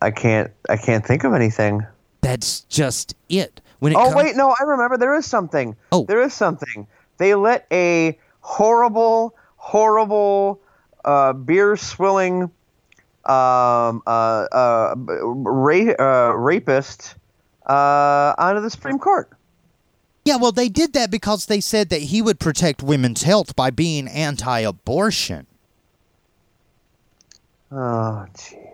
I 0.00 0.12
can't. 0.12 0.52
I 0.68 0.76
can't 0.76 1.04
think 1.04 1.24
of 1.24 1.32
anything. 1.32 1.84
That's 2.20 2.60
just 2.62 3.16
it. 3.28 3.60
When 3.80 3.92
it 3.92 3.96
oh 3.96 4.12
com- 4.12 4.14
wait, 4.14 4.36
no, 4.36 4.54
I 4.60 4.62
remember. 4.62 4.96
There 4.96 5.16
is 5.16 5.26
something. 5.26 5.74
Oh. 5.90 6.04
there 6.04 6.20
is 6.20 6.34
something. 6.34 6.86
They 7.18 7.34
let 7.34 7.66
a 7.72 8.16
horrible, 8.46 9.34
horrible, 9.56 10.60
uh, 11.04 11.32
beer 11.32 11.76
swilling, 11.76 12.42
um, 13.24 14.02
uh, 14.06 14.46
uh, 14.52 14.94
ra- 14.96 15.94
uh, 15.98 16.32
rapist, 16.36 17.16
uh, 17.66 18.34
onto 18.38 18.60
the 18.60 18.70
Supreme 18.70 19.00
Court. 19.00 19.28
Yeah, 20.24 20.36
well, 20.36 20.52
they 20.52 20.68
did 20.68 20.92
that 20.92 21.10
because 21.10 21.46
they 21.46 21.60
said 21.60 21.88
that 21.88 22.02
he 22.02 22.22
would 22.22 22.38
protect 22.38 22.84
women's 22.84 23.24
health 23.24 23.56
by 23.56 23.70
being 23.70 24.06
anti 24.06 24.60
abortion. 24.60 25.48
Oh, 27.72 28.26
jeez. 28.34 28.65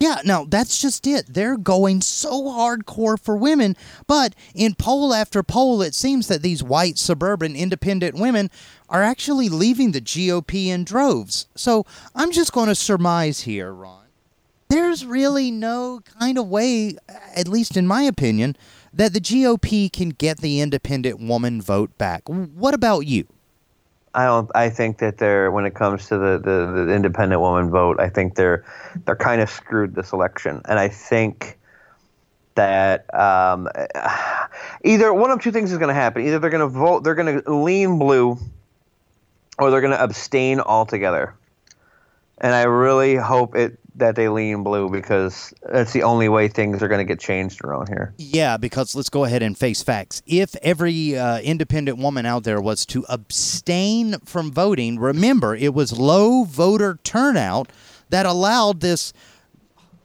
Yeah, 0.00 0.20
no, 0.24 0.46
that's 0.48 0.80
just 0.80 1.06
it. 1.08 1.26
They're 1.28 1.56
going 1.56 2.02
so 2.02 2.44
hardcore 2.44 3.18
for 3.18 3.36
women, 3.36 3.76
but 4.06 4.34
in 4.54 4.76
poll 4.76 5.12
after 5.12 5.42
poll, 5.42 5.82
it 5.82 5.94
seems 5.94 6.28
that 6.28 6.42
these 6.42 6.62
white 6.62 6.98
suburban 6.98 7.56
independent 7.56 8.14
women 8.14 8.48
are 8.88 9.02
actually 9.02 9.48
leaving 9.48 9.90
the 9.90 10.00
GOP 10.00 10.68
in 10.68 10.84
droves. 10.84 11.48
So 11.56 11.84
I'm 12.14 12.30
just 12.30 12.52
going 12.52 12.68
to 12.68 12.76
surmise 12.76 13.40
here, 13.40 13.72
Ron. 13.72 14.04
There's 14.68 15.04
really 15.04 15.50
no 15.50 16.00
kind 16.20 16.38
of 16.38 16.46
way, 16.46 16.96
at 17.34 17.48
least 17.48 17.76
in 17.76 17.86
my 17.86 18.02
opinion, 18.02 18.56
that 18.92 19.14
the 19.14 19.20
GOP 19.20 19.92
can 19.92 20.10
get 20.10 20.38
the 20.38 20.60
independent 20.60 21.18
woman 21.20 21.60
vote 21.60 21.96
back. 21.98 22.22
What 22.28 22.74
about 22.74 23.00
you? 23.00 23.26
I 24.18 24.24
don't. 24.24 24.50
I 24.52 24.68
think 24.68 24.98
that 24.98 25.18
they're 25.18 25.48
when 25.52 25.64
it 25.64 25.76
comes 25.76 26.08
to 26.08 26.18
the, 26.18 26.40
the, 26.42 26.86
the 26.86 26.92
independent 26.92 27.40
woman 27.40 27.70
vote, 27.70 28.00
I 28.00 28.08
think 28.08 28.34
they're 28.34 28.64
they're 29.04 29.14
kind 29.14 29.40
of 29.40 29.48
screwed 29.48 29.94
this 29.94 30.12
election, 30.12 30.60
and 30.64 30.76
I 30.76 30.88
think 30.88 31.56
that 32.56 33.14
um, 33.14 33.68
either 34.82 35.14
one 35.14 35.30
of 35.30 35.40
two 35.40 35.52
things 35.52 35.70
is 35.70 35.78
going 35.78 35.94
to 35.94 35.94
happen: 35.94 36.26
either 36.26 36.40
they're 36.40 36.50
going 36.50 36.62
to 36.62 36.66
vote, 36.66 37.04
they're 37.04 37.14
going 37.14 37.40
to 37.40 37.54
lean 37.54 38.00
blue, 38.00 38.36
or 39.56 39.70
they're 39.70 39.80
going 39.80 39.92
to 39.92 40.02
abstain 40.02 40.58
altogether. 40.58 41.36
And 42.38 42.52
I 42.52 42.62
really 42.64 43.14
hope 43.14 43.54
it 43.54 43.78
that 43.98 44.16
they 44.16 44.28
lean 44.28 44.62
blue 44.62 44.88
because 44.88 45.52
that's 45.70 45.92
the 45.92 46.02
only 46.02 46.28
way 46.28 46.48
things 46.48 46.82
are 46.82 46.88
going 46.88 46.98
to 46.98 47.04
get 47.04 47.20
changed 47.20 47.64
around 47.64 47.88
here. 47.88 48.14
Yeah, 48.16 48.56
because 48.56 48.94
let's 48.94 49.10
go 49.10 49.24
ahead 49.24 49.42
and 49.42 49.56
face 49.56 49.82
facts. 49.82 50.22
If 50.26 50.56
every 50.56 51.16
uh, 51.16 51.40
independent 51.40 51.98
woman 51.98 52.26
out 52.26 52.44
there 52.44 52.60
was 52.60 52.86
to 52.86 53.04
abstain 53.08 54.18
from 54.20 54.52
voting, 54.52 54.98
remember 54.98 55.54
it 55.54 55.74
was 55.74 55.98
low 55.98 56.44
voter 56.44 56.98
turnout 57.04 57.70
that 58.10 58.26
allowed 58.26 58.80
this. 58.80 59.12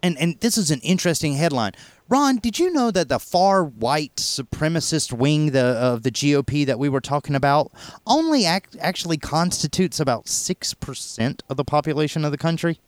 And 0.02 0.18
and 0.18 0.38
this 0.42 0.58
is 0.58 0.70
an 0.70 0.82
interesting 0.82 1.36
headline. 1.36 1.74
Ron, 2.10 2.36
did 2.38 2.60
you 2.60 2.70
know 2.72 2.92
that 2.92 3.08
the 3.08 3.18
far 3.18 3.64
white 3.64 4.18
supremacist 4.18 5.14
wing 5.14 5.52
the, 5.52 5.64
of 5.64 6.04
the 6.04 6.12
GOP 6.12 6.66
that 6.66 6.78
we 6.78 6.90
were 6.90 7.00
talking 7.00 7.34
about 7.34 7.72
only 8.06 8.46
act, 8.46 8.76
actually 8.82 9.18
constitutes 9.18 10.02
about 10.02 10.26
6% 10.26 11.42
of 11.50 11.58
the 11.58 11.64
population 11.64 12.26
of 12.26 12.32
the 12.32 12.38
country? 12.38 12.80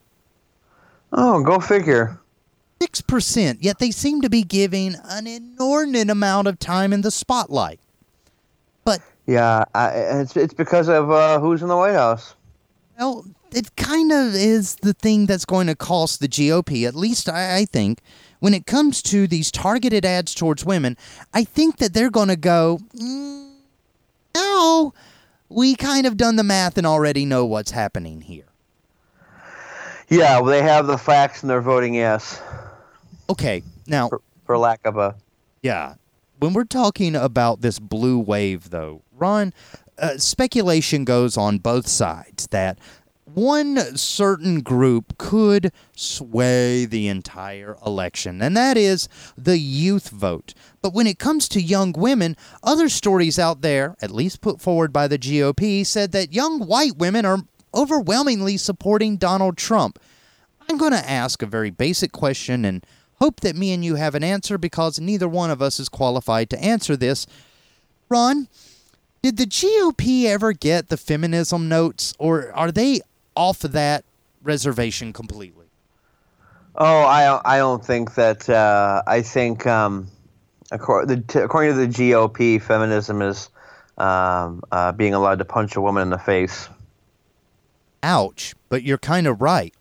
Oh, 1.15 1.41
go 1.41 1.59
figure. 1.59 2.19
6%, 2.81 3.57
yet 3.61 3.79
they 3.79 3.89
seem 3.89 4.21
to 4.21 4.29
be 4.29 4.43
giving 4.43 4.95
an 5.05 5.27
inordinate 5.27 6.09
amount 6.09 6.47
of 6.47 6.59
time 6.59 6.91
in 6.91 7.01
the 7.01 7.09
spotlight. 7.11 7.79
But, 8.83 8.99
Yeah, 9.25 9.63
I, 9.73 9.87
it's 9.89 10.35
it's 10.35 10.53
because 10.53 10.89
of 10.89 11.09
uh, 11.09 11.39
who's 11.39 11.61
in 11.61 11.69
the 11.69 11.77
White 11.77 11.93
House. 11.93 12.35
well, 12.99 13.25
it 13.51 13.75
kind 13.77 14.11
of 14.11 14.35
is 14.35 14.75
the 14.75 14.93
thing 14.93 15.25
that's 15.25 15.45
going 15.45 15.67
to 15.67 15.75
cost 15.75 16.19
the 16.19 16.27
GOP, 16.27 16.85
at 16.85 16.95
least 16.95 17.29
I, 17.29 17.59
I 17.59 17.65
think. 17.65 18.01
When 18.39 18.53
it 18.53 18.65
comes 18.65 19.01
to 19.03 19.25
these 19.27 19.49
targeted 19.49 20.03
ads 20.03 20.35
towards 20.35 20.65
women, 20.65 20.97
I 21.33 21.45
think 21.45 21.77
that 21.77 21.93
they're 21.93 22.11
going 22.11 22.27
to 22.27 22.35
go, 22.35 22.79
mm, 22.93 23.53
no, 24.35 24.93
we 25.47 25.75
kind 25.75 26.05
of 26.05 26.17
done 26.17 26.35
the 26.35 26.43
math 26.43 26.77
and 26.77 26.85
already 26.85 27.25
know 27.25 27.45
what's 27.45 27.71
happening 27.71 28.21
here. 28.21 28.45
Yeah, 30.09 30.39
well, 30.39 30.45
they 30.45 30.61
have 30.61 30.87
the 30.87 30.97
facts 30.97 31.41
and 31.41 31.49
they're 31.49 31.61
voting 31.61 31.95
yes, 31.95 32.41
Okay, 33.29 33.63
now, 33.87 34.09
for, 34.09 34.21
for 34.45 34.57
lack 34.57 34.85
of 34.85 34.97
a. 34.97 35.15
Yeah. 35.61 35.95
When 36.39 36.53
we're 36.53 36.63
talking 36.65 37.15
about 37.15 37.61
this 37.61 37.79
blue 37.79 38.19
wave, 38.19 38.69
though, 38.69 39.01
Ron, 39.11 39.53
uh, 39.97 40.17
speculation 40.17 41.05
goes 41.05 41.37
on 41.37 41.57
both 41.57 41.87
sides 41.87 42.47
that 42.47 42.77
one 43.23 43.77
certain 43.97 44.61
group 44.61 45.17
could 45.17 45.71
sway 45.95 46.85
the 46.85 47.07
entire 47.07 47.77
election, 47.85 48.41
and 48.41 48.55
that 48.55 48.77
is 48.77 49.09
the 49.35 49.57
youth 49.57 50.09
vote. 50.09 50.53
But 50.81 50.93
when 50.93 51.07
it 51.07 51.17
comes 51.17 51.49
to 51.49 51.61
young 51.61 51.93
women, 51.93 52.37
other 52.61 52.89
stories 52.89 53.39
out 53.39 53.61
there, 53.61 53.95
at 54.01 54.11
least 54.11 54.41
put 54.41 54.61
forward 54.61 54.93
by 54.93 55.07
the 55.07 55.17
GOP, 55.17 55.85
said 55.85 56.11
that 56.11 56.33
young 56.33 56.59
white 56.59 56.97
women 56.97 57.25
are 57.25 57.39
overwhelmingly 57.75 58.57
supporting 58.57 59.17
Donald 59.17 59.57
Trump. 59.57 59.99
I'm 60.69 60.77
going 60.77 60.93
to 60.93 61.09
ask 61.09 61.41
a 61.41 61.45
very 61.47 61.69
basic 61.69 62.11
question 62.11 62.65
and 62.65 62.85
hope 63.19 63.41
that 63.41 63.55
me 63.55 63.71
and 63.71 63.83
you 63.83 63.95
have 63.95 64.15
an 64.15 64.23
answer 64.23 64.57
because 64.57 64.99
neither 64.99 65.27
one 65.27 65.51
of 65.51 65.61
us 65.61 65.79
is 65.79 65.89
qualified 65.89 66.49
to 66.49 66.63
answer 66.63 66.95
this. 66.95 67.27
Ron, 68.09 68.47
did 69.21 69.37
the 69.37 69.45
GOP 69.45 70.25
ever 70.25 70.53
get 70.53 70.89
the 70.89 70.97
feminism 70.97 71.67
notes, 71.67 72.13
or 72.19 72.51
are 72.53 72.71
they 72.71 73.01
off 73.35 73.63
of 73.63 73.71
that 73.71 74.05
reservation 74.43 75.13
completely? 75.13 75.65
Oh, 76.75 77.01
I 77.01 77.39
I 77.45 77.57
don't 77.57 77.83
think 77.83 78.15
that. 78.15 78.49
Uh, 78.49 79.01
I 79.07 79.21
think 79.21 79.65
um, 79.65 80.07
according, 80.71 81.23
to 81.23 81.39
the 81.39 81.87
GOP, 81.87 82.61
feminism 82.61 83.21
is 83.21 83.49
um, 83.97 84.61
uh, 84.71 84.91
being 84.91 85.13
allowed 85.13 85.39
to 85.39 85.45
punch 85.45 85.75
a 85.75 85.81
woman 85.81 86.03
in 86.03 86.09
the 86.09 86.17
face. 86.17 86.69
Ouch, 88.05 88.53
but 88.69 88.83
you're 88.83 88.99
kind 88.99 89.25
of 89.25 89.41
right. 89.41 89.73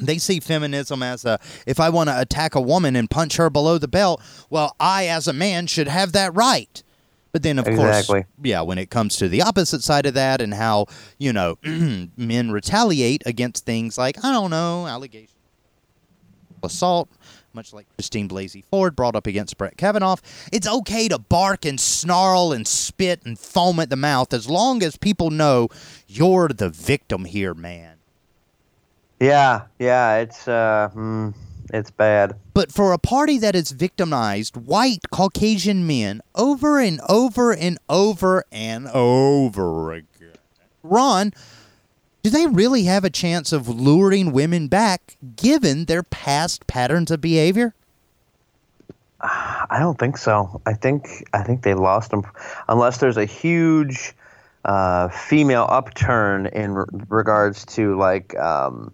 They 0.00 0.18
see 0.18 0.38
feminism 0.38 1.02
as 1.02 1.24
a 1.24 1.40
if 1.66 1.80
I 1.80 1.88
want 1.90 2.08
to 2.10 2.20
attack 2.20 2.54
a 2.54 2.60
woman 2.60 2.94
and 2.94 3.10
punch 3.10 3.38
her 3.38 3.50
below 3.50 3.76
the 3.76 3.88
belt, 3.88 4.22
well, 4.50 4.76
I 4.78 5.06
as 5.06 5.26
a 5.26 5.32
man 5.32 5.66
should 5.66 5.88
have 5.88 6.12
that 6.12 6.32
right. 6.32 6.80
But 7.32 7.42
then, 7.42 7.58
of 7.58 7.66
Exactly. 7.66 8.22
course, 8.22 8.26
yeah, 8.42 8.60
when 8.60 8.78
it 8.78 8.88
comes 8.88 9.16
to 9.16 9.28
the 9.28 9.42
opposite 9.42 9.82
side 9.82 10.06
of 10.06 10.14
that 10.14 10.40
and 10.40 10.54
how, 10.54 10.86
you 11.18 11.32
know, 11.32 11.58
men 11.64 12.50
retaliate 12.52 13.22
against 13.26 13.66
things 13.66 13.98
like, 13.98 14.24
I 14.24 14.32
don't 14.32 14.50
know, 14.50 14.86
allegations 14.86 15.32
assault, 16.62 17.08
much 17.56 17.72
like 17.72 17.86
Christine 17.96 18.28
Blasey 18.28 18.62
Ford 18.62 18.94
brought 18.94 19.16
up 19.16 19.26
against 19.26 19.56
Brett 19.56 19.78
Kavanaugh, 19.78 20.16
it's 20.52 20.68
okay 20.68 21.08
to 21.08 21.18
bark 21.18 21.64
and 21.64 21.80
snarl 21.80 22.52
and 22.52 22.68
spit 22.68 23.24
and 23.24 23.38
foam 23.38 23.80
at 23.80 23.88
the 23.88 23.96
mouth 23.96 24.34
as 24.34 24.48
long 24.48 24.82
as 24.82 24.96
people 24.96 25.30
know 25.30 25.68
you're 26.06 26.48
the 26.48 26.68
victim 26.68 27.24
here, 27.24 27.54
man. 27.54 27.96
Yeah, 29.18 29.62
yeah, 29.78 30.18
it's 30.18 30.46
uh, 30.46 30.90
mm, 30.94 31.34
it's 31.72 31.90
bad. 31.90 32.36
But 32.52 32.70
for 32.70 32.92
a 32.92 32.98
party 32.98 33.38
that 33.38 33.54
has 33.54 33.70
victimized 33.70 34.58
white 34.58 35.10
Caucasian 35.10 35.86
men 35.86 36.20
over 36.34 36.78
and 36.78 37.00
over 37.08 37.54
and 37.54 37.78
over 37.88 38.44
and 38.52 38.86
over 38.88 39.92
again, 39.94 40.36
Ron, 40.82 41.32
do 42.26 42.30
they 42.30 42.48
really 42.48 42.82
have 42.82 43.04
a 43.04 43.08
chance 43.08 43.52
of 43.52 43.68
luring 43.68 44.32
women 44.32 44.66
back 44.66 45.16
given 45.36 45.84
their 45.84 46.02
past 46.02 46.66
patterns 46.66 47.12
of 47.12 47.20
behavior? 47.20 47.72
I 49.20 49.76
don't 49.78 49.96
think 49.96 50.16
so. 50.16 50.60
I 50.66 50.72
think 50.72 51.24
I 51.32 51.44
think 51.44 51.62
they 51.62 51.74
lost 51.74 52.10
them, 52.10 52.24
unless 52.68 52.98
there's 52.98 53.16
a 53.16 53.26
huge 53.26 54.12
uh, 54.64 55.06
female 55.10 55.68
upturn 55.70 56.46
in 56.46 56.74
re- 56.74 56.86
regards 57.08 57.64
to 57.76 57.96
like 57.96 58.36
um, 58.36 58.92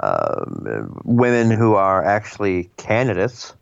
um 0.00 1.00
women 1.06 1.50
who 1.50 1.76
are 1.76 2.04
actually 2.04 2.68
candidates. 2.76 3.54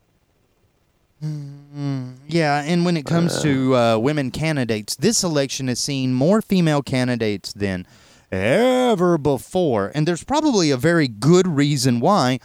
Yeah, 2.26 2.64
and 2.66 2.84
when 2.84 2.96
it 2.96 3.06
comes 3.06 3.40
to 3.42 3.76
uh, 3.76 3.98
women 3.98 4.32
candidates, 4.32 4.96
this 4.96 5.22
election 5.22 5.68
has 5.68 5.78
seen 5.78 6.12
more 6.12 6.42
female 6.42 6.82
candidates 6.82 7.52
than 7.52 7.86
ever 8.32 9.18
before. 9.18 9.92
And 9.94 10.06
there's 10.06 10.24
probably 10.24 10.70
a 10.70 10.76
very 10.76 11.08
good 11.08 11.46
reason 11.46 12.00
why. 12.00 12.38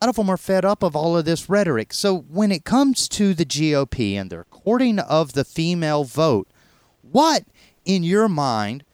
A 0.00 0.06
lot 0.06 0.10
of 0.10 0.16
them 0.16 0.30
are 0.30 0.36
fed 0.36 0.64
up 0.64 0.82
of 0.82 0.96
all 0.96 1.16
of 1.16 1.24
this 1.24 1.48
rhetoric. 1.48 1.92
So 1.92 2.18
when 2.18 2.50
it 2.52 2.64
comes 2.64 3.08
to 3.10 3.34
the 3.34 3.44
GOP 3.44 4.14
and 4.14 4.30
their 4.30 4.44
courting 4.44 4.98
of 4.98 5.34
the 5.34 5.44
female 5.44 6.04
vote, 6.04 6.48
what, 7.02 7.44
in 7.84 8.02
your 8.02 8.28
mind, 8.28 8.84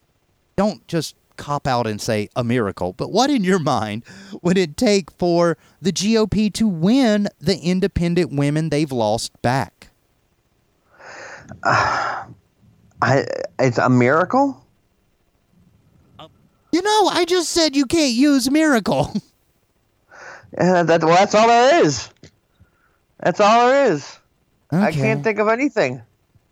don't 0.56 0.86
just 0.88 1.14
cop 1.36 1.66
out 1.66 1.86
and 1.86 2.00
say 2.00 2.28
a 2.34 2.42
miracle, 2.42 2.92
but 2.92 3.12
what 3.12 3.30
in 3.30 3.44
your 3.44 3.58
mind 3.58 4.02
would 4.42 4.58
it 4.58 4.76
take 4.76 5.10
for 5.12 5.56
the 5.80 5.92
GOP 5.92 6.52
to 6.54 6.66
win 6.66 7.28
the 7.38 7.58
independent 7.58 8.32
women 8.32 8.70
they've 8.70 8.90
lost 8.90 9.40
back? 9.42 9.88
Uh, 11.62 12.24
I, 13.02 13.26
it's 13.58 13.78
a 13.78 13.88
miracle? 13.88 14.65
You 16.76 16.82
know, 16.82 17.08
I 17.08 17.24
just 17.24 17.48
said 17.48 17.74
you 17.74 17.86
can't 17.86 18.12
use 18.12 18.50
miracle. 18.50 19.10
Yeah, 20.52 20.74
uh, 20.80 20.82
that, 20.82 21.02
well, 21.02 21.16
that's 21.16 21.34
all 21.34 21.48
there 21.48 21.82
is. 21.82 22.10
That's 23.18 23.40
all 23.40 23.68
there 23.68 23.92
is. 23.92 24.18
Okay. 24.70 24.82
I 24.82 24.92
can't 24.92 25.24
think 25.24 25.38
of 25.38 25.48
anything. 25.48 26.02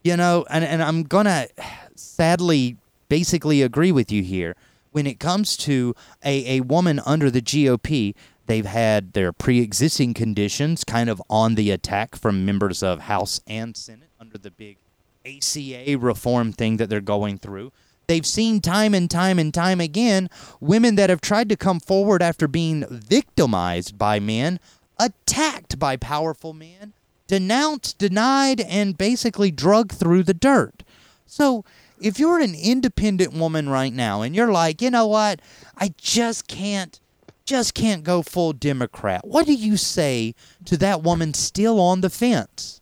You 0.03 0.16
know, 0.16 0.47
and, 0.49 0.64
and 0.64 0.83
I'm 0.83 1.03
going 1.03 1.27
to 1.27 1.47
sadly 1.95 2.79
basically 3.11 3.61
agree 3.61 3.93
with 3.93 4.11
you 4.11 4.22
here. 4.22 4.57
When 4.93 5.07
it 5.07 5.20
comes 5.20 5.59
to 5.59 5.95
a, 6.25 6.57
a 6.57 6.61
woman 6.62 7.03
under 7.05 7.31
the 7.31 7.43
GOP, 7.43 8.14
they've 8.47 8.64
had 8.64 9.12
their 9.12 9.31
pre 9.31 9.61
existing 9.61 10.14
conditions 10.14 10.85
kind 10.85 11.11
of 11.11 11.22
on 11.29 11.55
the 11.55 11.70
attack 11.70 12.16
from 12.16 12.47
members 12.47 12.83
of 12.83 13.01
House 13.01 13.43
and 13.47 13.77
Senate 13.77 14.09
under 14.18 14.39
the 14.39 14.51
big 14.51 14.79
ACA 15.27 15.99
reform 15.99 16.51
thing 16.51 16.79
that 16.79 16.89
they're 16.89 17.03
going 17.03 17.37
through. 17.37 17.72
They've 18.07 18.27
seen 18.27 18.61
time 18.61 18.95
and 18.95 19.11
time 19.11 19.39
and 19.39 19.53
time 19.53 19.81
again 19.81 20.29
women 20.61 20.97
that 20.97 21.11
have 21.11 21.21
tried 21.21 21.49
to 21.49 21.57
come 21.57 21.81
forward 21.81 22.23
after 22.23 22.47
being 22.47 22.85
victimized 22.89 23.97
by 23.99 24.21
men, 24.21 24.61
attacked 24.99 25.79
by 25.79 25.97
powerful 25.97 26.53
men, 26.53 26.93
denounced, 27.27 27.99
denied, 27.99 28.61
and 28.61 28.99
basically 28.99 29.51
drugged 29.51 29.93
through 29.93 30.23
the 30.23 30.35
dirt. 30.35 30.83
So, 31.27 31.65
if 32.01 32.19
you're 32.19 32.41
an 32.41 32.55
independent 32.55 33.33
woman 33.33 33.69
right 33.69 33.93
now 33.93 34.23
and 34.23 34.35
you're 34.35 34.53
like, 34.53 34.83
you 34.83 34.91
know 34.91 35.07
what, 35.07 35.41
I 35.77 35.95
just 35.97 36.49
can't, 36.49 37.01
just 37.47 37.73
can't 37.75 38.05
go 38.05 38.23
full 38.23 38.53
Democrat, 38.53 39.27
what 39.27 39.47
do 39.47 39.55
you 39.55 39.77
say 39.77 40.35
to 40.67 40.77
that 40.79 41.03
woman 41.03 41.33
still 41.35 41.81
on 41.81 42.03
the 42.03 42.11
fence? 42.11 42.81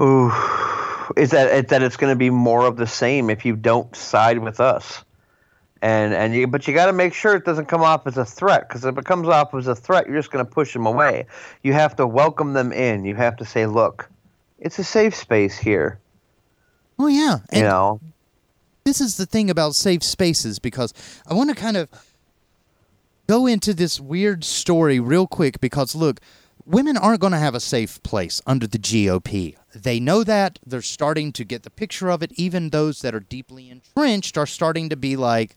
Ooh, 0.00 0.30
is 1.16 1.30
that 1.30 1.68
that 1.68 1.82
it's 1.82 1.96
going 1.96 2.12
to 2.12 2.18
be 2.18 2.30
more 2.30 2.66
of 2.66 2.76
the 2.76 2.86
same 2.86 3.30
if 3.30 3.44
you 3.44 3.56
don't 3.56 3.94
side 3.94 4.38
with 4.38 4.60
us, 4.60 5.04
and 5.82 6.14
and 6.14 6.34
you 6.34 6.46
but 6.46 6.66
you 6.66 6.74
got 6.74 6.86
to 6.86 6.92
make 6.92 7.14
sure 7.14 7.34
it 7.36 7.44
doesn't 7.44 7.66
come 7.66 7.82
off 7.82 8.06
as 8.06 8.16
a 8.16 8.24
threat 8.24 8.68
because 8.68 8.84
if 8.84 8.96
it 8.98 9.04
comes 9.04 9.28
off 9.28 9.54
as 9.54 9.66
a 9.66 9.74
threat, 9.74 10.06
you're 10.06 10.16
just 10.16 10.30
going 10.30 10.44
to 10.44 10.50
push 10.50 10.72
them 10.72 10.86
away. 10.86 11.26
You 11.62 11.72
have 11.72 11.96
to 11.96 12.06
welcome 12.06 12.52
them 12.52 12.72
in. 12.72 13.04
You 13.04 13.14
have 13.16 13.36
to 13.36 13.44
say, 13.44 13.66
look, 13.66 14.08
it's 14.58 14.78
a 14.78 14.84
safe 14.84 15.14
space 15.14 15.58
here. 15.58 15.98
Oh 16.98 17.08
yeah, 17.08 17.38
and 17.50 17.62
you 17.62 17.62
know, 17.62 18.00
this 18.84 19.00
is 19.00 19.16
the 19.16 19.26
thing 19.26 19.50
about 19.50 19.74
safe 19.74 20.02
spaces 20.02 20.58
because 20.58 20.92
I 21.26 21.34
want 21.34 21.50
to 21.50 21.56
kind 21.56 21.76
of 21.76 21.88
go 23.26 23.46
into 23.46 23.72
this 23.74 24.00
weird 24.00 24.44
story 24.44 25.00
real 25.00 25.26
quick 25.26 25.60
because 25.60 25.94
look 25.94 26.20
women 26.66 26.96
aren't 26.96 27.20
going 27.20 27.32
to 27.32 27.38
have 27.38 27.54
a 27.54 27.60
safe 27.60 28.02
place 28.02 28.40
under 28.46 28.66
the 28.66 28.78
GOP. 28.78 29.56
They 29.74 30.00
know 30.00 30.24
that. 30.24 30.58
They're 30.64 30.82
starting 30.82 31.32
to 31.32 31.44
get 31.44 31.62
the 31.62 31.70
picture 31.70 32.08
of 32.08 32.22
it. 32.22 32.32
Even 32.34 32.70
those 32.70 33.00
that 33.02 33.14
are 33.14 33.20
deeply 33.20 33.70
entrenched 33.70 34.36
are 34.38 34.46
starting 34.46 34.88
to 34.88 34.96
be 34.96 35.16
like, 35.16 35.56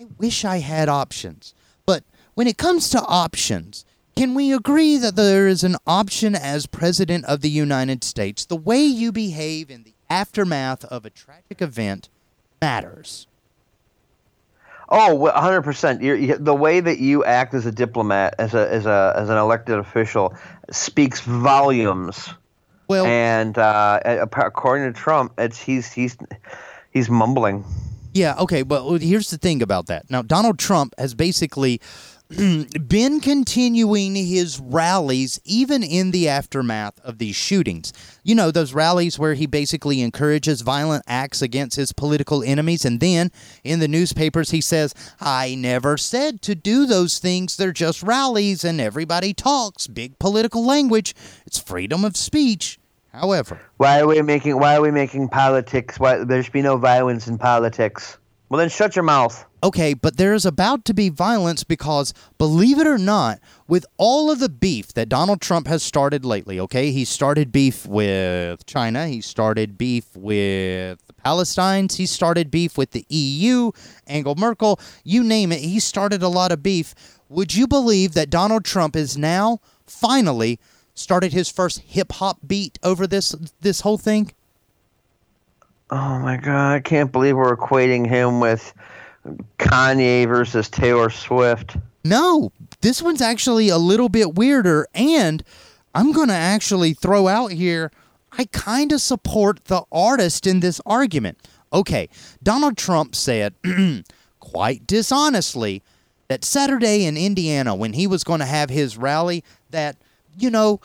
I 0.00 0.06
wish 0.18 0.44
I 0.44 0.58
had 0.58 0.88
options. 0.88 1.54
But 1.86 2.04
when 2.34 2.46
it 2.46 2.56
comes 2.58 2.88
to 2.90 3.02
options, 3.02 3.84
can 4.16 4.34
we 4.34 4.52
agree 4.52 4.96
that 4.96 5.16
there 5.16 5.46
is 5.46 5.64
an 5.64 5.76
option 5.86 6.34
as 6.34 6.66
President 6.66 7.24
of 7.26 7.40
the 7.40 7.50
United 7.50 8.04
States? 8.04 8.44
The 8.44 8.56
way 8.56 8.82
you 8.82 9.12
behave 9.12 9.70
in 9.70 9.82
the 9.82 9.94
aftermath 10.08 10.84
of 10.84 11.06
a 11.06 11.10
tragic 11.10 11.62
event 11.62 12.08
matters. 12.60 13.26
Oh, 14.90 15.14
100 15.14 15.62
percent. 15.62 16.00
The 16.00 16.54
way 16.54 16.80
that 16.80 16.98
you 16.98 17.24
act 17.24 17.54
as 17.54 17.64
a 17.64 17.72
diplomat, 17.72 18.34
as 18.38 18.54
a 18.54 18.68
as 18.72 18.86
a 18.86 19.14
as 19.16 19.28
an 19.28 19.36
elected 19.36 19.78
official, 19.78 20.34
speaks 20.70 21.20
volumes. 21.20 22.28
Well, 22.88 23.06
and 23.06 23.56
uh, 23.56 24.00
according 24.32 24.92
to 24.92 24.98
Trump, 24.98 25.34
it's 25.38 25.60
he's 25.60 25.92
he's 25.92 26.16
he's 26.92 27.08
mumbling. 27.08 27.64
Yeah. 28.14 28.34
Okay. 28.40 28.62
But 28.62 28.98
here's 28.98 29.30
the 29.30 29.38
thing 29.38 29.62
about 29.62 29.86
that. 29.86 30.10
Now, 30.10 30.22
Donald 30.22 30.58
Trump 30.58 30.94
has 30.98 31.14
basically 31.14 31.80
been 32.88 33.20
continuing 33.20 34.14
his 34.14 34.60
rallies 34.60 35.40
even 35.44 35.82
in 35.82 36.12
the 36.12 36.28
aftermath 36.28 37.00
of 37.00 37.18
these 37.18 37.34
shootings. 37.34 37.92
You 38.22 38.36
know, 38.36 38.52
those 38.52 38.72
rallies 38.72 39.18
where 39.18 39.34
he 39.34 39.46
basically 39.46 40.00
encourages 40.00 40.60
violent 40.60 41.02
acts 41.08 41.42
against 41.42 41.76
his 41.76 41.92
political 41.92 42.44
enemies, 42.44 42.84
and 42.84 43.00
then 43.00 43.32
in 43.64 43.80
the 43.80 43.88
newspapers 43.88 44.50
he 44.50 44.60
says, 44.60 44.94
I 45.20 45.56
never 45.56 45.96
said 45.96 46.40
to 46.42 46.54
do 46.54 46.86
those 46.86 47.18
things. 47.18 47.56
They're 47.56 47.72
just 47.72 48.00
rallies, 48.00 48.62
and 48.62 48.80
everybody 48.80 49.34
talks 49.34 49.88
big 49.88 50.16
political 50.20 50.64
language. 50.64 51.16
It's 51.46 51.58
freedom 51.58 52.04
of 52.04 52.16
speech. 52.16 52.78
However, 53.12 53.60
why 53.78 53.98
are 53.98 54.06
we 54.06 54.22
making 54.22 54.56
why 54.56 54.76
are 54.76 54.80
we 54.80 54.92
making 54.92 55.30
politics? 55.30 55.98
Why 55.98 56.22
there 56.22 56.44
should 56.44 56.52
be 56.52 56.62
no 56.62 56.76
violence 56.76 57.26
in 57.26 57.38
politics? 57.38 58.18
Well, 58.50 58.58
then 58.58 58.68
shut 58.68 58.96
your 58.96 59.04
mouth. 59.04 59.46
Okay, 59.62 59.94
but 59.94 60.16
there 60.16 60.34
is 60.34 60.44
about 60.44 60.84
to 60.86 60.94
be 60.94 61.08
violence 61.08 61.62
because, 61.62 62.12
believe 62.36 62.80
it 62.80 62.86
or 62.86 62.98
not, 62.98 63.38
with 63.68 63.86
all 63.96 64.28
of 64.28 64.40
the 64.40 64.48
beef 64.48 64.92
that 64.94 65.08
Donald 65.08 65.40
Trump 65.40 65.68
has 65.68 65.84
started 65.84 66.24
lately, 66.24 66.58
okay, 66.58 66.90
he 66.90 67.04
started 67.04 67.52
beef 67.52 67.86
with 67.86 68.66
China, 68.66 69.06
he 69.06 69.20
started 69.20 69.78
beef 69.78 70.16
with 70.16 70.98
the 71.06 71.12
Palestinians, 71.24 71.94
he 71.94 72.06
started 72.06 72.50
beef 72.50 72.76
with 72.76 72.90
the 72.90 73.06
EU, 73.08 73.70
Angela 74.08 74.34
Merkel, 74.34 74.80
you 75.04 75.22
name 75.22 75.52
it, 75.52 75.60
he 75.60 75.78
started 75.78 76.20
a 76.20 76.28
lot 76.28 76.50
of 76.50 76.60
beef. 76.60 76.92
Would 77.28 77.54
you 77.54 77.68
believe 77.68 78.14
that 78.14 78.30
Donald 78.30 78.64
Trump 78.64 78.96
is 78.96 79.16
now 79.16 79.60
finally 79.86 80.58
started 80.92 81.32
his 81.32 81.48
first 81.48 81.78
hip 81.80 82.10
hop 82.12 82.38
beat 82.44 82.80
over 82.82 83.06
this 83.06 83.36
this 83.60 83.82
whole 83.82 83.98
thing? 83.98 84.32
Oh 85.90 86.18
my 86.18 86.36
god, 86.36 86.72
I 86.72 86.80
can't 86.80 87.10
believe 87.10 87.36
we're 87.36 87.56
equating 87.56 88.06
him 88.06 88.40
with 88.40 88.72
Kanye 89.58 90.26
versus 90.26 90.68
Taylor 90.68 91.10
Swift. 91.10 91.76
No, 92.04 92.52
this 92.80 93.02
one's 93.02 93.20
actually 93.20 93.68
a 93.68 93.78
little 93.78 94.08
bit 94.08 94.34
weirder 94.34 94.86
and 94.94 95.42
I'm 95.94 96.12
going 96.12 96.28
to 96.28 96.34
actually 96.34 96.94
throw 96.94 97.28
out 97.28 97.52
here 97.52 97.90
I 98.32 98.46
kind 98.52 98.92
of 98.92 99.00
support 99.00 99.64
the 99.66 99.82
artist 99.90 100.46
in 100.46 100.60
this 100.60 100.80
argument. 100.86 101.38
Okay, 101.72 102.08
Donald 102.42 102.76
Trump 102.76 103.14
said 103.14 103.54
quite 104.40 104.86
dishonestly 104.86 105.82
that 106.28 106.44
Saturday 106.44 107.04
in 107.04 107.16
Indiana 107.16 107.74
when 107.74 107.92
he 107.92 108.06
was 108.06 108.24
going 108.24 108.40
to 108.40 108.46
have 108.46 108.70
his 108.70 108.96
rally 108.96 109.44
that 109.70 109.96
you 110.38 110.50
know 110.50 110.80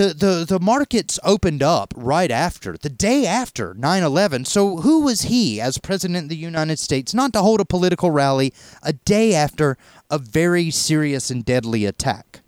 the, 0.00 0.14
the, 0.14 0.44
the 0.48 0.60
markets 0.60 1.20
opened 1.22 1.62
up 1.62 1.92
right 1.94 2.30
after, 2.30 2.78
the 2.78 2.88
day 2.88 3.26
after 3.26 3.74
9 3.74 4.02
11. 4.02 4.46
So, 4.46 4.78
who 4.78 5.02
was 5.02 5.22
he 5.22 5.60
as 5.60 5.76
President 5.76 6.24
of 6.24 6.28
the 6.30 6.36
United 6.36 6.78
States 6.78 7.12
not 7.12 7.34
to 7.34 7.42
hold 7.42 7.60
a 7.60 7.66
political 7.66 8.10
rally 8.10 8.54
a 8.82 8.94
day 8.94 9.34
after 9.34 9.76
a 10.10 10.16
very 10.16 10.70
serious 10.70 11.30
and 11.30 11.44
deadly 11.44 11.84
attack? 11.84 12.40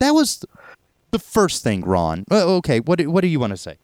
That 0.00 0.10
was 0.10 0.44
the 1.12 1.20
first 1.20 1.62
thing, 1.62 1.82
Ron. 1.82 2.24
Uh, 2.28 2.56
okay, 2.56 2.80
what 2.80 2.98
do, 2.98 3.08
what 3.08 3.20
do 3.20 3.28
you 3.28 3.38
want 3.38 3.52
to 3.52 3.56
say? 3.56 3.76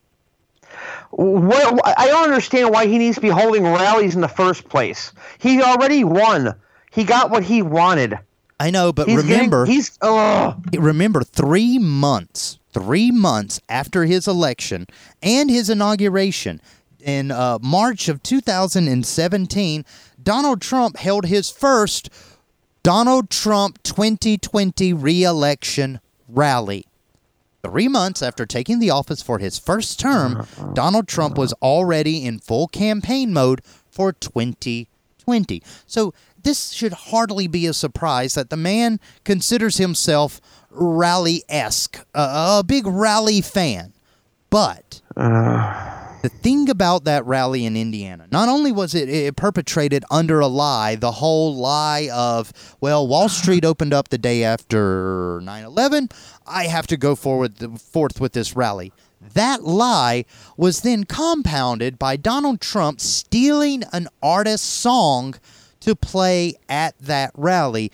What, 1.11 1.81
I 1.97 2.07
don't 2.07 2.25
understand 2.25 2.69
why 2.71 2.85
he 2.85 2.97
needs 2.97 3.15
to 3.15 3.21
be 3.21 3.29
holding 3.29 3.63
rallies 3.63 4.15
in 4.15 4.21
the 4.21 4.27
first 4.27 4.67
place. 4.67 5.13
He 5.37 5.61
already 5.61 6.03
won. 6.03 6.53
He 6.91 7.05
got 7.05 7.31
what 7.31 7.43
he 7.43 7.61
wanted. 7.61 8.19
I 8.59 8.71
know, 8.71 8.91
but 8.91 9.07
he's 9.07 9.23
remember, 9.23 9.65
getting, 9.65 9.73
he's 9.73 9.97
remember 10.77 11.23
three 11.23 11.79
months 11.79 12.58
three 12.71 13.11
months 13.11 13.59
after 13.69 14.05
his 14.05 14.27
election 14.27 14.87
and 15.21 15.49
his 15.49 15.69
inauguration 15.69 16.61
in 17.01 17.31
uh, 17.31 17.59
March 17.61 18.09
of 18.09 18.21
2017, 18.23 19.85
Donald 20.21 20.61
Trump 20.61 20.97
held 20.97 21.25
his 21.25 21.49
first 21.49 22.09
Donald 22.83 23.29
Trump 23.29 23.81
2020 23.83 24.93
reelection 24.93 25.99
rally. 26.27 26.85
Three 27.63 27.87
months 27.87 28.21
after 28.21 28.45
taking 28.45 28.79
the 28.79 28.89
office 28.89 29.21
for 29.21 29.39
his 29.39 29.59
first 29.59 29.99
term, 29.99 30.45
Donald 30.73 31.07
Trump 31.07 31.37
was 31.37 31.53
already 31.61 32.25
in 32.25 32.39
full 32.39 32.67
campaign 32.67 33.33
mode 33.33 33.61
for 33.89 34.13
2020. 34.13 34.88
So, 35.85 36.13
this 36.43 36.71
should 36.71 36.93
hardly 36.93 37.47
be 37.47 37.65
a 37.67 37.73
surprise 37.73 38.33
that 38.35 38.49
the 38.49 38.57
man 38.57 38.99
considers 39.25 39.77
himself 39.77 40.39
rally 40.69 41.43
esque, 41.49 42.05
uh, 42.15 42.59
a 42.59 42.63
big 42.63 42.85
rally 42.87 43.41
fan. 43.41 43.93
But 44.49 45.01
uh. 45.15 46.17
the 46.21 46.29
thing 46.29 46.69
about 46.69 47.03
that 47.03 47.25
rally 47.25 47.65
in 47.65 47.75
Indiana, 47.75 48.27
not 48.31 48.49
only 48.49 48.71
was 48.71 48.95
it, 48.95 49.09
it 49.09 49.35
perpetrated 49.35 50.03
under 50.09 50.39
a 50.39 50.47
lie, 50.47 50.95
the 50.95 51.11
whole 51.11 51.55
lie 51.55 52.09
of, 52.11 52.51
well, 52.81 53.07
Wall 53.07 53.29
Street 53.29 53.65
opened 53.65 53.93
up 53.93 54.09
the 54.09 54.17
day 54.17 54.43
after 54.43 55.39
9 55.43 55.63
11, 55.63 56.09
I 56.47 56.65
have 56.65 56.87
to 56.87 56.97
go 56.97 57.15
forward, 57.15 57.79
forth 57.79 58.19
with 58.19 58.33
this 58.33 58.55
rally. 58.55 58.91
That 59.21 59.63
lie 59.63 60.25
was 60.55 60.81
then 60.81 61.03
compounded 61.03 61.99
by 61.99 62.15
Donald 62.15 62.61
Trump 62.61 63.01
stealing 63.01 63.83
an 63.91 64.07
artist's 64.21 64.67
song 64.67 65.35
to 65.81 65.95
play 65.95 66.55
at 66.67 66.97
that 66.99 67.31
rally. 67.35 67.91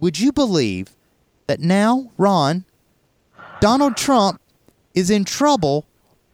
Would 0.00 0.18
you 0.18 0.32
believe 0.32 0.94
that 1.46 1.60
now, 1.60 2.10
Ron, 2.16 2.64
Donald 3.60 3.96
Trump 3.96 4.40
is 4.94 5.10
in 5.10 5.24
trouble 5.24 5.86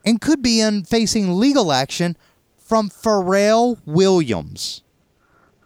and 0.04 0.20
could 0.20 0.42
be 0.42 0.60
in 0.60 0.84
facing 0.84 1.38
legal 1.38 1.72
action 1.72 2.16
from 2.56 2.88
Pharrell 2.88 3.78
Williams? 3.84 4.82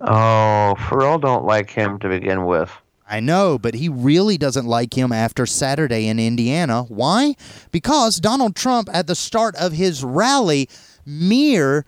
Oh, 0.01 0.75
Pharrell 0.79 1.21
don't 1.21 1.45
like 1.45 1.71
him 1.71 1.99
to 2.01 2.09
begin 2.09 2.45
with. 2.45 2.71
I 3.15 3.21
know, 3.21 3.61
but 3.61 3.75
he 3.75 3.89
really 3.89 4.37
doesn't 4.37 4.67
like 4.67 4.99
him 4.99 5.13
after 5.13 5.47
Saturday 5.47 6.09
in 6.09 6.19
Indiana. 6.19 6.83
Why? 6.83 7.37
Because 7.71 8.19
Donald 8.19 8.57
Trump, 8.57 8.89
at 8.93 9.07
the 9.07 9.15
start 9.15 9.55
of 9.55 9.73
his 9.73 10.03
rally, 10.03 10.69
mere, 11.07 11.87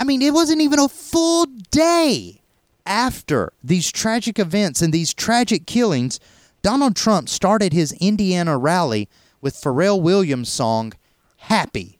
I 0.00 0.04
mean, 0.04 0.22
it 0.22 0.32
wasn't 0.32 0.62
even 0.62 0.78
a 0.78 0.88
full 0.88 1.44
day 1.70 2.40
after 2.86 3.52
these 3.62 3.92
tragic 3.92 4.38
events 4.38 4.80
and 4.80 4.94
these 4.94 5.12
tragic 5.12 5.66
killings, 5.66 6.18
Donald 6.62 6.96
Trump 6.96 7.28
started 7.28 7.74
his 7.74 7.92
Indiana 8.00 8.56
rally 8.56 9.10
with 9.42 9.54
Pharrell 9.54 10.00
Williams' 10.00 10.48
song 10.48 10.94
Happy. 11.36 11.98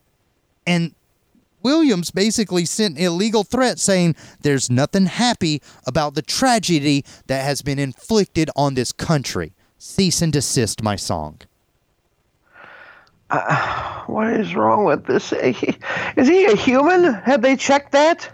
And 0.67 0.95
Williams 1.63 2.11
basically 2.11 2.65
sent 2.65 2.99
illegal 2.99 3.45
threats 3.45 3.83
saying 3.83 4.17
there's 4.41 4.71
nothing 4.71 5.07
happy 5.07 5.63
about 5.87 6.15
the 6.15 6.23
tragedy 6.23 7.05
that 7.27 7.45
has 7.45 7.63
been 7.63 7.79
inflicted 7.79 8.51
on 8.57 8.75
this 8.75 8.93
country. 8.93 9.53
Cease 9.79 10.23
and 10.23 10.33
desist 10.33 10.83
my 10.83 10.97
song. 10.97 11.41
Uh, 13.31 14.03
what 14.07 14.29
is 14.29 14.55
wrong 14.55 14.85
with 14.85 15.07
this? 15.07 15.33
Is 15.33 16.29
he 16.29 16.45
a 16.45 16.55
human? 16.55 17.15
Have 17.15 17.43
they 17.43 17.57
checked 17.57 17.93
that? 17.93 18.31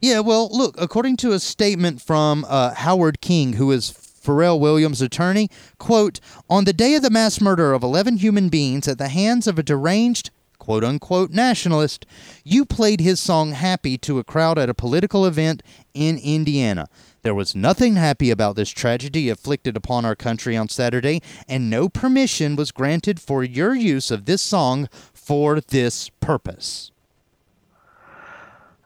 Yeah, 0.00 0.18
well, 0.18 0.48
look, 0.50 0.74
according 0.78 1.16
to 1.18 1.32
a 1.32 1.38
statement 1.38 2.02
from 2.02 2.44
uh, 2.48 2.74
Howard 2.74 3.20
King, 3.20 3.52
who 3.52 3.70
is 3.70 3.92
Pharrell 3.92 4.58
Williams' 4.58 5.00
attorney, 5.00 5.48
quote, 5.78 6.18
on 6.50 6.64
the 6.64 6.72
day 6.72 6.94
of 6.94 7.02
the 7.02 7.10
mass 7.10 7.40
murder 7.40 7.72
of 7.72 7.84
11 7.84 8.16
human 8.16 8.48
beings 8.48 8.88
at 8.88 8.98
the 8.98 9.08
hands 9.08 9.46
of 9.46 9.58
a 9.58 9.62
deranged 9.62 10.30
quote 10.62 10.84
unquote 10.84 11.32
nationalist, 11.32 12.06
you 12.44 12.64
played 12.64 13.00
his 13.00 13.18
song 13.18 13.50
Happy 13.50 13.98
to 13.98 14.20
a 14.20 14.24
crowd 14.24 14.60
at 14.60 14.70
a 14.70 14.74
political 14.74 15.26
event 15.26 15.60
in 15.92 16.16
Indiana. 16.18 16.86
There 17.22 17.34
was 17.34 17.56
nothing 17.56 17.96
happy 17.96 18.30
about 18.30 18.54
this 18.54 18.70
tragedy 18.70 19.28
afflicted 19.28 19.76
upon 19.76 20.04
our 20.04 20.14
country 20.14 20.56
on 20.56 20.68
Saturday, 20.68 21.20
and 21.48 21.68
no 21.68 21.88
permission 21.88 22.54
was 22.54 22.70
granted 22.70 23.18
for 23.18 23.42
your 23.42 23.74
use 23.74 24.12
of 24.12 24.24
this 24.24 24.40
song 24.40 24.88
for 25.12 25.60
this 25.60 26.10
purpose. 26.20 26.92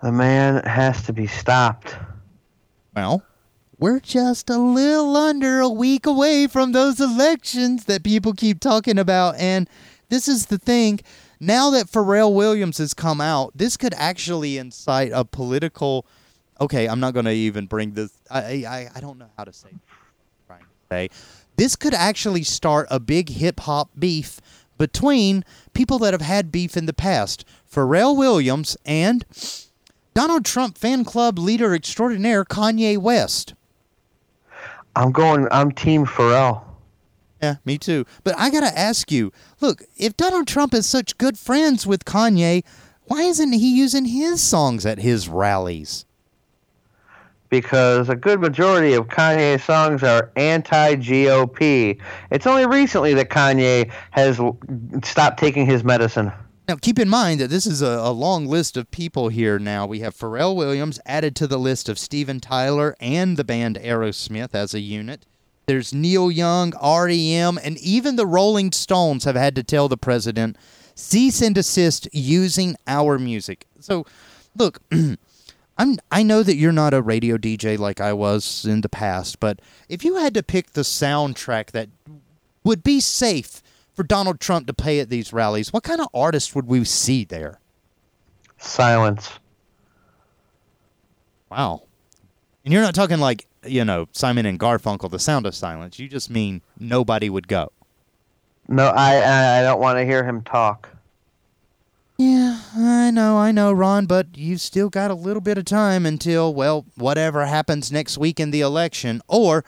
The 0.02 0.12
man 0.12 0.64
has 0.64 1.02
to 1.02 1.12
be 1.12 1.26
stopped. 1.26 1.94
Well, 2.94 3.22
we're 3.78 4.00
just 4.00 4.48
a 4.48 4.56
little 4.56 5.14
under 5.14 5.60
a 5.60 5.68
week 5.68 6.06
away 6.06 6.46
from 6.46 6.72
those 6.72 7.00
elections 7.00 7.84
that 7.84 8.02
people 8.02 8.32
keep 8.32 8.60
talking 8.60 8.98
about, 8.98 9.36
and 9.36 9.68
this 10.08 10.26
is 10.26 10.46
the 10.46 10.56
thing 10.56 11.00
now 11.40 11.70
that 11.70 11.86
Pharrell 11.86 12.34
Williams 12.34 12.78
has 12.78 12.94
come 12.94 13.20
out, 13.20 13.52
this 13.54 13.76
could 13.76 13.94
actually 13.94 14.58
incite 14.58 15.12
a 15.12 15.24
political. 15.24 16.06
Okay, 16.60 16.88
I'm 16.88 17.00
not 17.00 17.14
going 17.14 17.26
to 17.26 17.32
even 17.32 17.66
bring 17.66 17.92
this. 17.92 18.12
I, 18.30 18.64
I 18.66 18.90
I 18.94 19.00
don't 19.00 19.18
know 19.18 19.30
how 19.36 19.44
to 19.44 19.52
say. 19.52 19.68
Trying 20.46 20.60
to 20.60 20.66
say, 20.90 21.10
this 21.56 21.76
could 21.76 21.94
actually 21.94 22.42
start 22.42 22.86
a 22.90 22.98
big 23.00 23.28
hip 23.28 23.60
hop 23.60 23.90
beef 23.98 24.40
between 24.78 25.44
people 25.74 25.98
that 26.00 26.12
have 26.14 26.22
had 26.22 26.52
beef 26.52 26.76
in 26.76 26.86
the 26.86 26.92
past. 26.92 27.44
Pharrell 27.70 28.16
Williams 28.16 28.76
and 28.84 29.24
Donald 30.14 30.44
Trump 30.44 30.78
fan 30.78 31.04
club 31.04 31.38
leader 31.38 31.74
extraordinaire 31.74 32.44
Kanye 32.44 32.96
West. 32.96 33.54
I'm 34.94 35.12
going. 35.12 35.46
I'm 35.50 35.72
Team 35.72 36.06
Pharrell. 36.06 36.65
Yeah, 37.42 37.56
me 37.64 37.78
too. 37.78 38.06
But 38.24 38.34
I 38.38 38.50
got 38.50 38.60
to 38.60 38.78
ask 38.78 39.12
you 39.12 39.32
look, 39.60 39.82
if 39.96 40.16
Donald 40.16 40.46
Trump 40.46 40.72
is 40.74 40.86
such 40.86 41.18
good 41.18 41.38
friends 41.38 41.86
with 41.86 42.04
Kanye, 42.04 42.64
why 43.04 43.22
isn't 43.22 43.52
he 43.52 43.76
using 43.76 44.06
his 44.06 44.42
songs 44.42 44.84
at 44.86 44.98
his 44.98 45.28
rallies? 45.28 46.06
Because 47.48 48.08
a 48.08 48.16
good 48.16 48.40
majority 48.40 48.94
of 48.94 49.06
Kanye's 49.06 49.62
songs 49.62 50.02
are 50.02 50.32
anti 50.34 50.96
GOP. 50.96 52.00
It's 52.30 52.46
only 52.46 52.66
recently 52.66 53.14
that 53.14 53.30
Kanye 53.30 53.92
has 54.10 54.40
stopped 55.04 55.38
taking 55.38 55.66
his 55.66 55.84
medicine. 55.84 56.32
Now, 56.68 56.74
keep 56.74 56.98
in 56.98 57.08
mind 57.08 57.38
that 57.38 57.48
this 57.48 57.64
is 57.64 57.80
a, 57.80 57.86
a, 57.86 58.10
long 58.10 58.46
list 58.46 58.76
of 58.76 58.90
people 58.90 59.28
here 59.28 59.56
now. 59.60 59.86
We 59.86 60.00
have 60.00 60.16
Pharrell 60.16 60.56
Williams 60.56 60.98
added 61.06 61.36
to 61.36 61.46
the 61.46 61.58
list 61.58 61.88
of 61.88 61.96
Steven 61.96 62.40
Tyler 62.40 62.96
and 62.98 63.36
the 63.36 63.44
band 63.44 63.78
Aerosmith 63.80 64.52
as 64.52 64.74
a 64.74 64.80
unit. 64.80 65.26
There's 65.66 65.92
Neil 65.92 66.30
Young, 66.30 66.72
REM, 66.80 67.58
and 67.62 67.76
even 67.78 68.16
the 68.16 68.26
Rolling 68.26 68.70
Stones 68.72 69.24
have 69.24 69.34
had 69.34 69.56
to 69.56 69.64
tell 69.64 69.88
the 69.88 69.96
president 69.96 70.56
cease 70.94 71.42
and 71.42 71.54
desist 71.54 72.08
using 72.12 72.76
our 72.86 73.18
music. 73.18 73.66
So, 73.80 74.06
look, 74.56 74.80
I'm 75.78 75.98
I 76.10 76.22
know 76.22 76.42
that 76.42 76.56
you're 76.56 76.72
not 76.72 76.94
a 76.94 77.02
radio 77.02 77.36
DJ 77.36 77.78
like 77.78 78.00
I 78.00 78.12
was 78.12 78.64
in 78.64 78.80
the 78.80 78.88
past, 78.88 79.40
but 79.40 79.60
if 79.88 80.04
you 80.04 80.16
had 80.16 80.34
to 80.34 80.42
pick 80.42 80.72
the 80.72 80.82
soundtrack 80.82 81.72
that 81.72 81.88
would 82.64 82.82
be 82.82 83.00
safe 83.00 83.62
for 83.92 84.02
Donald 84.02 84.40
Trump 84.40 84.66
to 84.68 84.74
play 84.74 85.00
at 85.00 85.10
these 85.10 85.32
rallies, 85.32 85.72
what 85.72 85.82
kind 85.82 86.00
of 86.00 86.08
artist 86.14 86.54
would 86.54 86.66
we 86.66 86.84
see 86.84 87.24
there? 87.24 87.60
Silence. 88.58 89.30
Wow. 91.50 91.82
And 92.64 92.72
you're 92.72 92.82
not 92.82 92.94
talking 92.94 93.18
like 93.18 93.46
you 93.66 93.84
know, 93.84 94.08
Simon 94.12 94.46
and 94.46 94.58
Garfunkel, 94.58 95.10
The 95.10 95.18
Sound 95.18 95.46
of 95.46 95.54
Silence. 95.54 95.98
You 95.98 96.08
just 96.08 96.30
mean 96.30 96.62
nobody 96.78 97.30
would 97.30 97.48
go. 97.48 97.72
No, 98.68 98.86
I 98.88 99.60
I 99.60 99.62
don't 99.62 99.80
want 99.80 99.98
to 99.98 100.04
hear 100.04 100.24
him 100.24 100.42
talk. 100.42 100.88
Yeah, 102.18 102.60
I 102.74 103.10
know, 103.10 103.36
I 103.36 103.52
know, 103.52 103.72
Ron, 103.72 104.06
but 104.06 104.28
you've 104.34 104.62
still 104.62 104.88
got 104.88 105.10
a 105.10 105.14
little 105.14 105.42
bit 105.42 105.58
of 105.58 105.66
time 105.66 106.06
until, 106.06 106.54
well, 106.54 106.86
whatever 106.94 107.44
happens 107.44 107.92
next 107.92 108.16
week 108.16 108.40
in 108.40 108.52
the 108.52 108.62
election, 108.62 109.20
or, 109.28 109.66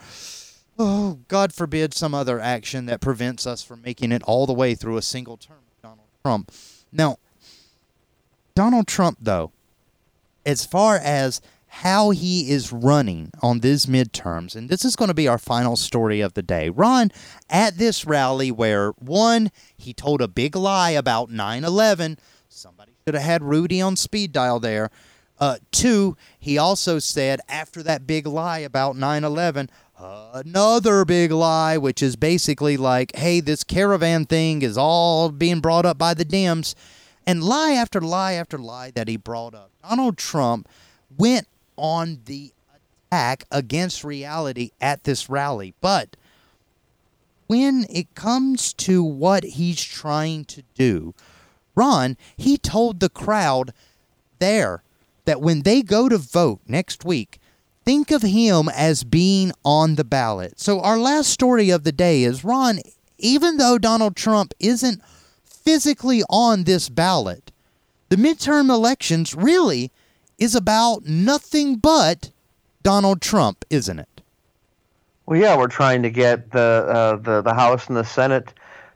oh, 0.78 1.18
God 1.28 1.52
forbid, 1.52 1.92
some 1.92 2.14
other 2.14 2.40
action 2.40 2.86
that 2.86 3.02
prevents 3.02 3.46
us 3.46 3.62
from 3.62 3.82
making 3.82 4.12
it 4.12 4.22
all 4.22 4.46
the 4.46 4.54
way 4.54 4.74
through 4.74 4.96
a 4.96 5.02
single 5.02 5.36
term 5.36 5.58
of 5.58 5.82
Donald 5.82 6.08
Trump. 6.24 6.50
Now, 6.90 7.18
Donald 8.54 8.86
Trump, 8.86 9.18
though, 9.20 9.52
as 10.46 10.64
far 10.64 10.96
as 10.96 11.42
how 11.68 12.10
he 12.10 12.50
is 12.50 12.72
running 12.72 13.30
on 13.42 13.60
these 13.60 13.86
midterms. 13.86 14.56
And 14.56 14.68
this 14.68 14.84
is 14.84 14.96
going 14.96 15.08
to 15.08 15.14
be 15.14 15.28
our 15.28 15.38
final 15.38 15.76
story 15.76 16.20
of 16.20 16.34
the 16.34 16.42
day. 16.42 16.70
Ron, 16.70 17.10
at 17.48 17.78
this 17.78 18.04
rally 18.06 18.50
where 18.50 18.90
one, 18.92 19.50
he 19.76 19.92
told 19.92 20.20
a 20.20 20.28
big 20.28 20.56
lie 20.56 20.90
about 20.90 21.30
9 21.30 21.64
11. 21.64 22.18
Somebody 22.48 22.92
should 23.06 23.14
have 23.14 23.24
had 23.24 23.42
Rudy 23.42 23.80
on 23.80 23.96
speed 23.96 24.32
dial 24.32 24.60
there. 24.60 24.90
Uh, 25.40 25.58
two, 25.70 26.16
he 26.38 26.58
also 26.58 26.98
said 26.98 27.40
after 27.48 27.82
that 27.82 28.06
big 28.06 28.26
lie 28.26 28.58
about 28.58 28.96
9 28.96 29.22
11, 29.22 29.70
another 29.98 31.04
big 31.04 31.30
lie, 31.30 31.76
which 31.76 32.02
is 32.02 32.16
basically 32.16 32.76
like, 32.76 33.14
hey, 33.14 33.40
this 33.40 33.62
caravan 33.62 34.24
thing 34.24 34.62
is 34.62 34.78
all 34.78 35.30
being 35.30 35.60
brought 35.60 35.86
up 35.86 35.98
by 35.98 36.14
the 36.14 36.24
Dems. 36.24 36.74
And 37.26 37.44
lie 37.44 37.72
after 37.72 38.00
lie 38.00 38.32
after 38.32 38.56
lie 38.56 38.90
that 38.92 39.06
he 39.06 39.18
brought 39.18 39.54
up. 39.54 39.70
Donald 39.86 40.16
Trump 40.16 40.66
went 41.16 41.46
on 41.78 42.20
the 42.26 42.52
attack 43.10 43.44
against 43.50 44.04
reality 44.04 44.70
at 44.80 45.04
this 45.04 45.28
rally. 45.28 45.74
But 45.80 46.16
when 47.46 47.86
it 47.88 48.14
comes 48.14 48.72
to 48.74 49.02
what 49.02 49.42
he's 49.44 49.82
trying 49.82 50.44
to 50.46 50.62
do, 50.74 51.14
Ron, 51.74 52.16
he 52.36 52.58
told 52.58 53.00
the 53.00 53.08
crowd 53.08 53.72
there 54.38 54.82
that 55.24 55.40
when 55.40 55.62
they 55.62 55.82
go 55.82 56.08
to 56.08 56.18
vote 56.18 56.60
next 56.66 57.04
week, 57.04 57.38
think 57.84 58.10
of 58.10 58.22
him 58.22 58.68
as 58.68 59.04
being 59.04 59.52
on 59.64 59.94
the 59.94 60.04
ballot. 60.04 60.60
So, 60.60 60.80
our 60.80 60.98
last 60.98 61.30
story 61.30 61.70
of 61.70 61.84
the 61.84 61.92
day 61.92 62.22
is 62.22 62.44
Ron, 62.44 62.80
even 63.18 63.56
though 63.56 63.78
Donald 63.78 64.16
Trump 64.16 64.54
isn't 64.58 65.02
physically 65.44 66.22
on 66.28 66.64
this 66.64 66.88
ballot, 66.88 67.52
the 68.08 68.16
midterm 68.16 68.70
elections 68.70 69.34
really 69.34 69.92
is 70.38 70.54
about 70.54 71.04
nothing 71.04 71.76
but 71.76 72.30
Donald 72.82 73.20
Trump, 73.20 73.64
isn't 73.70 73.98
it? 73.98 74.22
Well, 75.26 75.38
yeah, 75.38 75.58
we're 75.58 75.66
trying 75.68 76.02
to 76.04 76.10
get 76.10 76.52
the 76.52 76.86
uh, 76.88 77.16
the 77.16 77.42
the 77.42 77.52
House 77.52 77.88
and 77.88 77.96
the 77.96 78.04
Senate 78.04 78.54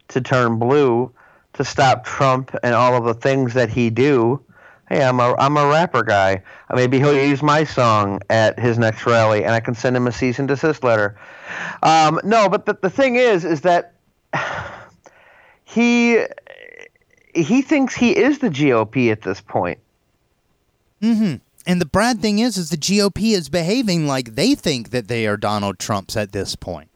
to 0.09 0.21
turn 0.21 0.59
blue 0.59 1.13
to 1.55 1.65
stop 1.65 2.05
Trump 2.05 2.55
and 2.63 2.75
all 2.75 2.95
of 2.97 3.05
the 3.05 3.15
things 3.15 3.55
that 3.55 3.69
he 3.69 3.91
do. 3.91 4.41
Hey, 4.89 5.03
I'm 5.05 5.21
a 5.21 5.35
I'm 5.39 5.57
a 5.57 5.67
rapper 5.67 6.03
guy. 6.03 6.43
Uh, 6.71 6.77
maybe 6.77 6.99
he'll 6.99 7.15
use 7.15 7.43
my 7.43 7.65
song 7.65 8.21
at 8.31 8.59
his 8.59 8.79
next 8.79 9.05
rally, 9.05 9.45
and 9.45 9.53
I 9.53 9.61
can 9.61 9.75
send 9.75 9.97
him 9.97 10.07
a 10.07 10.13
cease 10.13 10.39
and 10.39 10.49
desist 10.49 10.83
letter. 10.83 11.19
Um, 11.83 12.21
no, 12.25 12.49
but 12.49 12.67
the 12.67 12.79
the 12.81 12.91
thing 12.91 13.17
is, 13.17 13.45
is 13.45 13.61
that 13.63 13.95
he 15.65 16.25
he 17.35 17.63
thinks 17.63 17.95
he 17.95 18.17
is 18.17 18.39
the 18.39 18.49
GOP 18.49 19.11
at 19.13 19.23
this 19.23 19.41
point. 19.41 19.79
Mm-hmm. 21.03 21.37
And 21.67 21.81
the 21.81 21.87
bad 21.87 22.21
thing 22.21 22.39
is, 22.39 22.57
is 22.57 22.71
the 22.71 22.77
GOP 22.77 23.35
is 23.35 23.49
behaving 23.49 24.07
like 24.07 24.35
they 24.35 24.55
think 24.55 24.91
that 24.91 25.09
they 25.09 25.27
are 25.27 25.37
Donald 25.37 25.79
Trumps 25.79 26.17
at 26.17 26.33
this 26.33 26.57
point. 26.57 26.89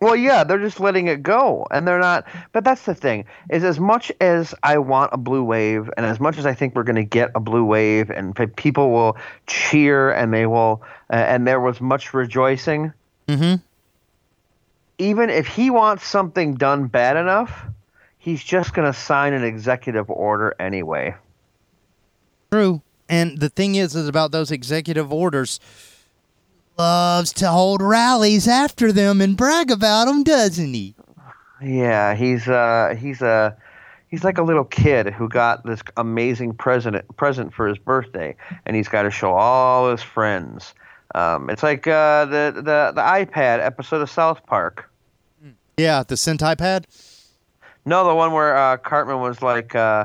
Well, 0.00 0.14
yeah, 0.14 0.44
they're 0.44 0.60
just 0.60 0.78
letting 0.78 1.08
it 1.08 1.24
go, 1.24 1.66
and 1.72 1.86
they're 1.86 1.98
not. 1.98 2.24
But 2.52 2.64
that's 2.64 2.84
the 2.84 2.94
thing: 2.94 3.24
is 3.50 3.64
as 3.64 3.80
much 3.80 4.12
as 4.20 4.54
I 4.62 4.78
want 4.78 5.12
a 5.12 5.16
blue 5.16 5.42
wave, 5.42 5.90
and 5.96 6.06
as 6.06 6.20
much 6.20 6.38
as 6.38 6.46
I 6.46 6.54
think 6.54 6.74
we're 6.74 6.84
going 6.84 6.96
to 6.96 7.04
get 7.04 7.32
a 7.34 7.40
blue 7.40 7.64
wave, 7.64 8.10
and 8.10 8.34
people 8.56 8.90
will 8.90 9.16
cheer, 9.48 10.10
and 10.10 10.32
they 10.32 10.46
will, 10.46 10.82
uh, 11.10 11.16
and 11.16 11.46
there 11.46 11.60
was 11.60 11.80
much 11.80 12.14
rejoicing. 12.14 12.92
Mm-hmm. 13.26 13.56
Even 14.98 15.30
if 15.30 15.46
he 15.46 15.70
wants 15.70 16.06
something 16.06 16.54
done 16.54 16.86
bad 16.86 17.16
enough, 17.16 17.64
he's 18.18 18.42
just 18.42 18.74
going 18.74 18.90
to 18.90 18.96
sign 18.96 19.32
an 19.32 19.44
executive 19.44 20.08
order 20.10 20.54
anyway. 20.60 21.14
True, 22.52 22.82
and 23.08 23.38
the 23.38 23.48
thing 23.48 23.74
is, 23.74 23.94
is 23.94 24.08
about 24.08 24.32
those 24.32 24.50
executive 24.50 25.12
orders 25.12 25.60
loves 26.78 27.32
to 27.32 27.48
hold 27.48 27.82
rallies 27.82 28.46
after 28.46 28.92
them 28.92 29.20
and 29.20 29.36
brag 29.36 29.70
about 29.70 30.06
them, 30.06 30.22
doesn't 30.22 30.72
he? 30.72 30.94
Yeah, 31.60 32.14
he's 32.14 32.48
uh 32.48 32.94
he's 32.98 33.20
a 33.20 33.26
uh, 33.26 33.50
he's 34.08 34.24
like 34.24 34.38
a 34.38 34.42
little 34.42 34.64
kid 34.64 35.12
who 35.12 35.28
got 35.28 35.64
this 35.66 35.80
amazing 35.96 36.54
present 36.54 37.04
present 37.16 37.52
for 37.52 37.66
his 37.66 37.78
birthday, 37.78 38.36
and 38.64 38.76
he's 38.76 38.88
got 38.88 39.02
to 39.02 39.10
show 39.10 39.32
all 39.32 39.90
his 39.90 40.02
friends. 40.02 40.74
Um, 41.14 41.50
it's 41.50 41.62
like 41.62 41.86
uh, 41.86 42.26
the 42.26 42.52
the 42.54 42.92
the 42.94 43.02
iPad 43.02 43.64
episode 43.64 44.02
of 44.02 44.10
South 44.10 44.44
Park. 44.46 44.88
Yeah, 45.76 46.02
the 46.02 46.14
Sentai 46.14 46.56
pad. 46.56 46.86
No, 47.84 48.06
the 48.06 48.14
one 48.14 48.32
where 48.32 48.56
uh, 48.56 48.76
Cartman 48.76 49.20
was 49.20 49.40
like, 49.40 49.74
uh, 49.74 50.04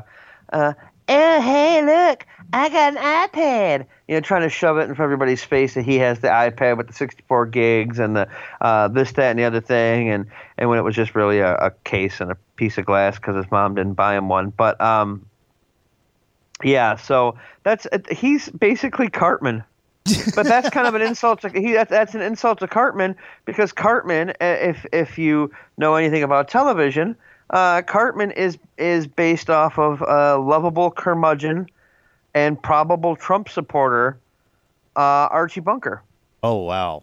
uh, 0.52 0.72
"Oh, 1.08 1.40
hey, 1.40 1.82
look, 1.84 2.26
I 2.52 2.68
got 2.68 2.96
an 2.96 3.02
iPad." 3.02 3.86
You 4.08 4.14
know, 4.16 4.20
trying 4.20 4.42
to 4.42 4.48
shove 4.48 4.76
it 4.78 4.82
in 4.82 4.94
front 4.94 5.00
of 5.00 5.12
everybody's 5.12 5.42
face 5.42 5.74
that 5.74 5.84
he 5.84 5.98
has 5.98 6.20
the 6.20 6.28
iPad 6.28 6.76
with 6.76 6.88
the 6.88 6.92
64 6.92 7.46
gigs 7.46 7.98
and 7.98 8.16
the 8.16 8.28
uh, 8.60 8.88
this, 8.88 9.12
that, 9.12 9.30
and 9.30 9.38
the 9.38 9.44
other 9.44 9.60
thing, 9.60 10.10
and 10.10 10.26
and 10.58 10.68
when 10.68 10.78
it 10.78 10.82
was 10.82 10.94
just 10.94 11.14
really 11.14 11.38
a, 11.38 11.54
a 11.56 11.70
case 11.84 12.20
and 12.20 12.30
a 12.30 12.36
piece 12.56 12.78
of 12.78 12.84
glass 12.84 13.16
because 13.16 13.36
his 13.36 13.50
mom 13.50 13.74
didn't 13.74 13.94
buy 13.94 14.16
him 14.16 14.28
one. 14.28 14.50
But 14.50 14.80
um, 14.80 15.26
yeah, 16.62 16.96
so 16.96 17.36
that's 17.62 17.86
he's 18.10 18.48
basically 18.50 19.08
Cartman. 19.08 19.64
but 20.34 20.44
that's 20.44 20.68
kind 20.68 20.86
of 20.86 20.94
an 20.94 21.00
insult 21.02 21.40
to 21.40 21.48
he. 21.48 21.72
That's, 21.72 21.90
that's 21.90 22.14
an 22.14 22.20
insult 22.20 22.58
to 22.60 22.68
Cartman 22.68 23.16
because 23.46 23.72
Cartman, 23.72 24.34
if 24.40 24.84
if 24.92 25.18
you 25.18 25.50
know 25.78 25.94
anything 25.94 26.22
about 26.22 26.48
television, 26.48 27.16
uh, 27.50 27.80
Cartman 27.82 28.30
is 28.32 28.58
is 28.76 29.06
based 29.06 29.48
off 29.48 29.78
of 29.78 30.02
a 30.02 30.36
lovable 30.36 30.90
curmudgeon 30.90 31.68
and 32.34 32.60
probable 32.62 33.16
Trump 33.16 33.48
supporter, 33.48 34.18
uh, 34.96 35.28
Archie 35.30 35.60
Bunker. 35.60 36.02
Oh 36.42 36.56
wow. 36.64 37.02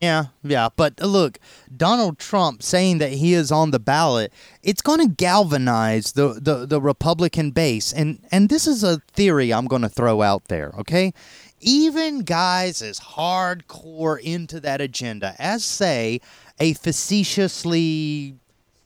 Yeah, 0.00 0.26
yeah, 0.42 0.70
but 0.76 0.94
uh, 1.02 1.06
look, 1.06 1.38
Donald 1.76 2.18
Trump 2.18 2.62
saying 2.62 2.98
that 2.98 3.12
he 3.12 3.34
is 3.34 3.52
on 3.52 3.70
the 3.70 3.78
ballot, 3.78 4.32
it's 4.62 4.80
going 4.80 5.06
to 5.06 5.14
galvanize 5.14 6.12
the, 6.12 6.40
the, 6.40 6.64
the 6.64 6.80
Republican 6.80 7.50
base. 7.50 7.92
And 7.92 8.24
and 8.32 8.48
this 8.48 8.66
is 8.66 8.82
a 8.82 9.00
theory 9.12 9.52
I'm 9.52 9.66
going 9.66 9.82
to 9.82 9.90
throw 9.90 10.22
out 10.22 10.48
there, 10.48 10.72
okay? 10.78 11.12
Even 11.60 12.20
guys 12.20 12.80
as 12.80 12.98
hardcore 12.98 14.18
into 14.18 14.58
that 14.60 14.80
agenda 14.80 15.34
as 15.38 15.62
say 15.62 16.22
a 16.58 16.72
facetiously 16.72 18.36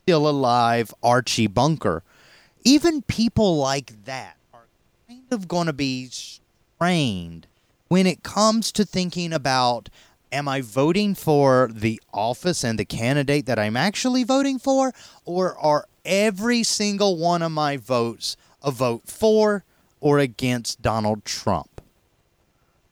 still 0.02 0.28
alive 0.28 0.92
Archie 1.00 1.46
Bunker, 1.46 2.02
even 2.64 3.02
people 3.02 3.56
like 3.56 4.04
that 4.04 4.36
of 5.34 5.46
going 5.46 5.66
to 5.66 5.74
be 5.74 6.08
strained 6.08 7.46
when 7.88 8.06
it 8.06 8.22
comes 8.22 8.72
to 8.72 8.84
thinking 8.84 9.32
about 9.32 9.90
am 10.32 10.48
I 10.48 10.62
voting 10.62 11.14
for 11.14 11.70
the 11.72 12.00
office 12.12 12.64
and 12.64 12.78
the 12.78 12.84
candidate 12.84 13.46
that 13.46 13.58
I'm 13.58 13.76
actually 13.76 14.24
voting 14.24 14.58
for, 14.58 14.92
or 15.24 15.56
are 15.58 15.86
every 16.04 16.62
single 16.62 17.16
one 17.16 17.42
of 17.42 17.52
my 17.52 17.76
votes 17.76 18.36
a 18.62 18.70
vote 18.70 19.02
for 19.06 19.64
or 20.00 20.18
against 20.18 20.82
Donald 20.82 21.24
Trump? 21.24 21.80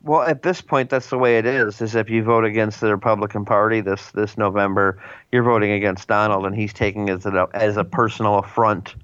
Well, 0.05 0.22
at 0.22 0.43
this 0.43 0.61
point, 0.61 0.90
that's 0.90 1.11
the 1.11 1.18
way 1.18 1.38
it 1.38 1.47
is. 1.47 1.80
Is 1.80 1.95
if 1.95 2.11
you 2.11 2.22
vote 2.22 2.45
against 2.45 2.80
the 2.80 2.90
Republican 2.90 3.45
Party 3.45 3.80
this 3.80 4.11
this 4.11 4.36
November, 4.36 5.01
you're 5.30 5.45
voting 5.45 5.72
against 5.72 6.09
Donald, 6.09 6.45
and 6.45 6.57
he's 6.57 6.72
taking 6.72 7.09
it 7.09 7.24
as 7.24 7.26
a, 7.26 7.49
as 7.55 7.76
a 7.76 7.84
personal 7.84 8.38
affront, 8.38 8.97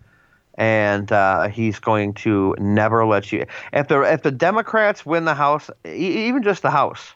and 0.59 1.11
uh, 1.11 1.49
he's 1.49 1.79
going 1.79 2.13
to 2.13 2.55
never 2.59 3.07
let 3.07 3.33
you. 3.33 3.47
If 3.73 3.89
the 3.89 4.03
if 4.03 4.23
the 4.23 4.31
Democrats 4.31 5.07
win 5.07 5.25
the 5.25 5.35
House, 5.35 5.71
even 5.87 6.43
just 6.43 6.63
the 6.63 6.71
House, 6.71 7.15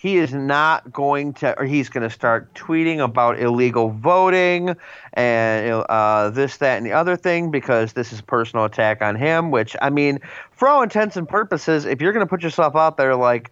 he 0.00 0.16
is 0.16 0.32
not 0.32 0.90
going 0.90 1.34
to, 1.34 1.58
or 1.58 1.66
he's 1.66 1.90
going 1.90 2.08
to 2.08 2.08
start 2.08 2.54
tweeting 2.54 3.04
about 3.04 3.38
illegal 3.38 3.90
voting 3.90 4.74
and 5.12 5.84
uh, 5.90 6.30
this, 6.30 6.56
that, 6.56 6.78
and 6.78 6.86
the 6.86 6.92
other 6.92 7.16
thing 7.16 7.50
because 7.50 7.92
this 7.92 8.10
is 8.10 8.20
a 8.20 8.22
personal 8.22 8.64
attack 8.64 9.02
on 9.02 9.14
him. 9.14 9.50
Which, 9.50 9.76
I 9.82 9.90
mean, 9.90 10.18
for 10.52 10.68
all 10.68 10.80
intents 10.80 11.18
and 11.18 11.28
purposes, 11.28 11.84
if 11.84 12.00
you're 12.00 12.14
going 12.14 12.24
to 12.24 12.30
put 12.30 12.42
yourself 12.42 12.74
out 12.76 12.96
there 12.96 13.14
like, 13.14 13.50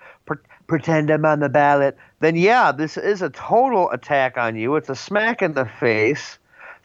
pretend 0.68 1.11
I'm 1.11 1.26
on 1.26 1.41
the 1.41 1.51
ballot, 1.51 1.99
then 2.20 2.34
yeah, 2.34 2.72
this 2.72 2.97
is 2.97 3.20
a 3.20 3.28
total 3.28 3.91
attack 3.91 4.39
on 4.39 4.57
you. 4.57 4.76
It's 4.76 4.89
a 4.89 4.97
smack 4.97 5.43
in 5.43 5.53
the 5.53 5.66
face, 5.66 6.38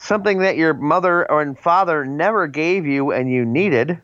something 0.04 0.40
that 0.40 0.58
your 0.58 0.74
mother 0.74 1.24
and 1.24 1.58
father 1.58 2.06
never 2.06 2.48
gave 2.48 2.86
you 2.86 3.12
and 3.12 3.32
you 3.32 3.46
needed. 3.46 4.02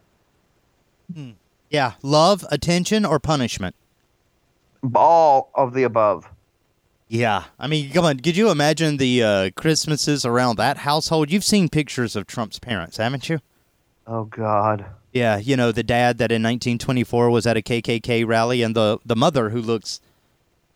Hmm. 1.13 1.31
Yeah, 1.69 1.93
love, 2.01 2.45
attention, 2.49 3.05
or 3.05 3.19
punishment 3.19 3.75
all 4.95 5.51
of 5.55 5.73
the 5.73 5.83
above. 5.83 6.29
Yeah, 7.07 7.45
I 7.57 7.67
mean, 7.67 7.91
come 7.91 8.05
on. 8.05 8.19
Could 8.19 8.37
you 8.37 8.51
imagine 8.51 8.97
the 8.97 9.23
uh, 9.23 9.49
Christmases 9.55 10.25
around 10.25 10.57
that 10.57 10.77
household? 10.77 11.31
You've 11.31 11.43
seen 11.43 11.67
pictures 11.67 12.15
of 12.15 12.27
Trump's 12.27 12.59
parents, 12.59 12.97
haven't 12.97 13.29
you? 13.29 13.39
Oh 14.05 14.25
God. 14.25 14.85
Yeah, 15.11 15.37
you 15.37 15.57
know 15.57 15.71
the 15.71 15.83
dad 15.83 16.19
that 16.19 16.31
in 16.31 16.43
1924 16.43 17.31
was 17.31 17.47
at 17.47 17.57
a 17.57 17.61
KKK 17.61 18.27
rally, 18.27 18.61
and 18.61 18.75
the 18.75 18.99
the 19.03 19.15
mother 19.15 19.49
who 19.49 19.61
looks 19.61 20.01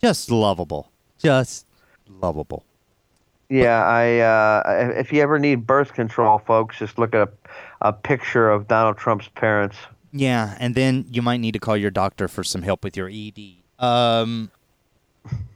just 0.02 0.32
lovable, 0.32 0.92
just 1.20 1.68
lovable. 2.10 2.66
Yeah, 3.54 3.86
I. 3.86 4.18
Uh, 4.18 4.94
if 4.96 5.14
you 5.14 5.22
ever 5.22 5.38
need 5.38 5.68
birth 5.68 5.94
control, 5.94 6.40
folks, 6.40 6.80
just 6.80 6.98
look 6.98 7.14
at 7.14 7.28
a, 7.28 7.32
a 7.90 7.94
picture 7.94 8.50
of 8.50 8.68
Donald 8.68 8.98
Trump's 8.98 9.28
parents. 9.36 9.78
Yeah, 10.12 10.58
and 10.60 10.74
then 10.74 11.06
you 11.12 11.22
might 11.22 11.38
need 11.38 11.52
to 11.52 11.60
call 11.60 11.78
your 11.78 11.92
doctor 11.92 12.28
for 12.28 12.44
some 12.44 12.64
help 12.64 12.84
with 12.84 12.98
your 12.98 13.12
ED. 13.14 13.38
Um, 13.78 14.50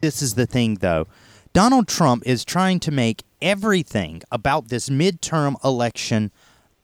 this 0.01 0.21
is 0.21 0.35
the 0.35 0.45
thing, 0.45 0.75
though. 0.75 1.07
Donald 1.53 1.87
Trump 1.87 2.21
is 2.27 2.45
trying 2.45 2.79
to 2.81 2.91
make 2.91 3.23
everything 3.41 4.21
about 4.31 4.67
this 4.67 4.89
midterm 4.89 5.55
election 5.65 6.31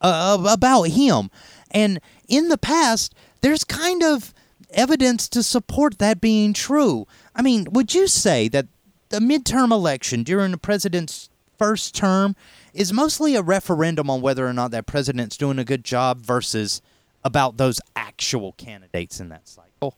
uh, 0.02 0.44
about 0.50 0.84
him. 0.84 1.30
And 1.70 2.00
in 2.28 2.50
the 2.50 2.58
past, 2.58 3.14
there's 3.42 3.64
kind 3.64 4.02
of 4.02 4.34
evidence 4.72 5.30
to 5.30 5.44
support 5.44 6.00
that 6.00 6.20
being 6.20 6.54
true. 6.54 7.06
I 7.36 7.44
mean, 7.44 7.68
would 7.70 7.94
you 7.94 8.08
say 8.08 8.48
that 8.48 8.66
the 9.14 9.20
midterm 9.20 9.72
election 9.72 10.24
during 10.24 10.50
the 10.50 10.58
president's 10.58 11.30
first 11.60 11.94
term 11.94 12.36
is 12.74 12.92
mostly 12.92 13.36
a 13.36 13.44
referendum 13.44 14.10
on 14.10 14.22
whether 14.22 14.48
or 14.48 14.54
not 14.54 14.72
that 14.72 14.88
president's 14.88 15.38
doing 15.38 15.60
a 15.60 15.64
good 15.64 15.84
job 15.84 16.18
versus 16.18 16.82
about 17.24 17.58
those 17.58 17.80
actual 17.96 18.54
candidates 18.54 19.20
in 19.20 19.30
that 19.30 19.48
cycle? 19.48 19.96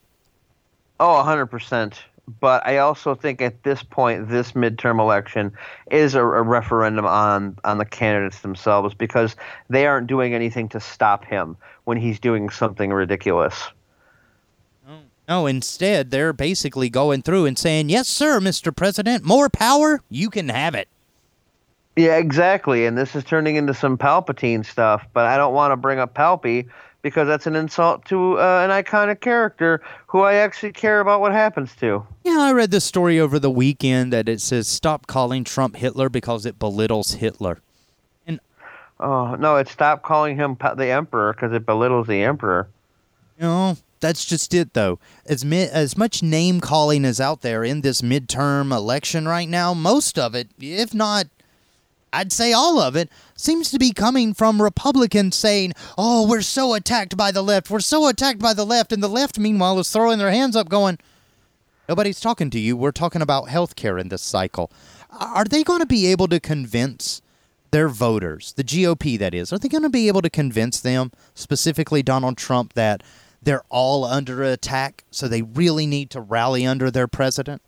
Oh, 0.99 1.23
100%. 1.25 1.93
But 2.41 2.67
I 2.67 2.79
also 2.79 3.15
think 3.15 3.41
at 3.41 3.63
this 3.63 3.83
point, 3.83 4.27
this 4.27 4.51
midterm 4.51 4.99
election 4.99 5.53
is 5.89 6.13
a, 6.13 6.21
a, 6.21 6.41
referendum 6.41 7.05
on, 7.05 7.57
on 7.63 7.77
the 7.77 7.85
candidates 7.85 8.41
themselves 8.41 8.93
because 8.93 9.37
they 9.69 9.87
aren't 9.87 10.07
doing 10.07 10.33
anything 10.33 10.67
to 10.69 10.81
stop 10.81 11.23
him 11.23 11.55
when 11.85 11.95
he's 11.97 12.19
doing 12.19 12.49
something 12.49 12.91
ridiculous. 12.91 13.63
No, 15.27 15.47
instead, 15.47 16.11
they're 16.11 16.33
basically 16.33 16.89
going 16.89 17.21
through 17.21 17.45
and 17.45 17.57
saying, 17.57 17.89
Yes, 17.89 18.07
sir, 18.07 18.39
Mr. 18.39 18.75
President, 18.75 19.23
more 19.23 19.49
power, 19.49 20.01
you 20.09 20.29
can 20.29 20.49
have 20.49 20.75
it. 20.75 20.87
Yeah, 21.95 22.17
exactly. 22.17 22.85
And 22.85 22.97
this 22.97 23.15
is 23.15 23.23
turning 23.23 23.55
into 23.55 23.73
some 23.73 23.97
Palpatine 23.97 24.65
stuff, 24.65 25.05
but 25.13 25.25
I 25.25 25.37
don't 25.37 25.53
want 25.53 25.71
to 25.71 25.77
bring 25.77 25.97
up 25.97 26.13
Palpy 26.13 26.67
because 27.01 27.27
that's 27.27 27.47
an 27.47 27.55
insult 27.55 28.03
to 28.05 28.39
uh, 28.39 28.67
an 28.67 28.71
iconic 28.71 29.21
character 29.21 29.81
who 30.07 30.21
I 30.21 30.33
actually 30.35 30.73
care 30.73 30.99
about 30.99 31.21
what 31.21 31.31
happens 31.31 31.73
to. 31.75 32.05
Yeah, 32.23 32.39
I 32.39 32.51
read 32.51 32.71
this 32.71 32.83
story 32.83 33.19
over 33.19 33.37
the 33.39 33.51
weekend 33.51 34.11
that 34.11 34.27
it 34.27 34.41
says 34.41 34.67
stop 34.67 35.07
calling 35.07 35.43
Trump 35.43 35.75
Hitler 35.75 36.09
because 36.09 36.45
it 36.45 36.59
belittles 36.59 37.13
Hitler. 37.13 37.61
And 38.25 38.39
oh 38.99 39.35
no, 39.35 39.55
it 39.55 39.69
stop 39.69 40.01
calling 40.01 40.35
him 40.35 40.57
the 40.75 40.87
emperor 40.87 41.31
because 41.31 41.53
it 41.53 41.65
belittles 41.65 42.07
the 42.07 42.23
emperor. 42.23 42.67
You 43.37 43.43
know, 43.43 43.77
that's 44.05 44.23
just 44.23 44.53
it 44.53 44.73
though. 44.73 44.99
As 45.25 45.43
mi- 45.43 45.67
as 45.67 45.97
much 45.97 46.21
name 46.21 46.61
calling 46.61 47.05
is 47.05 47.19
out 47.19 47.41
there 47.41 47.63
in 47.63 47.81
this 47.81 48.03
midterm 48.03 48.71
election 48.71 49.27
right 49.27 49.49
now, 49.49 49.73
most 49.73 50.19
of 50.19 50.35
it, 50.35 50.49
if 50.59 50.93
not 50.93 51.25
I'd 52.13 52.31
say 52.31 52.53
all 52.53 52.79
of 52.79 52.95
it, 52.95 53.09
seems 53.35 53.71
to 53.71 53.79
be 53.79 53.91
coming 53.91 54.35
from 54.35 54.61
Republicans 54.61 55.35
saying, 55.35 55.73
oh, 55.97 56.27
we're 56.27 56.43
so 56.43 56.73
attacked 56.75 57.17
by 57.17 57.31
the 57.31 57.41
left. 57.41 57.69
We're 57.69 57.79
so 57.81 58.07
attacked 58.07 58.39
by 58.39 58.53
the 58.53 58.65
left. 58.65 58.93
And 58.93 59.03
the 59.03 59.09
left, 59.09 59.37
meanwhile, 59.37 59.79
is 59.79 59.89
throwing 59.89 60.19
their 60.19 60.31
hands 60.31 60.55
up, 60.55 60.69
going, 60.69 60.97
nobody's 61.89 62.21
talking 62.21 62.49
to 62.51 62.59
you. 62.59 62.77
We're 62.77 62.93
talking 62.93 63.21
about 63.21 63.49
health 63.49 63.75
care 63.75 63.97
in 63.97 64.07
this 64.07 64.21
cycle. 64.21 64.71
Are 65.19 65.43
they 65.43 65.63
going 65.63 65.81
to 65.81 65.85
be 65.85 66.07
able 66.07 66.29
to 66.29 66.39
convince 66.39 67.21
their 67.71 67.89
voters, 67.89 68.53
the 68.53 68.63
GOP 68.63 69.19
that 69.19 69.33
is, 69.33 69.51
are 69.51 69.59
they 69.59 69.67
going 69.67 69.83
to 69.83 69.89
be 69.89 70.07
able 70.07 70.21
to 70.21 70.29
convince 70.29 70.79
them, 70.79 71.11
specifically 71.33 72.01
Donald 72.01 72.37
Trump, 72.37 72.71
that 72.73 73.03
they're 73.45 73.63
all 73.69 74.03
under 74.03 74.43
attack, 74.43 75.03
so 75.11 75.27
they 75.27 75.41
really 75.41 75.87
need 75.87 76.09
to 76.11 76.21
rally 76.21 76.65
under 76.65 76.91
their 76.91 77.07
president? 77.07 77.61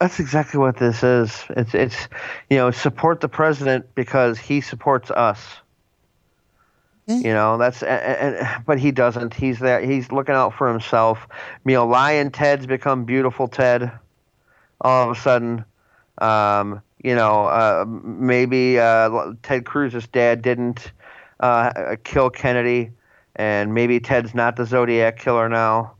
That's 0.00 0.20
exactly 0.20 0.60
what 0.60 0.76
this 0.76 1.02
is. 1.02 1.44
It's 1.50 1.74
it's 1.74 2.08
you 2.50 2.58
know 2.58 2.70
support 2.70 3.20
the 3.20 3.28
president 3.28 3.94
because 3.94 4.38
he 4.38 4.60
supports 4.60 5.10
us. 5.10 5.40
You 7.08 7.32
know 7.32 7.56
that's 7.56 7.82
and, 7.82 8.36
and, 8.36 8.64
but 8.66 8.78
he 8.78 8.90
doesn't. 8.90 9.32
He's 9.32 9.58
there. 9.58 9.80
He's 9.80 10.10
looking 10.10 10.34
out 10.34 10.54
for 10.54 10.68
himself. 10.68 11.26
You 11.64 11.74
know, 11.74 11.86
Lyin' 11.86 12.30
Ted's 12.30 12.66
become 12.66 13.04
beautiful 13.04 13.48
Ted. 13.48 13.90
All 14.80 15.10
of 15.10 15.16
a 15.16 15.20
sudden, 15.20 15.64
um, 16.18 16.82
you 17.02 17.14
know, 17.14 17.46
uh, 17.46 17.84
maybe 17.86 18.78
uh, 18.78 19.32
Ted 19.42 19.64
Cruz's 19.64 20.06
dad 20.08 20.42
didn't 20.42 20.92
uh, 21.40 21.96
kill 22.04 22.30
Kennedy, 22.30 22.90
and 23.36 23.72
maybe 23.72 24.00
Ted's 24.00 24.34
not 24.34 24.56
the 24.56 24.66
Zodiac 24.66 25.18
killer 25.18 25.48
now. 25.48 25.92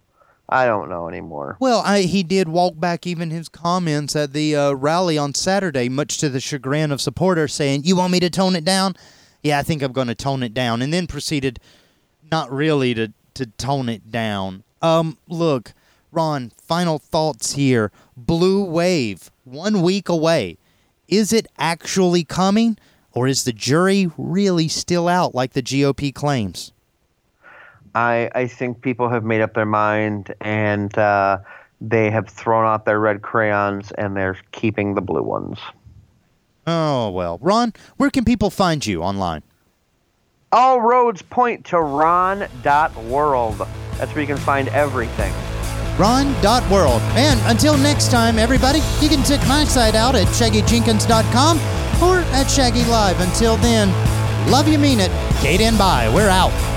I 0.48 0.66
don't 0.66 0.88
know 0.88 1.08
anymore. 1.08 1.56
Well, 1.58 1.82
I, 1.84 2.02
he 2.02 2.22
did 2.22 2.48
walk 2.48 2.78
back 2.78 3.06
even 3.06 3.30
his 3.30 3.48
comments 3.48 4.14
at 4.14 4.32
the 4.32 4.54
uh, 4.54 4.72
rally 4.72 5.18
on 5.18 5.34
Saturday, 5.34 5.88
much 5.88 6.18
to 6.18 6.28
the 6.28 6.40
chagrin 6.40 6.92
of 6.92 7.00
supporters, 7.00 7.52
saying, 7.52 7.82
You 7.84 7.96
want 7.96 8.12
me 8.12 8.20
to 8.20 8.30
tone 8.30 8.54
it 8.54 8.64
down? 8.64 8.94
Yeah, 9.42 9.58
I 9.58 9.62
think 9.62 9.82
I'm 9.82 9.92
going 9.92 10.06
to 10.06 10.14
tone 10.14 10.42
it 10.42 10.54
down. 10.54 10.82
And 10.82 10.92
then 10.92 11.06
proceeded 11.06 11.58
not 12.30 12.50
really 12.50 12.94
to, 12.94 13.12
to 13.34 13.46
tone 13.46 13.88
it 13.88 14.10
down. 14.10 14.62
Um, 14.82 15.18
look, 15.28 15.72
Ron, 16.12 16.52
final 16.56 16.98
thoughts 16.98 17.54
here. 17.54 17.90
Blue 18.16 18.64
Wave, 18.64 19.30
one 19.44 19.82
week 19.82 20.08
away. 20.08 20.58
Is 21.08 21.32
it 21.32 21.46
actually 21.58 22.24
coming, 22.24 22.78
or 23.12 23.26
is 23.26 23.44
the 23.44 23.52
jury 23.52 24.10
really 24.16 24.68
still 24.68 25.08
out 25.08 25.34
like 25.34 25.52
the 25.52 25.62
GOP 25.62 26.14
claims? 26.14 26.72
I, 27.96 28.30
I 28.34 28.46
think 28.46 28.82
people 28.82 29.08
have 29.08 29.24
made 29.24 29.40
up 29.40 29.54
their 29.54 29.64
mind 29.64 30.34
and 30.42 30.96
uh, 30.98 31.38
they 31.80 32.10
have 32.10 32.28
thrown 32.28 32.66
out 32.66 32.84
their 32.84 33.00
red 33.00 33.22
crayons 33.22 33.90
and 33.92 34.14
they're 34.14 34.38
keeping 34.52 34.94
the 34.94 35.00
blue 35.00 35.22
ones. 35.22 35.58
Oh, 36.66 37.08
well. 37.08 37.38
Ron, 37.40 37.72
where 37.96 38.10
can 38.10 38.26
people 38.26 38.50
find 38.50 38.84
you 38.86 39.02
online? 39.02 39.42
All 40.52 40.82
roads 40.82 41.22
point 41.22 41.64
to 41.66 41.80
ron.world. 41.80 43.66
That's 43.96 44.12
where 44.12 44.20
you 44.20 44.26
can 44.26 44.36
find 44.36 44.68
everything. 44.68 45.32
Ron.world. 45.98 47.00
And 47.16 47.40
until 47.44 47.78
next 47.78 48.10
time, 48.10 48.38
everybody, 48.38 48.80
you 49.00 49.08
can 49.08 49.24
check 49.24 49.40
my 49.48 49.64
site 49.64 49.94
out 49.94 50.14
at 50.14 50.26
shaggyjenkins.com 50.26 51.56
or 52.02 52.18
at 52.34 52.44
Shaggy 52.44 52.84
Live. 52.84 53.18
Until 53.20 53.56
then, 53.56 53.90
love 54.50 54.68
you, 54.68 54.78
mean 54.78 55.00
it. 55.00 55.10
Kate 55.40 55.62
and 55.62 55.78
bye. 55.78 56.12
We're 56.14 56.28
out. 56.28 56.75